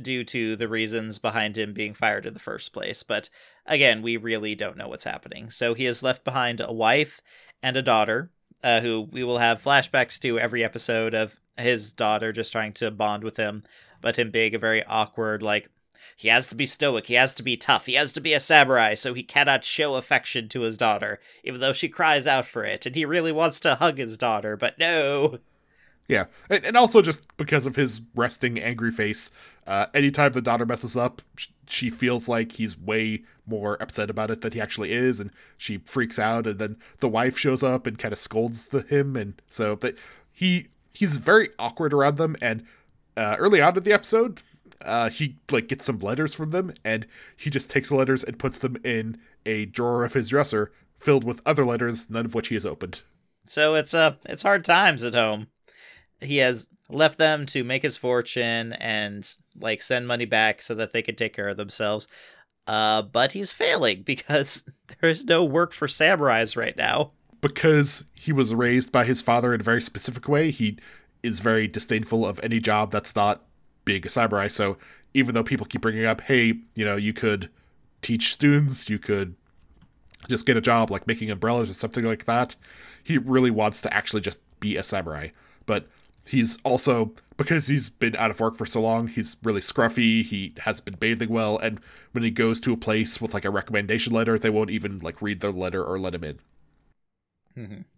due 0.00 0.22
to 0.22 0.54
the 0.54 0.68
reasons 0.68 1.18
behind 1.18 1.58
him 1.58 1.72
being 1.72 1.92
fired 1.92 2.24
in 2.24 2.34
the 2.34 2.38
first 2.38 2.72
place. 2.72 3.02
But 3.02 3.30
again, 3.66 4.00
we 4.00 4.16
really 4.16 4.54
don't 4.54 4.76
know 4.76 4.86
what's 4.86 5.02
happening. 5.02 5.50
So 5.50 5.74
he 5.74 5.86
has 5.86 6.04
left 6.04 6.22
behind 6.22 6.60
a 6.60 6.72
wife 6.72 7.20
and 7.64 7.76
a 7.76 7.82
daughter, 7.82 8.30
uh, 8.62 8.80
who 8.80 9.08
we 9.10 9.24
will 9.24 9.38
have 9.38 9.62
flashbacks 9.62 10.18
to 10.20 10.38
every 10.38 10.62
episode 10.64 11.14
of 11.14 11.40
his 11.56 11.92
daughter 11.92 12.32
just 12.32 12.52
trying 12.52 12.72
to 12.74 12.90
bond 12.90 13.24
with 13.24 13.36
him, 13.36 13.62
but 14.00 14.18
him 14.18 14.30
being 14.30 14.54
a 14.54 14.58
very 14.58 14.84
awkward, 14.84 15.42
like 15.42 15.68
he 16.16 16.28
has 16.28 16.48
to 16.48 16.54
be 16.54 16.66
stoic, 16.66 17.06
he 17.06 17.14
has 17.14 17.34
to 17.34 17.42
be 17.42 17.56
tough, 17.56 17.86
he 17.86 17.94
has 17.94 18.12
to 18.12 18.20
be 18.20 18.32
a 18.32 18.40
samurai, 18.40 18.94
so 18.94 19.14
he 19.14 19.22
cannot 19.22 19.64
show 19.64 19.94
affection 19.94 20.48
to 20.48 20.62
his 20.62 20.76
daughter, 20.76 21.20
even 21.44 21.60
though 21.60 21.72
she 21.72 21.88
cries 21.88 22.26
out 22.26 22.46
for 22.46 22.64
it, 22.64 22.86
and 22.86 22.94
he 22.94 23.04
really 23.04 23.32
wants 23.32 23.60
to 23.60 23.76
hug 23.76 23.98
his 23.98 24.16
daughter, 24.16 24.56
but 24.56 24.78
no. 24.78 25.38
Yeah, 26.10 26.24
and, 26.48 26.64
and 26.64 26.76
also 26.76 27.02
just 27.02 27.36
because 27.36 27.68
of 27.68 27.76
his 27.76 28.02
resting 28.16 28.58
angry 28.58 28.90
face, 28.90 29.30
uh, 29.64 29.86
anytime 29.94 30.32
the 30.32 30.42
daughter 30.42 30.66
messes 30.66 30.96
up, 30.96 31.22
she 31.68 31.88
feels 31.88 32.28
like 32.28 32.52
he's 32.52 32.76
way 32.76 33.22
more 33.46 33.80
upset 33.80 34.10
about 34.10 34.28
it 34.28 34.40
than 34.40 34.50
he 34.50 34.60
actually 34.60 34.90
is, 34.90 35.20
and 35.20 35.30
she 35.56 35.78
freaks 35.78 36.18
out. 36.18 36.48
And 36.48 36.58
then 36.58 36.76
the 36.98 37.08
wife 37.08 37.38
shows 37.38 37.62
up 37.62 37.86
and 37.86 37.96
kind 37.96 38.12
of 38.12 38.18
scolds 38.18 38.68
the, 38.68 38.82
him, 38.82 39.14
and 39.14 39.40
so 39.48 39.76
that 39.76 39.96
he 40.32 40.66
he's 40.92 41.16
very 41.18 41.50
awkward 41.60 41.94
around 41.94 42.16
them. 42.16 42.34
And 42.42 42.64
uh, 43.16 43.36
early 43.38 43.60
on 43.60 43.76
in 43.76 43.84
the 43.84 43.92
episode, 43.92 44.42
uh, 44.84 45.10
he 45.10 45.36
like 45.48 45.68
gets 45.68 45.84
some 45.84 46.00
letters 46.00 46.34
from 46.34 46.50
them, 46.50 46.72
and 46.84 47.06
he 47.36 47.50
just 47.50 47.70
takes 47.70 47.90
the 47.90 47.94
letters 47.94 48.24
and 48.24 48.36
puts 48.36 48.58
them 48.58 48.78
in 48.84 49.20
a 49.46 49.66
drawer 49.66 50.04
of 50.04 50.14
his 50.14 50.30
dresser 50.30 50.72
filled 50.98 51.22
with 51.22 51.40
other 51.46 51.64
letters, 51.64 52.10
none 52.10 52.26
of 52.26 52.34
which 52.34 52.48
he 52.48 52.56
has 52.56 52.66
opened. 52.66 53.02
So 53.46 53.76
it's 53.76 53.94
uh 53.94 54.14
it's 54.24 54.42
hard 54.42 54.64
times 54.64 55.04
at 55.04 55.14
home. 55.14 55.46
He 56.20 56.38
has 56.38 56.68
left 56.88 57.18
them 57.18 57.46
to 57.46 57.62
make 57.64 57.82
his 57.82 57.96
fortune 57.96 58.72
and 58.74 59.28
like 59.58 59.80
send 59.82 60.06
money 60.08 60.24
back 60.24 60.60
so 60.62 60.74
that 60.74 60.92
they 60.92 61.02
can 61.02 61.14
take 61.14 61.32
care 61.32 61.48
of 61.48 61.56
themselves. 61.56 62.06
Uh 62.66 63.02
but 63.02 63.32
he's 63.32 63.52
failing 63.52 64.02
because 64.04 64.64
there 65.00 65.10
is 65.10 65.24
no 65.24 65.44
work 65.44 65.72
for 65.72 65.86
samurais 65.88 66.56
right 66.56 66.76
now. 66.76 67.12
because 67.40 68.04
he 68.14 68.32
was 68.32 68.54
raised 68.54 68.92
by 68.92 69.04
his 69.04 69.22
father 69.22 69.54
in 69.54 69.60
a 69.60 69.64
very 69.64 69.80
specific 69.80 70.28
way, 70.28 70.50
he 70.50 70.78
is 71.22 71.40
very 71.40 71.66
disdainful 71.68 72.26
of 72.26 72.38
any 72.42 72.60
job 72.60 72.90
that's 72.90 73.14
not 73.16 73.44
being 73.84 74.04
a 74.04 74.08
samurai. 74.08 74.48
So 74.48 74.76
even 75.14 75.34
though 75.34 75.42
people 75.42 75.66
keep 75.66 75.80
bringing 75.80 76.04
up, 76.04 76.20
hey, 76.22 76.54
you 76.74 76.84
know, 76.84 76.96
you 76.96 77.12
could 77.12 77.48
teach 78.02 78.32
students, 78.32 78.88
you 78.90 78.98
could 78.98 79.34
just 80.28 80.44
get 80.46 80.56
a 80.56 80.60
job 80.60 80.90
like 80.90 81.06
making 81.06 81.30
umbrellas 81.30 81.70
or 81.70 81.74
something 81.74 82.04
like 82.04 82.26
that, 82.26 82.56
he 83.02 83.16
really 83.18 83.50
wants 83.50 83.80
to 83.82 83.94
actually 83.94 84.20
just 84.20 84.40
be 84.60 84.76
a 84.76 84.82
samurai. 84.82 85.28
But 85.66 85.88
he's 86.26 86.60
also 86.62 87.14
because 87.36 87.68
he's 87.68 87.88
been 87.88 88.14
out 88.16 88.30
of 88.30 88.38
work 88.38 88.56
for 88.56 88.66
so 88.66 88.80
long, 88.82 89.08
he's 89.08 89.36
really 89.42 89.62
scruffy, 89.62 90.22
he 90.22 90.54
hasn't 90.58 90.84
been 90.84 90.96
bathing 90.96 91.30
well, 91.30 91.58
and 91.58 91.80
when 92.12 92.22
he 92.22 92.30
goes 92.30 92.60
to 92.60 92.72
a 92.72 92.76
place 92.76 93.20
with 93.20 93.32
like 93.32 93.44
a 93.44 93.50
recommendation 93.50 94.12
letter, 94.12 94.38
they 94.38 94.50
won't 94.50 94.70
even 94.70 94.98
like 94.98 95.22
read 95.22 95.40
the 95.40 95.50
letter 95.50 95.82
or 95.82 95.98
let 95.98 96.14
him 96.14 96.24
in. 96.24 96.38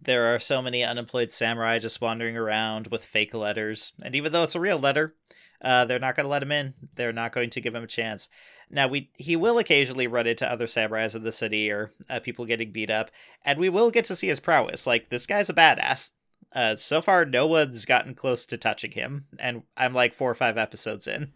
There 0.01 0.33
are 0.33 0.39
so 0.39 0.61
many 0.61 0.83
unemployed 0.83 1.31
samurai 1.31 1.79
just 1.79 2.01
wandering 2.01 2.35
around 2.37 2.87
with 2.87 3.03
fake 3.03 3.33
letters, 3.33 3.93
and 4.01 4.15
even 4.15 4.31
though 4.31 4.43
it's 4.43 4.55
a 4.55 4.59
real 4.59 4.79
letter, 4.79 5.15
uh, 5.61 5.85
they're 5.85 5.99
not 5.99 6.15
going 6.15 6.25
to 6.25 6.29
let 6.29 6.43
him 6.43 6.51
in. 6.51 6.73
They're 6.95 7.13
not 7.13 7.31
going 7.33 7.49
to 7.51 7.61
give 7.61 7.75
him 7.75 7.83
a 7.83 7.87
chance. 7.87 8.29
Now, 8.69 8.87
we 8.87 9.11
he 9.17 9.35
will 9.35 9.59
occasionally 9.59 10.07
run 10.07 10.27
into 10.27 10.51
other 10.51 10.65
samurais 10.65 11.15
in 11.15 11.23
the 11.23 11.31
city 11.31 11.71
or 11.71 11.91
uh, 12.09 12.19
people 12.19 12.45
getting 12.45 12.71
beat 12.71 12.89
up, 12.89 13.11
and 13.43 13.59
we 13.59 13.69
will 13.69 13.91
get 13.91 14.05
to 14.05 14.15
see 14.15 14.27
his 14.27 14.39
prowess. 14.39 14.87
Like 14.87 15.09
this 15.09 15.27
guy's 15.27 15.49
a 15.49 15.53
badass. 15.53 16.11
Uh, 16.53 16.75
so 16.75 17.01
far, 17.01 17.25
no 17.25 17.47
one's 17.47 17.85
gotten 17.85 18.13
close 18.13 18.45
to 18.45 18.57
touching 18.57 18.91
him, 18.91 19.25
and 19.39 19.63
I'm 19.75 19.93
like 19.93 20.13
four 20.13 20.29
or 20.29 20.35
five 20.35 20.57
episodes 20.57 21.07
in. 21.07 21.31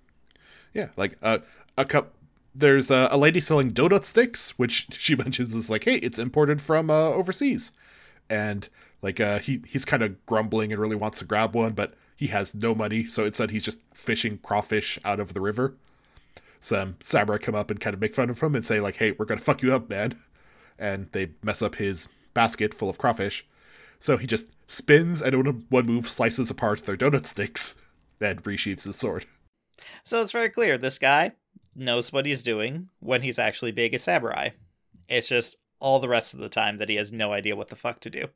Yeah, 0.73 0.89
like 0.95 1.17
uh, 1.23 1.39
a 1.77 1.85
cup. 1.85 2.13
There's 2.53 2.91
a, 2.91 3.07
a 3.11 3.17
lady 3.17 3.39
selling 3.39 3.71
donut 3.71 4.03
sticks, 4.03 4.51
which 4.57 4.87
she 4.91 5.15
mentions 5.15 5.53
is 5.53 5.69
like, 5.69 5.85
hey, 5.85 5.95
it's 5.95 6.19
imported 6.19 6.61
from 6.61 6.89
uh, 6.89 7.09
overseas, 7.09 7.71
and 8.29 8.69
like 9.01 9.19
uh, 9.19 9.39
he 9.39 9.61
he's 9.67 9.85
kind 9.85 10.03
of 10.03 10.23
grumbling 10.25 10.71
and 10.71 10.79
really 10.79 10.95
wants 10.95 11.19
to 11.19 11.25
grab 11.25 11.55
one, 11.55 11.73
but 11.73 11.95
he 12.15 12.27
has 12.27 12.53
no 12.53 12.75
money, 12.75 13.05
so 13.05 13.25
instead 13.25 13.51
he's 13.51 13.63
just 13.63 13.81
fishing 13.93 14.37
crawfish 14.39 14.99
out 15.03 15.19
of 15.19 15.33
the 15.33 15.41
river. 15.41 15.75
Some 16.59 16.95
samurai 16.99 17.37
come 17.37 17.55
up 17.55 17.69
and 17.71 17.79
kind 17.79 17.93
of 17.93 18.01
make 18.01 18.15
fun 18.15 18.29
of 18.29 18.39
him 18.39 18.55
and 18.55 18.65
say 18.65 18.79
like, 18.79 18.97
hey, 18.97 19.11
we're 19.11 19.25
gonna 19.25 19.41
fuck 19.41 19.63
you 19.63 19.73
up, 19.73 19.89
man, 19.89 20.15
and 20.77 21.07
they 21.11 21.31
mess 21.43 21.61
up 21.63 21.75
his 21.75 22.07
basket 22.33 22.73
full 22.73 22.89
of 22.89 22.97
crawfish. 22.99 23.45
So 23.99 24.17
he 24.17 24.27
just 24.27 24.51
spins 24.69 25.21
and 25.21 25.33
in 25.33 25.65
one 25.69 25.85
move 25.85 26.09
slices 26.09 26.49
apart 26.49 26.85
their 26.85 26.97
donut 26.97 27.25
sticks 27.25 27.75
and 28.21 28.43
resheathes 28.43 28.83
his 28.83 28.95
sword. 28.95 29.25
So 30.03 30.21
it's 30.21 30.31
very 30.31 30.49
clear 30.49 30.77
this 30.77 30.99
guy 30.99 31.33
knows 31.75 32.11
what 32.11 32.25
he's 32.25 32.43
doing 32.43 32.89
when 32.99 33.21
he's 33.21 33.39
actually 33.39 33.71
being 33.71 33.93
a 33.95 33.99
samurai. 33.99 34.49
It's 35.07 35.29
just 35.29 35.57
all 35.79 35.99
the 35.99 36.09
rest 36.09 36.33
of 36.33 36.39
the 36.39 36.49
time 36.49 36.77
that 36.77 36.89
he 36.89 36.95
has 36.95 37.11
no 37.11 37.31
idea 37.33 37.55
what 37.55 37.69
the 37.69 37.75
fuck 37.75 37.99
to 38.01 38.09
do. 38.09 38.27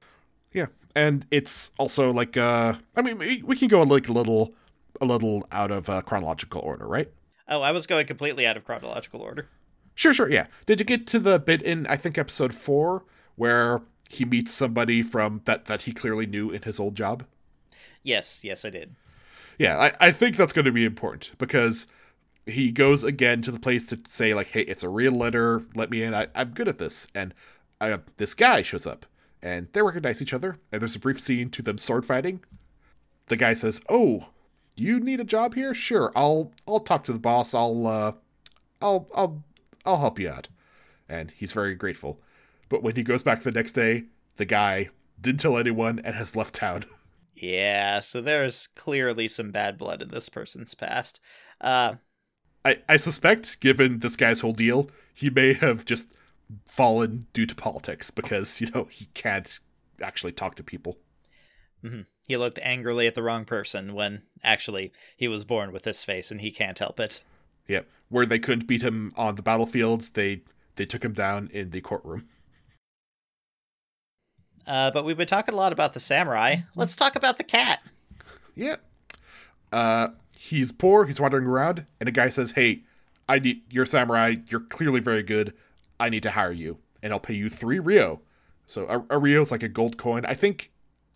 Yeah, 0.53 0.67
and 0.95 1.25
it's 1.31 1.71
also 1.77 2.11
like 2.11 2.37
uh, 2.37 2.75
I 2.95 3.01
mean, 3.01 3.17
we 3.17 3.41
we 3.43 3.55
can 3.55 3.67
go 3.67 3.81
like 3.83 4.09
a 4.09 4.13
little, 4.13 4.53
a 4.99 5.05
little 5.05 5.47
out 5.51 5.71
of 5.71 5.89
uh, 5.89 6.01
chronological 6.01 6.61
order, 6.61 6.85
right? 6.85 7.09
Oh, 7.47 7.61
I 7.61 7.71
was 7.71 7.87
going 7.87 8.05
completely 8.05 8.45
out 8.45 8.57
of 8.57 8.65
chronological 8.65 9.21
order. 9.21 9.47
Sure, 9.95 10.13
sure, 10.13 10.29
yeah. 10.29 10.47
Did 10.65 10.79
you 10.79 10.85
get 10.85 11.07
to 11.07 11.19
the 11.19 11.39
bit 11.39 11.61
in 11.61 11.87
I 11.87 11.95
think 11.95 12.17
episode 12.17 12.53
four 12.53 13.03
where 13.35 13.81
he 14.11 14.25
meets 14.25 14.51
somebody 14.51 15.01
from 15.01 15.41
that 15.45 15.65
that 15.65 15.83
he 15.83 15.93
clearly 15.93 16.25
knew 16.25 16.51
in 16.51 16.61
his 16.63 16.79
old 16.79 16.95
job? 16.95 17.23
Yes, 18.03 18.43
yes, 18.43 18.65
I 18.65 18.69
did. 18.69 18.95
Yeah, 19.57 19.77
I, 19.77 20.07
I 20.07 20.11
think 20.11 20.35
that's 20.35 20.53
going 20.53 20.65
to 20.65 20.71
be 20.71 20.85
important 20.85 21.31
because 21.37 21.87
he 22.45 22.71
goes 22.71 23.03
again 23.03 23.41
to 23.43 23.51
the 23.51 23.59
place 23.59 23.85
to 23.87 23.99
say 24.07 24.33
like, 24.33 24.47
"Hey, 24.47 24.61
it's 24.61 24.83
a 24.83 24.89
real 24.89 25.11
letter. 25.11 25.63
Let 25.75 25.89
me 25.89 26.03
in. 26.03 26.13
I, 26.13 26.27
I'm 26.35 26.49
good 26.51 26.67
at 26.67 26.77
this." 26.77 27.07
And 27.13 27.33
uh, 27.79 27.99
this 28.17 28.33
guy 28.33 28.61
shows 28.63 28.87
up, 28.87 29.05
and 29.41 29.67
they 29.73 29.81
recognize 29.81 30.21
each 30.21 30.33
other. 30.33 30.59
And 30.71 30.81
there's 30.81 30.95
a 30.95 30.99
brief 30.99 31.19
scene 31.19 31.49
to 31.51 31.61
them 31.61 31.77
sword 31.77 32.05
fighting. 32.05 32.41
The 33.27 33.37
guy 33.37 33.53
says, 33.53 33.81
"Oh, 33.87 34.27
you 34.75 34.99
need 34.99 35.19
a 35.19 35.25
job 35.25 35.55
here? 35.55 35.73
Sure, 35.73 36.11
I'll 36.15 36.51
I'll 36.67 36.79
talk 36.79 37.03
to 37.05 37.13
the 37.13 37.19
boss. 37.19 37.53
I'll 37.53 37.87
uh, 37.87 38.11
I'll 38.81 39.07
I'll 39.15 39.43
I'll 39.85 39.99
help 39.99 40.19
you 40.19 40.29
out." 40.29 40.49
And 41.07 41.31
he's 41.31 41.53
very 41.53 41.75
grateful. 41.75 42.19
But 42.71 42.81
when 42.83 42.95
he 42.95 43.03
goes 43.03 43.21
back 43.21 43.43
the 43.43 43.51
next 43.51 43.73
day, 43.73 44.05
the 44.37 44.45
guy 44.45 44.89
didn't 45.19 45.41
tell 45.41 45.57
anyone 45.57 45.99
and 45.99 46.15
has 46.15 46.35
left 46.37 46.55
town. 46.55 46.85
Yeah, 47.35 48.01
so 48.01 48.21
there's 48.21 48.67
clearly 48.67 49.27
some 49.27 49.49
bad 49.51 49.77
blood 49.77 50.03
in 50.03 50.09
this 50.09 50.29
person's 50.29 50.75
past. 50.75 51.19
Uh, 51.59 51.95
I, 52.63 52.77
I 52.87 52.97
suspect, 52.97 53.59
given 53.61 53.99
this 53.99 54.15
guy's 54.15 54.41
whole 54.41 54.53
deal, 54.53 54.91
he 55.13 55.31
may 55.31 55.53
have 55.53 55.83
just 55.83 56.13
fallen 56.67 57.25
due 57.33 57.47
to 57.47 57.55
politics 57.55 58.11
because, 58.11 58.61
you 58.61 58.67
know, 58.75 58.83
he 58.91 59.05
can't 59.15 59.59
actually 60.03 60.33
talk 60.33 60.53
to 60.55 60.63
people. 60.63 60.99
mhm. 61.83 62.05
He 62.27 62.37
looked 62.37 62.59
angrily 62.61 63.07
at 63.07 63.15
the 63.15 63.23
wrong 63.23 63.45
person 63.45 63.95
when 63.95 64.21
actually 64.43 64.91
he 65.17 65.27
was 65.27 65.43
born 65.43 65.71
with 65.71 65.83
this 65.83 66.03
face 66.03 66.29
and 66.29 66.41
he 66.41 66.51
can't 66.51 66.77
help 66.79 66.99
it. 66.99 67.23
Yeah. 67.67 67.81
Where 68.09 68.27
they 68.27 68.39
couldn't 68.39 68.67
beat 68.67 68.83
him 68.83 69.13
on 69.17 69.35
the 69.35 69.41
battlefields, 69.41 70.11
they 70.11 70.43
they 70.75 70.85
took 70.85 71.03
him 71.03 71.13
down 71.13 71.49
in 71.51 71.71
the 71.71 71.81
courtroom. 71.81 72.29
Uh, 74.67 74.91
but 74.91 75.05
we've 75.05 75.17
been 75.17 75.27
talking 75.27 75.53
a 75.53 75.57
lot 75.57 75.73
about 75.73 75.93
the 75.93 75.99
samurai. 75.99 76.57
Let's 76.75 76.95
talk 76.95 77.15
about 77.15 77.37
the 77.37 77.43
cat. 77.43 77.79
Yeah. 78.55 78.77
Uh 79.71 80.09
he's 80.41 80.71
poor, 80.71 81.05
he's 81.05 81.19
wandering 81.19 81.45
around, 81.45 81.85
and 81.99 82.09
a 82.09 82.11
guy 82.11 82.27
says, 82.29 82.51
Hey, 82.51 82.83
I 83.29 83.39
need 83.39 83.61
you're 83.69 83.85
samurai, 83.85 84.35
you're 84.49 84.59
clearly 84.59 84.99
very 84.99 85.23
good. 85.23 85.53
I 85.99 86.09
need 86.09 86.23
to 86.23 86.31
hire 86.31 86.51
you, 86.51 86.79
and 87.01 87.13
I'll 87.13 87.19
pay 87.19 87.35
you 87.35 87.49
three 87.49 87.79
ryo. 87.79 88.19
So 88.65 88.85
a, 88.87 89.15
a 89.15 89.19
ryo 89.19 89.41
is 89.41 89.51
like 89.51 89.63
a 89.63 89.69
gold 89.69 89.97
coin. 89.97 90.25
I 90.25 90.33
think 90.33 90.71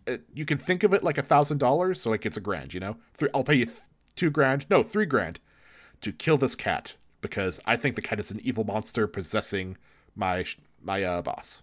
uh, 0.06 0.18
you 0.32 0.46
can 0.46 0.58
think 0.58 0.82
of 0.84 0.94
it 0.94 1.02
like 1.02 1.18
a 1.18 1.22
thousand 1.22 1.58
dollars, 1.58 2.00
so 2.00 2.10
like 2.10 2.24
it's 2.24 2.36
a 2.36 2.40
grand, 2.40 2.72
you 2.72 2.80
know. 2.80 2.96
Three, 3.14 3.28
I'll 3.34 3.44
pay 3.44 3.56
you 3.56 3.64
th- 3.66 3.78
two 4.14 4.30
grand, 4.30 4.66
no, 4.70 4.82
three 4.82 5.06
grand, 5.06 5.40
to 6.00 6.12
kill 6.12 6.38
this 6.38 6.54
cat 6.54 6.96
because 7.20 7.60
I 7.66 7.76
think 7.76 7.96
the 7.96 8.02
cat 8.02 8.20
is 8.20 8.30
an 8.30 8.40
evil 8.42 8.64
monster 8.64 9.06
possessing 9.06 9.76
my 10.14 10.44
my 10.80 11.02
uh, 11.02 11.22
boss. 11.22 11.62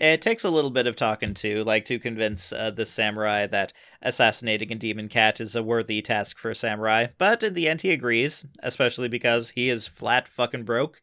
It 0.00 0.22
takes 0.22 0.44
a 0.44 0.50
little 0.50 0.70
bit 0.70 0.86
of 0.86 0.96
talking 0.96 1.34
to, 1.34 1.62
like 1.62 1.84
to 1.84 1.98
convince 1.98 2.54
uh, 2.54 2.70
the 2.70 2.86
samurai 2.86 3.46
that 3.46 3.74
assassinating 4.00 4.72
a 4.72 4.74
demon 4.74 5.08
cat 5.08 5.42
is 5.42 5.54
a 5.54 5.62
worthy 5.62 6.00
task 6.00 6.38
for 6.38 6.50
a 6.50 6.54
samurai. 6.54 7.08
But 7.18 7.42
in 7.42 7.52
the 7.52 7.68
end, 7.68 7.82
he 7.82 7.90
agrees, 7.90 8.46
especially 8.62 9.08
because 9.08 9.50
he 9.50 9.68
is 9.68 9.86
flat 9.86 10.26
fucking 10.26 10.64
broke, 10.64 11.02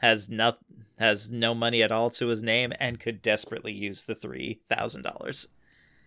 has 0.00 0.28
no 0.28 0.56
has 0.98 1.30
no 1.30 1.54
money 1.54 1.82
at 1.82 1.90
all 1.90 2.10
to 2.10 2.26
his 2.26 2.42
name, 2.42 2.74
and 2.78 3.00
could 3.00 3.22
desperately 3.22 3.72
use 3.72 4.04
the 4.04 4.14
three 4.14 4.60
thousand 4.68 5.02
dollars. 5.02 5.48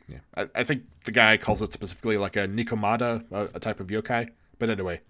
Yeah, 0.08 0.20
I, 0.36 0.48
I 0.54 0.64
think 0.64 0.84
the 1.06 1.12
guy 1.12 1.38
calls 1.38 1.64
it 1.64 1.74
specifically 1.74 2.18
like 2.18 2.36
a 2.36 2.48
Nekomata, 2.48 3.26
a, 3.32 3.50
a 3.56 3.60
type 3.60 3.80
of 3.80 3.88
yokai. 3.88 4.30
But 4.60 4.70
anyway, 4.70 5.02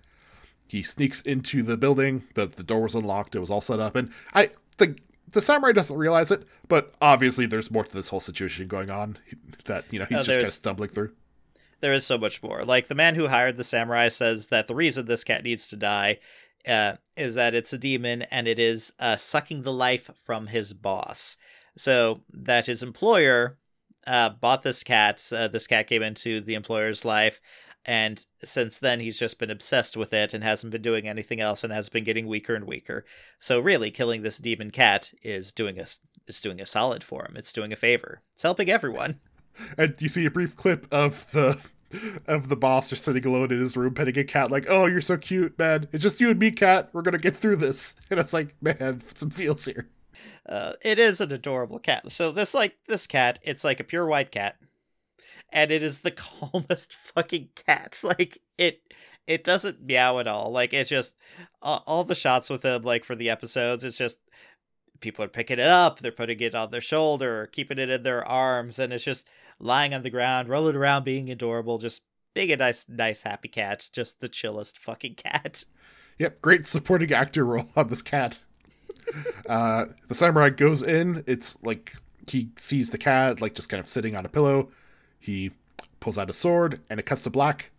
he 0.65 0.82
sneaks 0.82 1.19
into 1.19 1.61
the 1.61 1.75
building. 1.75 2.23
the 2.36 2.47
The 2.47 2.63
door 2.63 2.84
was 2.84 2.95
unlocked. 2.95 3.36
It 3.36 3.39
was 3.39 3.51
all 3.51 3.59
set 3.59 3.82
up, 3.82 3.97
and 3.97 4.13
I 4.34 4.51
the 4.78 4.95
the 5.32 5.41
samurai 5.41 5.71
doesn't 5.71 5.97
realize 5.97 6.32
it. 6.32 6.43
But 6.67 6.93
obviously, 7.01 7.45
there's 7.45 7.71
more 7.71 7.84
to 7.84 7.93
this 7.93 8.09
whole 8.09 8.19
situation 8.19 8.67
going 8.67 8.89
on 8.89 9.17
that 9.65 9.86
you 9.91 9.99
know 9.99 10.05
he's 10.05 10.19
Oh, 10.19 10.23
just 10.23 10.38
kind 10.38 10.41
of 10.47 10.53
stumbling 10.53 10.89
through. 10.89 11.11
There 11.80 11.93
is 11.93 12.05
so 12.05 12.17
much 12.17 12.41
more. 12.41 12.63
Like 12.63 12.88
the 12.88 12.95
man 12.95 13.15
who 13.15 13.28
hired 13.28 13.57
the 13.57 13.63
samurai 13.63 14.07
says 14.09 14.47
that 14.47 14.67
the 14.67 14.75
reason 14.75 15.05
this 15.05 15.23
cat 15.23 15.43
needs 15.43 15.67
to 15.69 15.75
die 15.75 16.19
uh, 16.67 16.93
is 17.15 17.36
that 17.36 17.53
it's 17.53 17.71
a 17.71 17.78
demon 17.78 18.23
and 18.23 18.47
it 18.47 18.57
is 18.57 18.93
uh, 18.99 19.15
sucking 19.15 19.61
the 19.61 19.71
life 19.73 20.09
from 20.25 20.47
his 20.47 20.73
boss. 20.73 21.38
So 21.75 22.21
that 22.34 22.65
his 22.65 22.82
employer 22.82 23.59
uh, 24.07 24.30
bought 24.30 24.63
this 24.63 24.84
cat. 24.84 25.23
Uh, 25.32 25.47
this 25.47 25.67
cat 25.67 25.86
came 25.88 26.01
into 26.01 26.41
the 26.41 26.55
employer's 26.55 27.05
life, 27.05 27.39
and 27.88 28.25
since 28.43 28.77
then 28.77 28.99
he's 28.99 29.17
just 29.17 29.39
been 29.39 29.49
obsessed 29.49 29.95
with 29.95 30.11
it 30.11 30.33
and 30.33 30.43
hasn't 30.43 30.71
been 30.71 30.81
doing 30.81 31.07
anything 31.07 31.39
else 31.39 31.63
and 31.63 31.71
has 31.71 31.88
been 31.88 32.03
getting 32.03 32.27
weaker 32.27 32.53
and 32.53 32.67
weaker. 32.67 33.05
So 33.39 33.59
really, 33.59 33.89
killing 33.89 34.21
this 34.21 34.39
demon 34.39 34.71
cat 34.71 35.13
is 35.23 35.53
doing 35.53 35.79
a 35.79 35.85
is 36.27 36.41
doing 36.41 36.59
a 36.59 36.65
solid 36.65 37.03
for 37.03 37.25
him. 37.25 37.38
It's 37.38 37.53
doing 37.53 37.71
a 37.71 37.77
favor. 37.77 38.21
It's 38.33 38.43
helping 38.43 38.69
everyone. 38.69 39.21
And 39.77 39.95
you 39.99 40.09
see 40.09 40.25
a 40.25 40.31
brief 40.31 40.55
clip 40.55 40.85
of 40.93 41.31
the 41.31 41.57
of 42.27 42.49
the 42.49 42.57
boss 42.57 42.89
just 42.89 43.05
sitting 43.05 43.25
alone 43.25 43.51
in 43.51 43.61
his 43.61 43.77
room 43.77 43.93
petting 43.93 44.17
a 44.17 44.25
cat, 44.25 44.51
like, 44.51 44.65
"Oh, 44.69 44.85
you're 44.85 44.99
so 44.99 45.15
cute, 45.15 45.57
man. 45.57 45.88
It's 45.93 46.03
just 46.03 46.19
you 46.19 46.29
and 46.29 46.38
me, 46.38 46.51
cat. 46.51 46.89
We're 46.91 47.01
gonna 47.01 47.17
get 47.17 47.35
through 47.35 47.55
this." 47.55 47.95
And 48.09 48.19
it's 48.19 48.33
like, 48.33 48.55
man, 48.61 49.01
some 49.15 49.29
feels 49.29 49.65
here. 49.65 49.89
Uh, 50.47 50.73
it 50.81 50.99
is 50.99 51.19
an 51.21 51.31
adorable 51.31 51.79
cat. 51.79 52.11
So 52.11 52.31
this 52.31 52.53
like 52.53 52.77
this 52.88 53.07
cat, 53.07 53.39
it's 53.43 53.63
like 53.63 53.79
a 53.79 53.85
pure 53.85 54.05
white 54.05 54.31
cat, 54.31 54.57
and 55.50 55.72
it 55.72 55.84
is 55.84 56.00
the 56.00 56.12
calmest 56.52 56.93
fucking 56.93 57.50
cat. 57.56 58.00
Like 58.04 58.39
it, 58.58 58.82
it 59.26 59.43
doesn't 59.43 59.84
meow 59.84 60.20
at 60.20 60.28
all. 60.28 60.52
Like 60.52 60.74
it 60.74 60.88
just 60.88 61.18
uh, 61.62 61.80
all 61.86 62.04
the 62.04 62.16
shots 62.16 62.50
with 62.50 62.64
him, 62.64 62.84
like 62.84 63.04
for 63.04 63.16
the 63.16 63.30
episodes, 63.30 63.84
it's 63.84 63.98
just 63.98 64.20
people 65.00 65.24
are 65.24 65.30
picking 65.30 65.60
it 65.60 65.68
up, 65.68 66.00
they're 66.00 66.12
putting 66.12 66.39
it 66.39 66.56
on 66.56 66.72
their 66.72 66.82
shoulder, 66.82 67.48
keeping 67.52 67.80
it 67.80 67.89
in 67.89 68.04
their 68.04 68.26
arms, 68.28 68.80
and 68.80 68.91
it's 68.93 69.04
just 69.04 69.28
lying 69.60 69.93
on 69.93 70.04
the 70.04 70.10
ground, 70.10 70.50
rolling 70.50 70.76
around, 70.76 71.04
being 71.04 71.30
adorable, 71.30 71.78
just 71.78 72.02
being 72.34 72.52
a 72.52 72.58
nice, 72.58 72.86
nice, 72.88 73.24
happy 73.24 73.48
cat. 73.48 73.89
Just 73.91 74.22
the 74.22 74.30
chillest 74.30 74.78
fucking 74.78 75.16
cat. 75.18 75.66
Yep, 76.20 76.41
great 76.41 76.68
supporting 76.68 77.12
actor 77.12 77.45
role 77.45 77.70
on 77.76 77.89
this 77.89 78.02
cat. 78.02 78.39
uh, 79.48 79.86
the 80.08 80.16
samurai 80.16 80.50
goes 80.50 80.82
in. 80.82 81.24
It's 81.28 81.58
like 81.64 81.93
he 82.28 82.50
sees 82.58 82.91
the 82.91 82.98
cat, 82.98 83.41
like 83.41 83.56
just 83.56 83.70
kind 83.70 83.80
of 83.80 83.89
sitting 83.89 84.16
on 84.16 84.26
a 84.26 84.30
pillow. 84.30 84.70
He 85.20 85.51
pulls 85.99 86.18
out 86.18 86.30
a 86.30 86.34
sword, 86.34 86.82
and 86.89 86.99
it 86.99 87.05
cuts 87.05 87.24
to 87.24 87.30
black. 87.30 87.72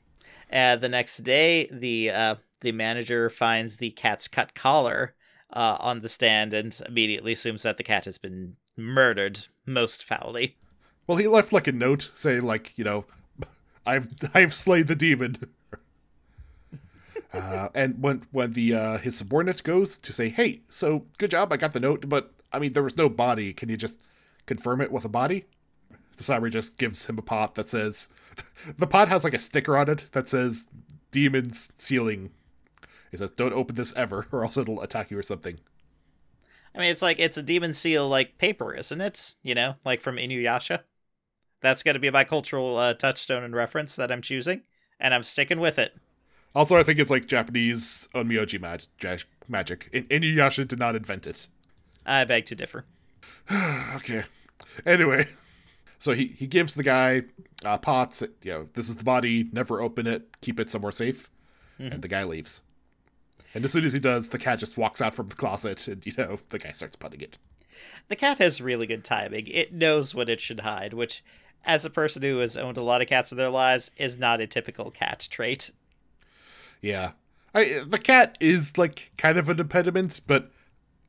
Uh, 0.53 0.77
the 0.77 0.89
next 0.89 1.19
day, 1.19 1.69
the 1.71 2.11
uh, 2.11 2.35
the 2.61 2.73
manager 2.73 3.31
finds 3.31 3.77
the 3.77 3.91
cat's 3.91 4.29
cut 4.29 4.55
collar 4.55 5.15
uh, 5.53 5.77
on 5.81 6.01
the 6.01 6.09
stand 6.09 6.53
and 6.55 6.81
immediately 6.87 7.33
assumes 7.33 7.63
that 7.63 7.77
the 7.77 7.83
cat 7.83 8.05
has 8.05 8.19
been 8.19 8.57
murdered 8.77 9.47
most 9.67 10.05
foully. 10.05 10.57
Well, 11.07 11.19
he 11.19 11.27
left 11.27 11.53
like 11.53 11.67
a 11.67 11.73
note 11.73 12.11
saying, 12.15 12.43
like, 12.43 12.77
you 12.77 12.85
know, 12.85 13.05
I've 13.87 14.09
I've 14.35 14.55
slayed 14.55 14.87
the 14.87 14.95
demon. 14.95 15.51
uh, 17.33 17.69
and 17.75 18.03
when 18.03 18.27
when 18.31 18.53
the 18.53 18.75
uh, 18.75 18.99
his 18.99 19.17
subordinate 19.17 19.63
goes 19.63 19.99
to 19.99 20.13
say, 20.13 20.29
"Hey, 20.29 20.63
so 20.69 21.07
good 21.19 21.31
job, 21.31 21.53
I 21.53 21.57
got 21.57 21.73
the 21.73 21.81
note, 21.81 22.09
but 22.09 22.33
I 22.53 22.59
mean, 22.59 22.73
there 22.73 22.83
was 22.83 22.97
no 22.97 23.09
body. 23.09 23.53
Can 23.53 23.69
you 23.69 23.77
just 23.77 24.01
confirm 24.47 24.81
it 24.81 24.93
with 24.93 25.05
a 25.05 25.11
body?" 25.11 25.45
The 26.19 26.25
samurai 26.25 26.51
just 26.51 26.77
gives 26.77 27.07
him 27.07 27.17
a 27.19 27.23
pot 27.23 27.55
that 27.55 27.67
says, 27.67 28.09
the 28.79 28.87
pot 28.87 29.09
has 29.09 29.25
like 29.25 29.35
a 29.35 29.39
sticker 29.39 29.77
on 29.77 29.89
it 29.89 30.07
that 30.13 30.29
says 30.29 30.67
"demons 31.11 31.73
sealing." 31.79 32.31
It 33.11 33.19
says, 33.19 33.31
"Don't 33.31 33.55
open 33.55 33.77
this 33.77 33.95
ever, 33.97 34.27
or 34.33 34.45
else 34.45 34.57
it'll 34.57 34.83
attack 34.83 35.11
you 35.11 35.19
or 35.19 35.23
something." 35.23 35.59
I 36.75 36.79
mean, 36.81 36.91
it's 36.91 37.03
like 37.03 37.19
it's 37.19 37.37
a 37.39 37.43
demon 37.43 37.73
seal 37.73 38.09
like 38.09 38.39
paper, 38.39 38.75
isn't 38.75 39.01
it? 39.01 39.37
You 39.43 39.55
know, 39.55 39.77
like 39.85 40.01
from 40.01 40.17
Inuyasha. 40.17 40.81
That's 41.61 41.83
going 41.83 41.95
to 41.95 42.01
be 42.01 42.11
my 42.11 42.23
cultural 42.23 42.77
uh, 42.77 42.95
touchstone 42.95 43.43
and 43.43 43.55
reference 43.55 43.97
that 43.97 44.13
I'm 44.13 44.23
choosing, 44.23 44.63
and 45.01 45.13
I'm 45.13 45.25
sticking 45.25 45.59
with 45.59 45.79
it. 45.79 45.97
Also, 46.55 46.77
I 46.77 46.83
think 46.85 46.99
it's 46.99 47.11
like 47.11 47.27
Japanese 47.27 48.09
onmyoji 48.15 48.61
mag- 48.61 48.83
ja- 49.03 49.25
magic. 49.49 49.89
In- 49.93 50.05
Inuyasha 50.05 50.69
did 50.69 50.79
not 50.79 50.95
invent 50.95 51.27
it. 51.27 51.49
I 52.07 52.25
beg 52.25 52.47
to 52.47 52.55
differ. 52.55 52.85
Okay. 53.97 54.25
Anyway, 54.85 55.27
so 55.99 56.13
he 56.13 56.27
he 56.27 56.47
gives 56.47 56.75
the 56.75 56.83
guy 56.83 57.23
uh, 57.65 57.79
pots. 57.79 58.23
You 58.43 58.53
know, 58.53 58.69
this 58.75 58.89
is 58.89 58.97
the 58.97 59.05
body. 59.05 59.49
Never 59.53 59.81
open 59.81 60.07
it. 60.07 60.41
Keep 60.41 60.61
it 60.61 60.71
somewhere 60.71 60.93
safe. 60.93 61.31
And 61.79 62.03
the 62.03 62.09
guy 62.09 62.25
leaves. 62.25 62.63
And 63.55 63.65
as 63.65 63.73
soon 63.73 63.85
as 63.85 63.93
he 63.93 64.01
does, 64.01 64.31
the 64.31 64.39
cat 64.39 64.59
just 64.59 64.77
walks 64.77 65.01
out 65.01 65.15
from 65.15 65.29
the 65.29 65.37
closet, 65.37 65.87
and 65.89 66.05
you 66.05 66.13
know 66.19 66.39
the 66.51 66.59
guy 66.59 66.73
starts 66.73 66.97
putting 66.97 67.21
it. 67.21 67.39
The 68.09 68.17
cat 68.17 68.39
has 68.39 68.61
really 68.61 68.87
good 68.87 69.05
timing. 69.05 69.47
It 69.47 69.73
knows 69.73 70.15
what 70.15 70.29
it 70.29 70.41
should 70.41 70.61
hide, 70.61 70.93
which, 70.93 71.23
as 71.65 71.85
a 71.85 71.91
person 71.91 72.23
who 72.23 72.39
has 72.39 72.57
owned 72.57 72.77
a 72.77 72.83
lot 72.83 73.01
of 73.01 73.09
cats 73.09 73.31
in 73.31 73.39
their 73.39 73.49
lives, 73.49 73.91
is 73.97 74.19
not 74.19 74.41
a 74.41 74.47
typical 74.47 74.91
cat 74.91 75.27
trait. 75.31 75.71
Yeah, 76.83 77.13
I 77.55 77.83
the 77.87 77.99
cat 77.99 78.37
is 78.41 78.77
like 78.77 79.13
kind 79.17 79.39
of 79.39 79.49
an 79.49 79.61
impediment, 79.61 80.21
but 80.27 80.51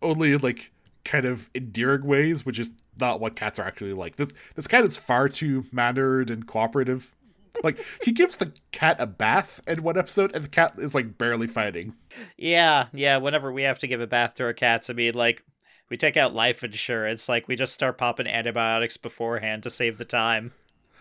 only 0.02 0.36
like 0.38 0.72
kind 1.06 1.26
of 1.26 1.50
endearing 1.56 2.06
ways, 2.06 2.46
which 2.46 2.60
is 2.60 2.74
not 3.00 3.20
what 3.20 3.36
cats 3.36 3.60
are 3.60 3.66
actually 3.66 3.94
like. 3.94 4.16
This 4.18 4.34
this 4.56 4.68
cat 4.68 4.84
is 4.84 4.98
far 4.98 5.30
too 5.30 5.66
mannered 5.72 6.30
and 6.30 6.46
cooperative. 6.46 7.16
Like 7.64 7.80
he 8.04 8.12
gives 8.12 8.38
the 8.38 8.54
cat 8.72 8.98
a 9.00 9.06
bath 9.06 9.62
in 9.68 9.84
one 9.84 9.98
episode, 9.98 10.34
and 10.34 10.44
the 10.44 10.50
cat 10.50 10.74
is 10.78 10.96
like 10.96 11.18
barely 11.18 11.48
fighting. 11.48 11.96
Yeah, 12.38 12.88
yeah. 12.94 13.18
Whenever 13.18 13.52
we 13.52 13.64
have 13.64 13.80
to 13.80 13.88
give 13.88 14.02
a 14.02 14.08
bath 14.08 14.36
to 14.36 14.44
our 14.44 14.54
cats, 14.54 14.90
I 14.90 14.94
mean, 14.94 15.14
like, 15.14 15.44
we 15.90 15.98
take 15.98 16.18
out 16.18 16.34
life 16.34 16.64
insurance. 16.64 17.28
Like, 17.28 17.48
we 17.48 17.56
just 17.56 17.74
start 17.74 17.98
popping 17.98 18.28
antibiotics 18.28 18.98
beforehand 18.98 19.64
to 19.64 19.70
save 19.70 19.98
the 19.98 20.06
time. 20.06 20.54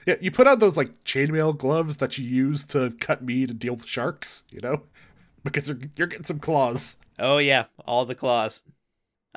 Yeah, 0.07 0.17
you 0.21 0.31
put 0.31 0.47
on 0.47 0.59
those 0.59 0.79
like 0.79 1.05
chainmail 1.05 1.59
gloves 1.59 1.99
that 1.99 2.17
you 2.17 2.25
use 2.25 2.67
to 2.69 2.95
cut 2.99 3.23
meat 3.23 3.51
and 3.51 3.59
deal 3.59 3.75
with 3.75 3.87
sharks, 3.87 4.45
you 4.51 4.61
know, 4.63 4.85
because 5.45 5.69
you're 5.69 5.79
you're 5.97 6.07
getting 6.07 6.25
some 6.25 6.39
claws. 6.39 6.97
Oh 7.19 7.39
yeah, 7.39 7.65
all 7.85 8.07
the 8.07 8.15
claws. 8.15 8.65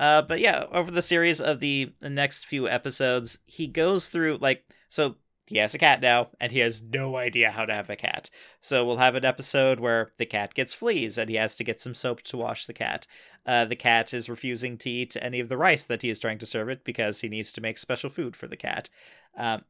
Uh, 0.01 0.23
but 0.23 0.39
yeah, 0.39 0.65
over 0.71 0.89
the 0.89 1.01
series 1.01 1.39
of 1.39 1.59
the, 1.59 1.93
the 2.01 2.09
next 2.09 2.47
few 2.47 2.67
episodes, 2.67 3.37
he 3.45 3.67
goes 3.67 4.07
through 4.09 4.39
like 4.41 4.65
so 4.89 5.15
he 5.45 5.57
has 5.57 5.75
a 5.75 5.77
cat 5.77 6.01
now, 6.01 6.29
and 6.39 6.51
he 6.51 6.59
has 6.59 6.81
no 6.81 7.17
idea 7.17 7.51
how 7.51 7.65
to 7.65 7.73
have 7.73 7.89
a 7.89 7.95
cat. 7.95 8.29
So 8.61 8.83
we'll 8.85 8.97
have 8.97 9.15
an 9.15 9.25
episode 9.25 9.79
where 9.79 10.11
the 10.17 10.25
cat 10.25 10.53
gets 10.53 10.73
fleas, 10.73 11.17
and 11.17 11.29
he 11.29 11.35
has 11.35 11.55
to 11.57 11.63
get 11.63 11.79
some 11.79 11.93
soap 11.93 12.23
to 12.23 12.37
wash 12.37 12.65
the 12.65 12.73
cat. 12.73 13.05
Uh, 13.45 13.65
the 13.65 13.75
cat 13.75 14.13
is 14.13 14.29
refusing 14.29 14.77
to 14.79 14.89
eat 14.89 15.17
any 15.21 15.39
of 15.39 15.49
the 15.49 15.57
rice 15.57 15.83
that 15.85 16.01
he 16.01 16.09
is 16.09 16.19
trying 16.19 16.39
to 16.39 16.45
serve 16.45 16.69
it 16.69 16.83
because 16.83 17.21
he 17.21 17.29
needs 17.29 17.53
to 17.53 17.61
make 17.61 17.77
special 17.77 18.09
food 18.09 18.35
for 18.35 18.47
the 18.47 18.57
cat. 18.57 18.89
Um, 19.37 19.63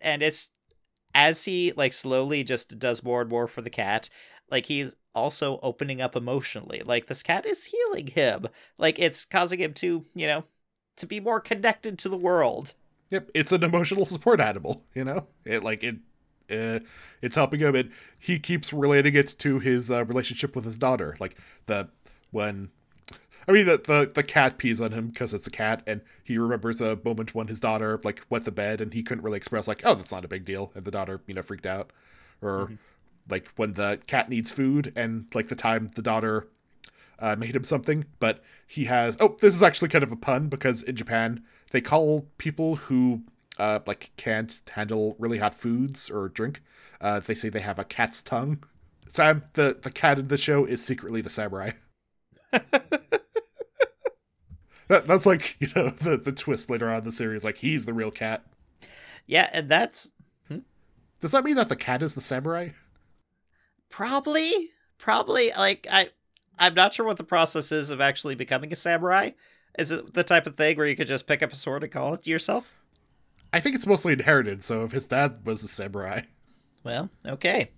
and 0.00 0.22
it's 0.22 0.50
as 1.14 1.44
he 1.44 1.72
like 1.76 1.92
slowly 1.92 2.42
just 2.42 2.78
does 2.78 3.02
more 3.02 3.20
and 3.20 3.30
more 3.30 3.46
for 3.46 3.62
the 3.62 3.70
cat 3.70 4.08
like 4.50 4.66
he's 4.66 4.96
also 5.14 5.58
opening 5.62 6.00
up 6.00 6.14
emotionally 6.14 6.82
like 6.84 7.06
this 7.06 7.22
cat 7.22 7.44
is 7.44 7.66
healing 7.66 8.06
him 8.08 8.46
like 8.78 8.98
it's 8.98 9.24
causing 9.24 9.58
him 9.58 9.74
to 9.74 10.04
you 10.14 10.26
know 10.26 10.44
to 10.96 11.06
be 11.06 11.18
more 11.18 11.40
connected 11.40 11.98
to 11.98 12.08
the 12.08 12.16
world 12.16 12.74
Yep, 13.10 13.30
it's 13.34 13.52
an 13.52 13.64
emotional 13.64 14.04
support 14.04 14.40
animal, 14.40 14.84
you 14.94 15.04
know? 15.04 15.26
It 15.44 15.62
like 15.64 15.82
it 15.82 15.96
uh, 16.50 16.80
it's 17.22 17.36
helping 17.36 17.60
him 17.60 17.74
and 17.74 17.90
he 18.18 18.38
keeps 18.38 18.72
relating 18.72 19.14
it 19.14 19.34
to 19.38 19.58
his 19.58 19.90
uh, 19.90 20.04
relationship 20.04 20.56
with 20.56 20.64
his 20.64 20.78
daughter. 20.78 21.16
Like 21.20 21.36
the 21.66 21.88
when 22.30 22.70
I 23.48 23.52
mean 23.52 23.66
the 23.66 23.78
the, 23.78 24.10
the 24.12 24.22
cat 24.22 24.58
pees 24.58 24.80
on 24.80 24.92
him 24.92 25.08
because 25.08 25.34
it's 25.34 25.46
a 25.46 25.50
cat 25.50 25.82
and 25.86 26.02
he 26.22 26.38
remembers 26.38 26.80
a 26.80 26.98
moment 27.04 27.34
when 27.34 27.48
his 27.48 27.60
daughter 27.60 28.00
like 28.04 28.22
wet 28.30 28.44
the 28.44 28.52
bed 28.52 28.80
and 28.80 28.94
he 28.94 29.02
couldn't 29.02 29.24
really 29.24 29.36
express 29.36 29.66
like, 29.66 29.82
"Oh, 29.84 29.94
that's 29.94 30.12
not 30.12 30.24
a 30.24 30.28
big 30.28 30.44
deal." 30.44 30.70
And 30.74 30.84
the 30.84 30.90
daughter, 30.92 31.20
you 31.26 31.34
know, 31.34 31.42
freaked 31.42 31.66
out. 31.66 31.92
Or 32.42 32.72
like 33.30 33.48
when 33.56 33.74
the 33.74 34.00
cat 34.06 34.28
needs 34.28 34.50
food 34.50 34.92
and 34.96 35.26
like 35.34 35.48
the 35.48 35.56
time 35.56 35.88
the 35.94 36.02
daughter 36.02 36.48
uh, 37.18 37.36
made 37.36 37.54
him 37.54 37.64
something, 37.64 38.06
but 38.18 38.42
he 38.66 38.86
has. 38.86 39.16
Oh, 39.20 39.36
this 39.40 39.54
is 39.54 39.62
actually 39.62 39.88
kind 39.88 40.04
of 40.04 40.12
a 40.12 40.16
pun 40.16 40.48
because 40.48 40.82
in 40.82 40.96
Japan 40.96 41.44
they 41.70 41.80
call 41.80 42.28
people 42.38 42.76
who 42.76 43.22
uh, 43.58 43.80
like 43.86 44.10
can't 44.16 44.60
handle 44.72 45.16
really 45.18 45.38
hot 45.38 45.54
foods 45.54 46.10
or 46.10 46.28
drink. 46.28 46.62
Uh, 47.00 47.20
they 47.20 47.34
say 47.34 47.48
they 47.48 47.60
have 47.60 47.78
a 47.78 47.84
cat's 47.84 48.22
tongue. 48.22 48.62
Sam, 49.06 49.44
the 49.54 49.78
the 49.80 49.90
cat 49.90 50.18
in 50.18 50.28
the 50.28 50.36
show 50.36 50.64
is 50.64 50.84
secretly 50.84 51.20
the 51.20 51.30
samurai. 51.30 51.72
that, 52.50 53.00
that's 54.88 55.26
like 55.26 55.56
you 55.60 55.68
know 55.74 55.90
the 55.90 56.16
the 56.16 56.32
twist 56.32 56.70
later 56.70 56.88
on 56.88 56.98
in 56.98 57.04
the 57.04 57.12
series. 57.12 57.44
Like 57.44 57.58
he's 57.58 57.86
the 57.86 57.94
real 57.94 58.10
cat. 58.10 58.44
yeah 59.26 59.48
and 59.52 59.68
that's 59.68 60.12
Does 61.20 61.32
that 61.32 61.44
mean 61.44 61.56
that 61.56 61.68
the 61.68 61.76
cat 61.76 62.02
is 62.02 62.14
the 62.14 62.20
samurai? 62.20 62.70
Probably 63.90 64.70
probably 64.98 65.50
like 65.56 65.86
i 65.90 66.08
i'm 66.58 66.74
not 66.74 66.94
sure 66.94 67.06
what 67.06 67.16
the 67.18 67.24
process 67.24 67.72
is 67.72 67.90
of 67.90 68.00
actually 68.00 68.34
becoming 68.34 68.72
a 68.72 68.76
samurai 68.76 69.30
is 69.78 69.92
it 69.92 70.14
the 70.14 70.24
type 70.24 70.46
of 70.46 70.56
thing 70.56 70.76
where 70.76 70.86
you 70.86 70.96
could 70.96 71.08
just 71.08 71.26
pick 71.26 71.42
up 71.42 71.52
a 71.52 71.56
sword 71.56 71.82
and 71.82 71.92
call 71.92 72.14
it 72.14 72.26
yourself 72.26 72.76
I 73.52 73.60
think 73.60 73.74
it's 73.74 73.86
mostly 73.86 74.12
inherited. 74.12 74.62
So 74.62 74.84
if 74.84 74.92
his 74.92 75.06
dad 75.06 75.44
was 75.44 75.62
a 75.62 75.68
samurai, 75.68 76.22
well 76.84 77.10
okay 77.26 77.70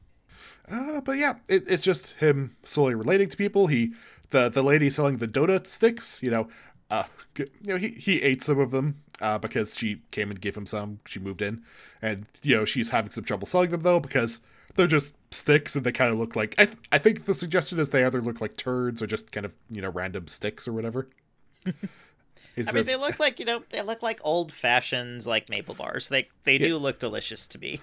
Uh, 0.71 1.01
but 1.01 1.19
yeah, 1.19 1.35
it, 1.49 1.65
it's 1.69 1.83
just 1.83 2.17
him 2.17 2.57
slowly 2.65 2.95
relating 2.95 3.29
to 3.29 3.37
people. 3.37 3.67
He, 3.67 3.95
the 4.31 4.49
the 4.49 4.63
lady 4.63 4.91
selling 4.91 5.19
the 5.19 5.29
donut 5.29 5.67
sticks, 5.67 6.21
you 6.23 6.31
know, 6.31 6.49
uh, 6.91 7.05
you 7.39 7.47
know, 7.67 7.77
he 7.77 7.89
he 7.91 8.23
ate 8.23 8.43
some 8.43 8.59
of 8.59 8.71
them 8.71 9.03
uh, 9.21 9.39
because 9.39 9.75
she 9.77 9.99
came 10.13 10.31
and 10.31 10.41
gave 10.41 10.57
him 10.57 10.67
some. 10.67 11.01
She 11.07 11.19
moved 11.21 11.43
in, 11.43 11.63
and 12.01 12.27
you 12.43 12.57
know, 12.57 12.65
she's 12.65 12.91
having 12.91 13.11
some 13.11 13.25
trouble 13.25 13.47
selling 13.47 13.71
them 13.71 13.81
though 13.81 14.01
because 14.01 14.41
they're 14.75 14.87
just 14.87 15.15
sticks 15.31 15.77
and 15.77 15.85
they 15.85 15.93
kind 15.93 16.13
of 16.13 16.19
look 16.19 16.37
like. 16.37 16.55
I 16.59 16.67
th- 16.67 16.79
I 16.91 16.99
think 16.99 17.25
the 17.25 17.35
suggestion 17.35 17.79
is 17.79 17.91
they 17.91 18.05
either 18.05 18.21
look 18.21 18.41
like 18.41 18.57
turds 18.57 19.03
or 19.03 19.07
just 19.07 19.33
kind 19.33 19.47
of 19.47 19.55
you 19.71 19.83
know 19.83 19.91
random 19.91 20.29
sticks 20.29 20.67
or 20.67 20.73
whatever. 20.73 21.09
He 22.55 22.63
I 22.69 22.73
mean, 22.73 22.85
they 22.85 22.97
look 22.97 23.19
like 23.19 23.39
you 23.39 23.47
know 23.47 23.63
they 23.71 23.81
look 23.81 24.03
like 24.03 24.21
old 24.23 24.53
fashions 24.53 25.27
like 25.27 25.49
maple 25.49 25.75
bars. 25.75 26.11
They 26.11 26.29
they 26.45 26.59
do 26.59 26.77
look 26.77 26.99
delicious 26.99 27.49
to 27.49 27.59
me. 27.59 27.81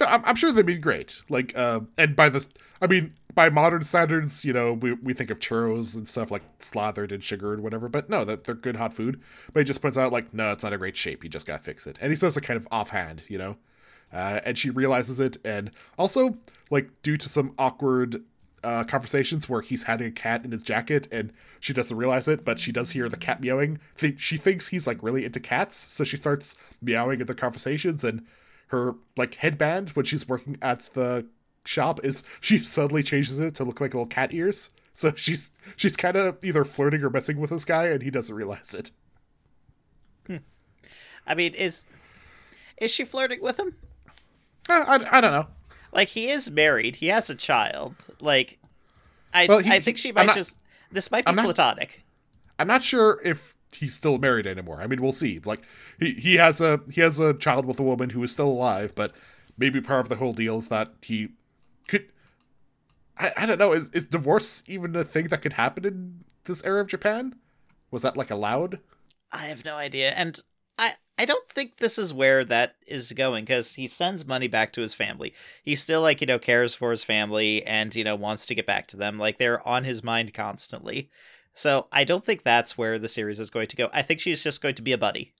No, 0.00 0.06
I'm, 0.06 0.22
I'm 0.24 0.36
sure 0.36 0.52
they'd 0.52 0.64
be 0.64 0.78
great. 0.78 1.22
Like, 1.28 1.56
uh, 1.56 1.80
and 1.98 2.16
by 2.16 2.28
this, 2.28 2.50
I 2.80 2.86
mean, 2.86 3.14
by 3.34 3.50
modern 3.50 3.84
standards, 3.84 4.44
you 4.44 4.52
know, 4.52 4.72
we, 4.72 4.92
we 4.92 5.14
think 5.14 5.30
of 5.30 5.38
churros 5.38 5.94
and 5.94 6.08
stuff 6.08 6.30
like 6.30 6.42
slathered 6.58 7.12
in 7.12 7.20
sugar 7.20 7.52
and 7.52 7.62
whatever, 7.62 7.88
but 7.88 8.08
no, 8.08 8.24
that 8.24 8.44
they're 8.44 8.54
good 8.54 8.76
hot 8.76 8.94
food. 8.94 9.20
But 9.52 9.60
he 9.60 9.64
just 9.64 9.82
points 9.82 9.96
out, 9.96 10.12
like, 10.12 10.32
no, 10.32 10.50
it's 10.50 10.64
not 10.64 10.72
a 10.72 10.78
great 10.78 10.96
shape. 10.96 11.22
You 11.22 11.30
just 11.30 11.46
gotta 11.46 11.62
fix 11.62 11.86
it. 11.86 11.98
And 12.00 12.10
he 12.10 12.16
says 12.16 12.36
it 12.36 12.40
kind 12.42 12.56
of 12.56 12.66
offhand, 12.70 13.24
you 13.28 13.38
know? 13.38 13.56
Uh, 14.12 14.40
and 14.44 14.58
she 14.58 14.70
realizes 14.70 15.20
it. 15.20 15.38
And 15.44 15.70
also, 15.98 16.36
like, 16.70 16.90
due 17.02 17.16
to 17.16 17.28
some 17.28 17.54
awkward 17.58 18.22
uh, 18.64 18.84
conversations 18.84 19.48
where 19.48 19.60
he's 19.60 19.84
had 19.84 20.00
a 20.00 20.10
cat 20.10 20.44
in 20.44 20.52
his 20.52 20.62
jacket 20.62 21.08
and 21.10 21.32
she 21.60 21.72
doesn't 21.72 21.96
realize 21.96 22.28
it, 22.28 22.44
but 22.44 22.58
she 22.58 22.72
does 22.72 22.92
hear 22.92 23.08
the 23.08 23.16
cat 23.16 23.40
meowing. 23.40 23.80
Th- 23.96 24.20
she 24.20 24.36
thinks 24.36 24.68
he's 24.68 24.86
like 24.86 25.02
really 25.02 25.24
into 25.24 25.40
cats, 25.40 25.76
so 25.76 26.04
she 26.04 26.16
starts 26.16 26.56
meowing 26.80 27.20
in 27.20 27.26
the 27.26 27.34
conversations. 27.34 28.04
And 28.04 28.26
her 28.68 28.94
like 29.16 29.36
headband 29.36 29.90
when 29.90 30.04
she's 30.04 30.28
working 30.28 30.58
at 30.62 30.90
the 30.94 31.26
shop 31.64 32.04
is 32.04 32.22
she 32.40 32.58
suddenly 32.58 33.02
changes 33.02 33.38
it 33.38 33.54
to 33.56 33.64
look 33.64 33.80
like 33.80 33.94
little 33.94 34.06
cat 34.06 34.32
ears. 34.32 34.70
So 34.94 35.12
she's 35.16 35.50
she's 35.76 35.96
kind 35.96 36.16
of 36.16 36.44
either 36.44 36.64
flirting 36.64 37.02
or 37.02 37.10
messing 37.10 37.40
with 37.40 37.50
this 37.50 37.64
guy, 37.64 37.86
and 37.86 38.02
he 38.02 38.10
doesn't 38.10 38.34
realize 38.34 38.74
it. 38.74 38.90
I 41.26 41.34
mean, 41.34 41.54
is 41.54 41.84
is 42.76 42.90
she 42.90 43.04
flirting 43.04 43.40
with 43.42 43.58
him? 43.58 43.76
Uh, 44.68 44.84
I, 44.86 45.18
I 45.18 45.20
don't 45.20 45.32
know. 45.32 45.46
Like 45.92 46.08
he 46.08 46.28
is 46.30 46.50
married. 46.50 46.96
He 46.96 47.08
has 47.08 47.28
a 47.30 47.34
child. 47.34 47.94
Like 48.20 48.58
I 49.34 49.46
Well, 49.46 49.58
he- 49.60 49.70
I 49.70 49.80
think 49.80 49.98
she 49.98 50.12
might 50.12 50.26
not- 50.26 50.34
just 50.36 50.56
this 50.90 51.10
might 51.10 51.24
be 51.24 51.28
I'm 51.30 51.36
not- 51.36 51.44
platonic. 51.44 52.04
I'm 52.58 52.68
not 52.68 52.84
sure 52.84 53.20
if 53.24 53.56
he's 53.74 53.94
still 53.94 54.18
married 54.18 54.46
anymore. 54.46 54.80
I 54.80 54.86
mean, 54.86 55.02
we'll 55.02 55.12
see. 55.12 55.40
Like 55.44 55.62
he 55.98 56.12
he 56.12 56.34
has 56.36 56.60
a 56.60 56.80
he 56.90 57.00
has 57.00 57.18
a 57.18 57.34
child 57.34 57.64
with 57.66 57.80
a 57.80 57.82
woman 57.82 58.10
who 58.10 58.22
is 58.22 58.30
still 58.32 58.48
alive, 58.48 58.94
but 58.94 59.12
maybe 59.58 59.80
part 59.80 60.00
of 60.00 60.08
the 60.08 60.16
whole 60.16 60.32
deal 60.32 60.58
is 60.58 60.68
that 60.68 60.92
he 61.02 61.28
could. 61.88 62.06
I, 63.18 63.32
I 63.36 63.46
don't 63.46 63.58
know. 63.58 63.72
Is 63.72 63.88
is 63.90 64.06
divorce 64.06 64.62
even 64.66 64.94
a 64.96 65.04
thing 65.04 65.28
that 65.28 65.42
could 65.42 65.54
happen 65.54 65.84
in 65.84 66.24
this 66.44 66.64
era 66.64 66.80
of 66.82 66.88
Japan? 66.88 67.34
Was 67.90 68.02
that 68.02 68.16
like 68.16 68.30
allowed? 68.30 68.78
I 69.32 69.46
have 69.46 69.64
no 69.64 69.76
idea, 69.76 70.10
and 70.12 70.38
I 70.78 70.92
I 71.22 71.24
don't 71.24 71.48
think 71.48 71.76
this 71.76 71.98
is 71.98 72.12
where 72.12 72.44
that 72.46 72.74
is 72.84 73.12
going 73.12 73.44
because 73.44 73.76
he 73.76 73.86
sends 73.86 74.26
money 74.26 74.48
back 74.48 74.72
to 74.72 74.80
his 74.80 74.92
family. 74.92 75.32
He 75.62 75.76
still 75.76 76.00
like 76.02 76.20
you 76.20 76.26
know 76.26 76.40
cares 76.40 76.74
for 76.74 76.90
his 76.90 77.04
family 77.04 77.64
and 77.64 77.94
you 77.94 78.02
know 78.02 78.16
wants 78.16 78.44
to 78.46 78.56
get 78.56 78.66
back 78.66 78.88
to 78.88 78.96
them. 78.96 79.20
Like 79.20 79.38
they're 79.38 79.66
on 79.66 79.84
his 79.84 80.02
mind 80.02 80.34
constantly. 80.34 81.10
So 81.54 81.86
I 81.92 82.02
don't 82.02 82.24
think 82.24 82.42
that's 82.42 82.76
where 82.76 82.98
the 82.98 83.08
series 83.08 83.38
is 83.38 83.50
going 83.50 83.68
to 83.68 83.76
go. 83.76 83.88
I 83.92 84.02
think 84.02 84.18
she's 84.18 84.42
just 84.42 84.60
going 84.62 84.74
to 84.74 84.82
be 84.82 84.92
a 84.92 84.98
buddy, 84.98 85.32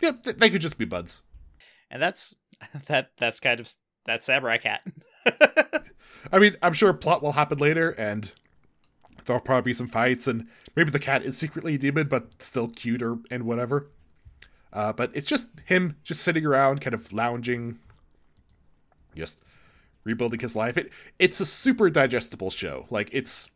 Yeah, 0.00 0.10
th- 0.12 0.38
they 0.38 0.50
could 0.50 0.60
just 0.62 0.76
be 0.78 0.86
buds. 0.86 1.22
and 1.88 2.02
that's 2.02 2.34
that 2.86 3.12
that's 3.18 3.38
kind 3.38 3.60
of 3.60 3.72
that 4.06 4.24
samurai 4.24 4.56
cat. 4.56 4.82
I 6.32 6.38
mean, 6.40 6.56
I'm 6.62 6.72
sure 6.72 6.92
plot 6.92 7.22
will 7.22 7.32
happen 7.32 7.58
later, 7.58 7.90
and 7.90 8.32
there'll 9.24 9.40
probably 9.40 9.70
be 9.70 9.74
some 9.74 9.86
fights, 9.88 10.26
and 10.26 10.48
maybe 10.74 10.90
the 10.90 10.98
cat 10.98 11.22
is 11.22 11.38
secretly 11.38 11.76
a 11.76 11.78
demon, 11.78 12.08
but 12.08 12.42
still 12.42 12.66
cute 12.68 13.02
or 13.02 13.18
and 13.30 13.44
whatever. 13.44 13.88
Uh, 14.72 14.92
but 14.92 15.10
it's 15.14 15.26
just 15.26 15.50
him 15.66 15.96
just 16.02 16.22
sitting 16.22 16.46
around, 16.46 16.80
kind 16.80 16.94
of 16.94 17.12
lounging, 17.12 17.78
just 19.14 19.40
rebuilding 20.04 20.40
his 20.40 20.56
life. 20.56 20.76
It 20.76 20.90
it's 21.18 21.40
a 21.40 21.46
super 21.46 21.90
digestible 21.90 22.50
show. 22.50 22.86
Like 22.90 23.10
it's 23.12 23.50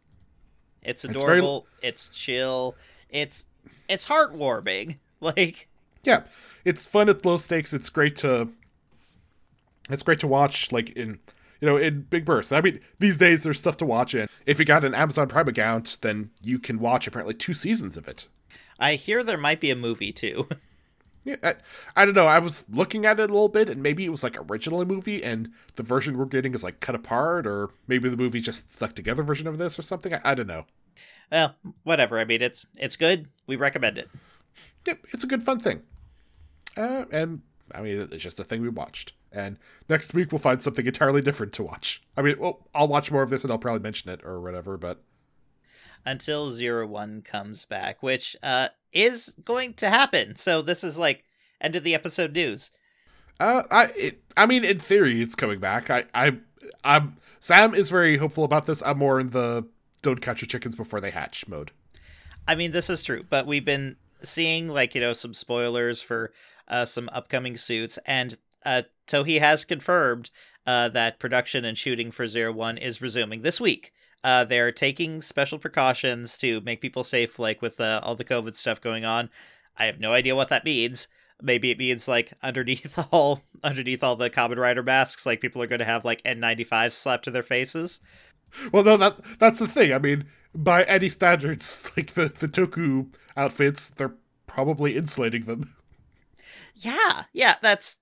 It's 0.82 1.04
adorable. 1.04 1.66
It's 1.82 2.08
chill. 2.08 2.76
It's 3.08 3.46
it's 3.88 4.06
heartwarming. 4.06 4.96
Like 5.18 5.68
yeah, 6.04 6.24
it's 6.62 6.84
fun 6.84 7.08
at 7.08 7.24
low 7.24 7.38
stakes. 7.38 7.72
It's 7.72 7.88
great 7.88 8.16
to 8.16 8.50
it's 9.88 10.02
great 10.02 10.20
to 10.20 10.26
watch 10.26 10.70
like 10.70 10.90
in 10.90 11.18
you 11.58 11.66
know 11.66 11.78
in 11.78 12.02
big 12.02 12.26
bursts. 12.26 12.52
I 12.52 12.60
mean, 12.60 12.80
these 12.98 13.16
days 13.16 13.42
there's 13.42 13.58
stuff 13.58 13.78
to 13.78 13.86
watch 13.86 14.14
in. 14.14 14.28
If 14.44 14.58
you 14.58 14.66
got 14.66 14.84
an 14.84 14.94
Amazon 14.94 15.26
Prime 15.28 15.48
account, 15.48 15.96
then 16.02 16.32
you 16.42 16.58
can 16.58 16.78
watch 16.78 17.06
apparently 17.06 17.32
two 17.32 17.54
seasons 17.54 17.96
of 17.96 18.06
it. 18.08 18.28
I 18.78 18.96
hear 18.96 19.24
there 19.24 19.38
might 19.38 19.58
be 19.58 19.70
a 19.70 19.76
movie 19.76 20.12
too. 20.12 20.48
Yeah, 21.27 21.37
I, 21.43 21.55
I 21.97 22.05
don't 22.05 22.14
know. 22.14 22.29
I 22.29 22.39
was 22.39 22.66
looking 22.70 23.05
at 23.05 23.18
it 23.18 23.29
a 23.29 23.33
little 23.33 23.49
bit, 23.49 23.68
and 23.68 23.83
maybe 23.83 24.05
it 24.05 24.11
was 24.11 24.22
like 24.22 24.37
originally 24.49 24.85
a 24.85 24.87
movie, 24.87 25.24
and 25.24 25.51
the 25.74 25.83
version 25.83 26.16
we're 26.16 26.24
getting 26.24 26.55
is 26.55 26.62
like 26.62 26.79
cut 26.79 26.95
apart, 26.95 27.49
or 27.49 27.70
maybe 27.89 28.09
the 28.09 28.16
movie 28.16 28.41
just 28.41 28.70
stuck 28.70 28.95
together 28.95 29.24
version 29.24 29.49
of 29.49 29.59
this 29.59 29.77
or 29.77 29.83
something. 29.83 30.14
I, 30.14 30.20
I 30.24 30.35
don't 30.37 30.47
know. 30.47 30.66
well, 31.33 31.57
whatever. 31.83 32.20
I 32.20 32.24
mean, 32.24 32.43
it's 32.43 32.64
it's 32.79 32.95
good. 32.95 33.27
We 33.49 33.57
recommend 33.57 33.99
it. 33.99 34.09
Yep, 34.87 35.01
it's 35.12 35.24
a 35.24 35.27
good 35.27 35.43
fun 35.43 35.59
thing. 35.59 35.83
Uh, 36.77 37.07
and 37.11 37.43
I 37.74 37.83
mean, 37.83 38.09
it's 38.12 38.22
just 38.22 38.39
a 38.39 38.45
thing 38.45 38.62
we 38.62 38.68
watched. 38.68 39.12
And 39.33 39.59
next 39.89 40.14
week 40.14 40.31
we'll 40.31 40.39
find 40.39 40.62
something 40.62 40.87
entirely 40.87 41.22
different 41.22 41.53
to 41.55 41.64
watch. 41.64 42.05
I 42.16 42.22
mean, 42.22 42.37
well, 42.39 42.68
I'll 42.72 42.87
watch 42.87 43.11
more 43.11 43.22
of 43.22 43.31
this, 43.31 43.43
and 43.43 43.53
I'll 43.53 43.59
probably 43.59 43.83
mention 43.83 44.12
it 44.12 44.20
or 44.24 44.41
whatever. 44.41 44.77
But 44.77 45.03
until 46.07 46.52
Zero 46.52 46.86
One 46.86 47.20
comes 47.20 47.66
back, 47.66 48.02
which 48.02 48.36
uh 48.42 48.68
is 48.92 49.34
going 49.44 49.74
to 49.74 49.90
happen. 49.90 50.36
So 50.36 50.62
this 50.62 50.82
is 50.82 50.98
like 50.98 51.24
end 51.61 51.76
of 51.76 51.84
the 51.84 51.94
episode 51.94 52.32
news. 52.32 52.70
uh, 53.40 53.64
I, 53.70 53.84
it, 53.96 54.22
I 54.36 54.46
mean, 54.46 54.64
in 54.64 54.78
theory, 54.78 55.20
it's 55.20 55.34
coming 55.34 55.61
back. 55.61 55.90
I, 55.90 56.04
I, 56.14 56.38
I'm 56.84 57.16
Sam 57.40 57.74
is 57.74 57.90
very 57.90 58.16
hopeful 58.16 58.44
about 58.44 58.66
this. 58.66 58.82
I'm 58.82 58.98
more 58.98 59.20
in 59.20 59.30
the 59.30 59.66
don't 60.02 60.20
catch 60.20 60.40
your 60.40 60.46
chickens 60.46 60.74
before 60.74 61.00
they 61.00 61.11
hatch 61.11 61.46
mode. 61.48 61.72
I 62.48 62.54
mean, 62.54 62.72
this 62.72 62.88
is 62.88 63.02
true, 63.02 63.24
but 63.28 63.46
we've 63.46 63.64
been 63.64 63.96
seeing 64.22 64.68
like 64.68 64.94
you 64.94 65.00
know 65.00 65.12
some 65.12 65.34
spoilers 65.34 66.00
for 66.02 66.32
uh, 66.68 66.84
some 66.84 67.11
upcoming 67.12 67.57
suits, 67.57 67.98
and 68.07 68.38
uh, 68.64 68.82
Toei 69.07 69.38
has 69.38 69.64
confirmed 69.64 70.30
uh, 70.66 70.88
that 70.88 71.18
production 71.18 71.64
and 71.64 71.76
shooting 71.76 72.11
for 72.11 72.26
Zero 72.26 72.52
One 72.52 72.78
is 72.78 73.02
resuming 73.02 73.42
this 73.42 73.61
week. 73.61 73.92
Uh, 74.27 74.43
they're 74.43 74.72
taking 74.72 75.22
special 75.22 75.57
precautions 75.57 76.37
to 76.37 76.61
make 76.62 76.81
people 76.81 77.05
safe, 77.05 77.39
like 77.39 77.62
with 77.62 77.81
uh, 77.81 78.01
all 78.03 78.16
the 78.16 78.24
COVID 78.24 78.57
stuff 78.57 78.81
going 78.81 79.05
on. 79.05 79.31
I 79.77 79.85
have 79.85 80.01
no 80.01 80.12
idea 80.12 80.35
what 80.35 80.49
that 80.49 80.64
means. 80.64 81.07
Maybe 81.41 81.70
it 81.70 81.79
means 81.79 82.09
like 82.09 82.33
underneath 82.43 82.99
all 83.12 83.43
underneath 83.62 84.03
all 84.03 84.16
the 84.16 84.29
Kamen 84.29 84.57
Rider 84.57 84.83
masks, 84.83 85.27
like 85.27 85.41
people 85.41 85.62
are 85.62 85.68
going 85.68 85.79
to 85.79 85.85
have 85.85 86.05
like 86.05 86.24
N95 86.24 86.91
slapped 86.91 87.22
to 87.27 87.31
their 87.31 87.45
faces. 87.45 88.01
Well, 88.72 88.83
no, 88.83 88.97
that 88.97 89.20
that's 89.39 89.61
the 89.61 89.68
thing. 89.68 89.93
I 89.93 89.99
mean, 89.99 90.24
by 90.53 90.83
any 90.83 91.09
standards, 91.09 91.89
like 91.97 92.14
the 92.14 92.24
the 92.27 92.49
Toku 92.49 93.14
outfits, 93.37 93.91
they're 93.91 94.16
probably 94.49 94.97
insulating 94.97 95.45
them. 95.45 95.77
Yeah, 96.74 97.27
yeah, 97.33 97.55
that's. 97.62 97.99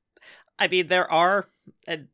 I 0.58 0.68
mean, 0.68 0.86
there 0.86 1.10
are, 1.12 1.48
and 1.86 2.08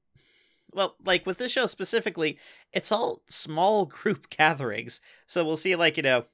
well, 0.73 0.97
like 1.05 1.27
with 1.27 1.39
this 1.39 1.53
show 1.53 1.67
specifically, 1.67 2.39
it's 2.73 2.93
all 2.93 3.23
small 3.29 3.87
group 3.87 4.31
gatherings. 4.31 5.01
So 5.27 5.45
we'll 5.45 5.57
see, 5.57 5.77
like 5.77 5.97
you 5.97 6.03
know, 6.03 6.25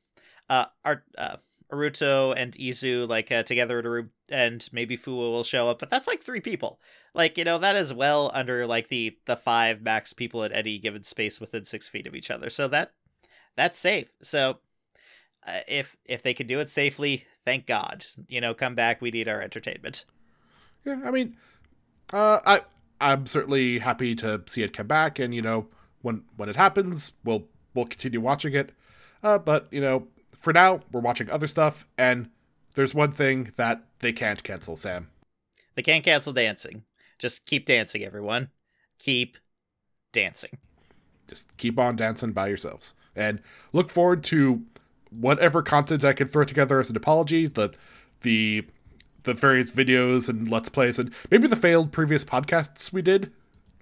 uh, 0.49 0.66
Art, 0.84 1.05
uh, 1.16 1.37
Aruto 1.72 2.34
and 2.37 2.53
Izu 2.53 3.09
like 3.09 3.32
uh, 3.32 3.43
together 3.43 3.78
in 3.80 3.87
a 3.87 3.91
room, 3.91 4.11
and 4.28 4.66
maybe 4.72 4.97
Fuwa 4.97 5.30
will 5.30 5.45
show 5.45 5.68
up, 5.68 5.78
but 5.78 5.91
that's 5.91 6.07
like 6.07 6.22
three 6.22 6.41
people. 6.41 6.80
Like 7.14 7.37
you 7.39 7.45
know, 7.45 7.59
that 7.59 7.76
is 7.76 7.93
well 7.93 8.30
under 8.34 8.66
like 8.66 8.89
the 8.89 9.16
the 9.24 9.37
five 9.37 9.82
max 9.82 10.12
people 10.12 10.45
at 10.45 10.53
any 10.53 10.78
given 10.78 11.03
space 11.03 11.41
within 11.41 11.64
six 11.64 11.89
feet 11.89 12.07
of 12.07 12.14
each 12.14 12.30
other. 12.30 12.51
So 12.51 12.68
that 12.68 12.93
that's 13.57 13.78
safe. 13.78 14.11
So 14.22 14.59
uh, 15.47 15.61
if 15.66 15.97
if 16.05 16.22
they 16.22 16.34
can 16.34 16.47
do 16.47 16.61
it 16.61 16.70
safely, 16.70 17.24
thank 17.45 17.66
God. 17.66 18.05
You 18.28 18.41
know, 18.41 18.55
come 18.55 18.74
back. 18.74 19.01
We 19.01 19.11
need 19.11 19.28
our 19.28 19.41
entertainment. 19.41 20.05
Yeah, 20.84 21.01
I 21.05 21.11
mean, 21.11 21.37
uh, 22.12 22.41
I 22.47 22.61
I'm 23.01 23.26
certainly 23.26 23.78
happy 23.78 24.14
to 24.16 24.42
see 24.47 24.62
it 24.62 24.72
come 24.72 24.86
back, 24.86 25.18
and 25.18 25.34
you 25.34 25.42
know, 25.42 25.68
when 26.03 26.22
when 26.36 26.49
it 26.49 26.57
happens, 26.57 27.12
we'll 27.24 27.47
we'll 27.74 27.86
continue 27.86 28.20
watching 28.20 28.55
it. 28.55 28.72
Uh, 29.22 29.38
but 29.38 29.68
you 29.70 29.80
know, 29.80 30.07
for 30.36 30.53
now, 30.53 30.80
we're 30.92 31.01
watching 31.01 31.30
other 31.30 31.47
stuff, 31.47 31.86
and 31.99 32.30
there's 32.74 32.94
one 32.94 33.12
thing 33.12 33.51
that 33.57 33.84
they 34.01 34.12
can't 34.12 34.42
cancel, 34.42 34.76
Sam. 34.76 35.09
They 35.74 35.82
can't 35.82 36.05
cancel 36.05 36.32
dancing. 36.32 36.84
Just 37.18 37.47
keep 37.47 37.66
dancing, 37.66 38.05
everyone. 38.05 38.51
Keep 38.99 39.38
dancing. 40.12 40.59
Just 41.28 41.57
keep 41.57 41.78
on 41.78 41.97
dancing 41.97 42.32
by 42.32 42.49
yourselves, 42.49 42.94
and 43.14 43.40
look 43.72 43.90
forward 43.90 44.22
to 44.24 44.64
whatever 45.11 45.62
content 45.62 46.05
I 46.05 46.12
can 46.12 46.28
throw 46.28 46.44
together 46.44 46.80
as 46.80 46.90
an 46.90 46.97
apology. 46.97 47.47
The 47.47 47.74
the 48.22 48.66
the 49.27 49.35
various 49.35 49.70
videos 49.70 50.29
and 50.29 50.51
let's 50.51 50.70
plays, 50.70 50.99
and 50.99 51.12
maybe 51.31 51.47
the 51.47 51.57
failed 51.57 51.93
previous 51.93 52.24
podcasts 52.24 52.93
we 52.93 53.03
did. 53.03 53.31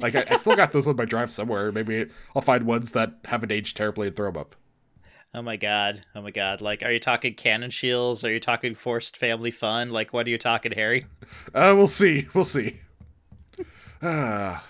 Like 0.00 0.16
I, 0.16 0.24
I 0.28 0.36
still 0.36 0.56
got 0.56 0.72
those 0.72 0.88
on 0.88 0.96
my 0.96 1.04
drive 1.04 1.30
somewhere. 1.30 1.70
Maybe 1.70 2.06
I'll 2.34 2.42
find 2.42 2.66
ones 2.66 2.90
that 2.92 3.14
haven't 3.26 3.52
aged 3.52 3.76
terribly 3.76 4.08
and 4.08 4.16
throw 4.16 4.32
them 4.32 4.40
up. 4.40 4.56
Oh 5.32 5.42
my 5.42 5.56
god. 5.56 6.04
Oh 6.14 6.22
my 6.22 6.30
god. 6.30 6.60
Like, 6.60 6.82
are 6.82 6.92
you 6.92 7.00
talking 7.00 7.34
cannon 7.34 7.70
shields? 7.70 8.24
Are 8.24 8.32
you 8.32 8.40
talking 8.40 8.74
forced 8.74 9.16
family 9.16 9.50
fun? 9.50 9.90
Like, 9.90 10.12
what 10.12 10.26
are 10.26 10.30
you 10.30 10.38
talking, 10.38 10.72
Harry? 10.72 11.06
Uh, 11.54 11.74
we'll 11.76 11.88
see. 11.88 12.28
We'll 12.34 12.44
see. 12.44 12.80
Ah, 14.02 14.64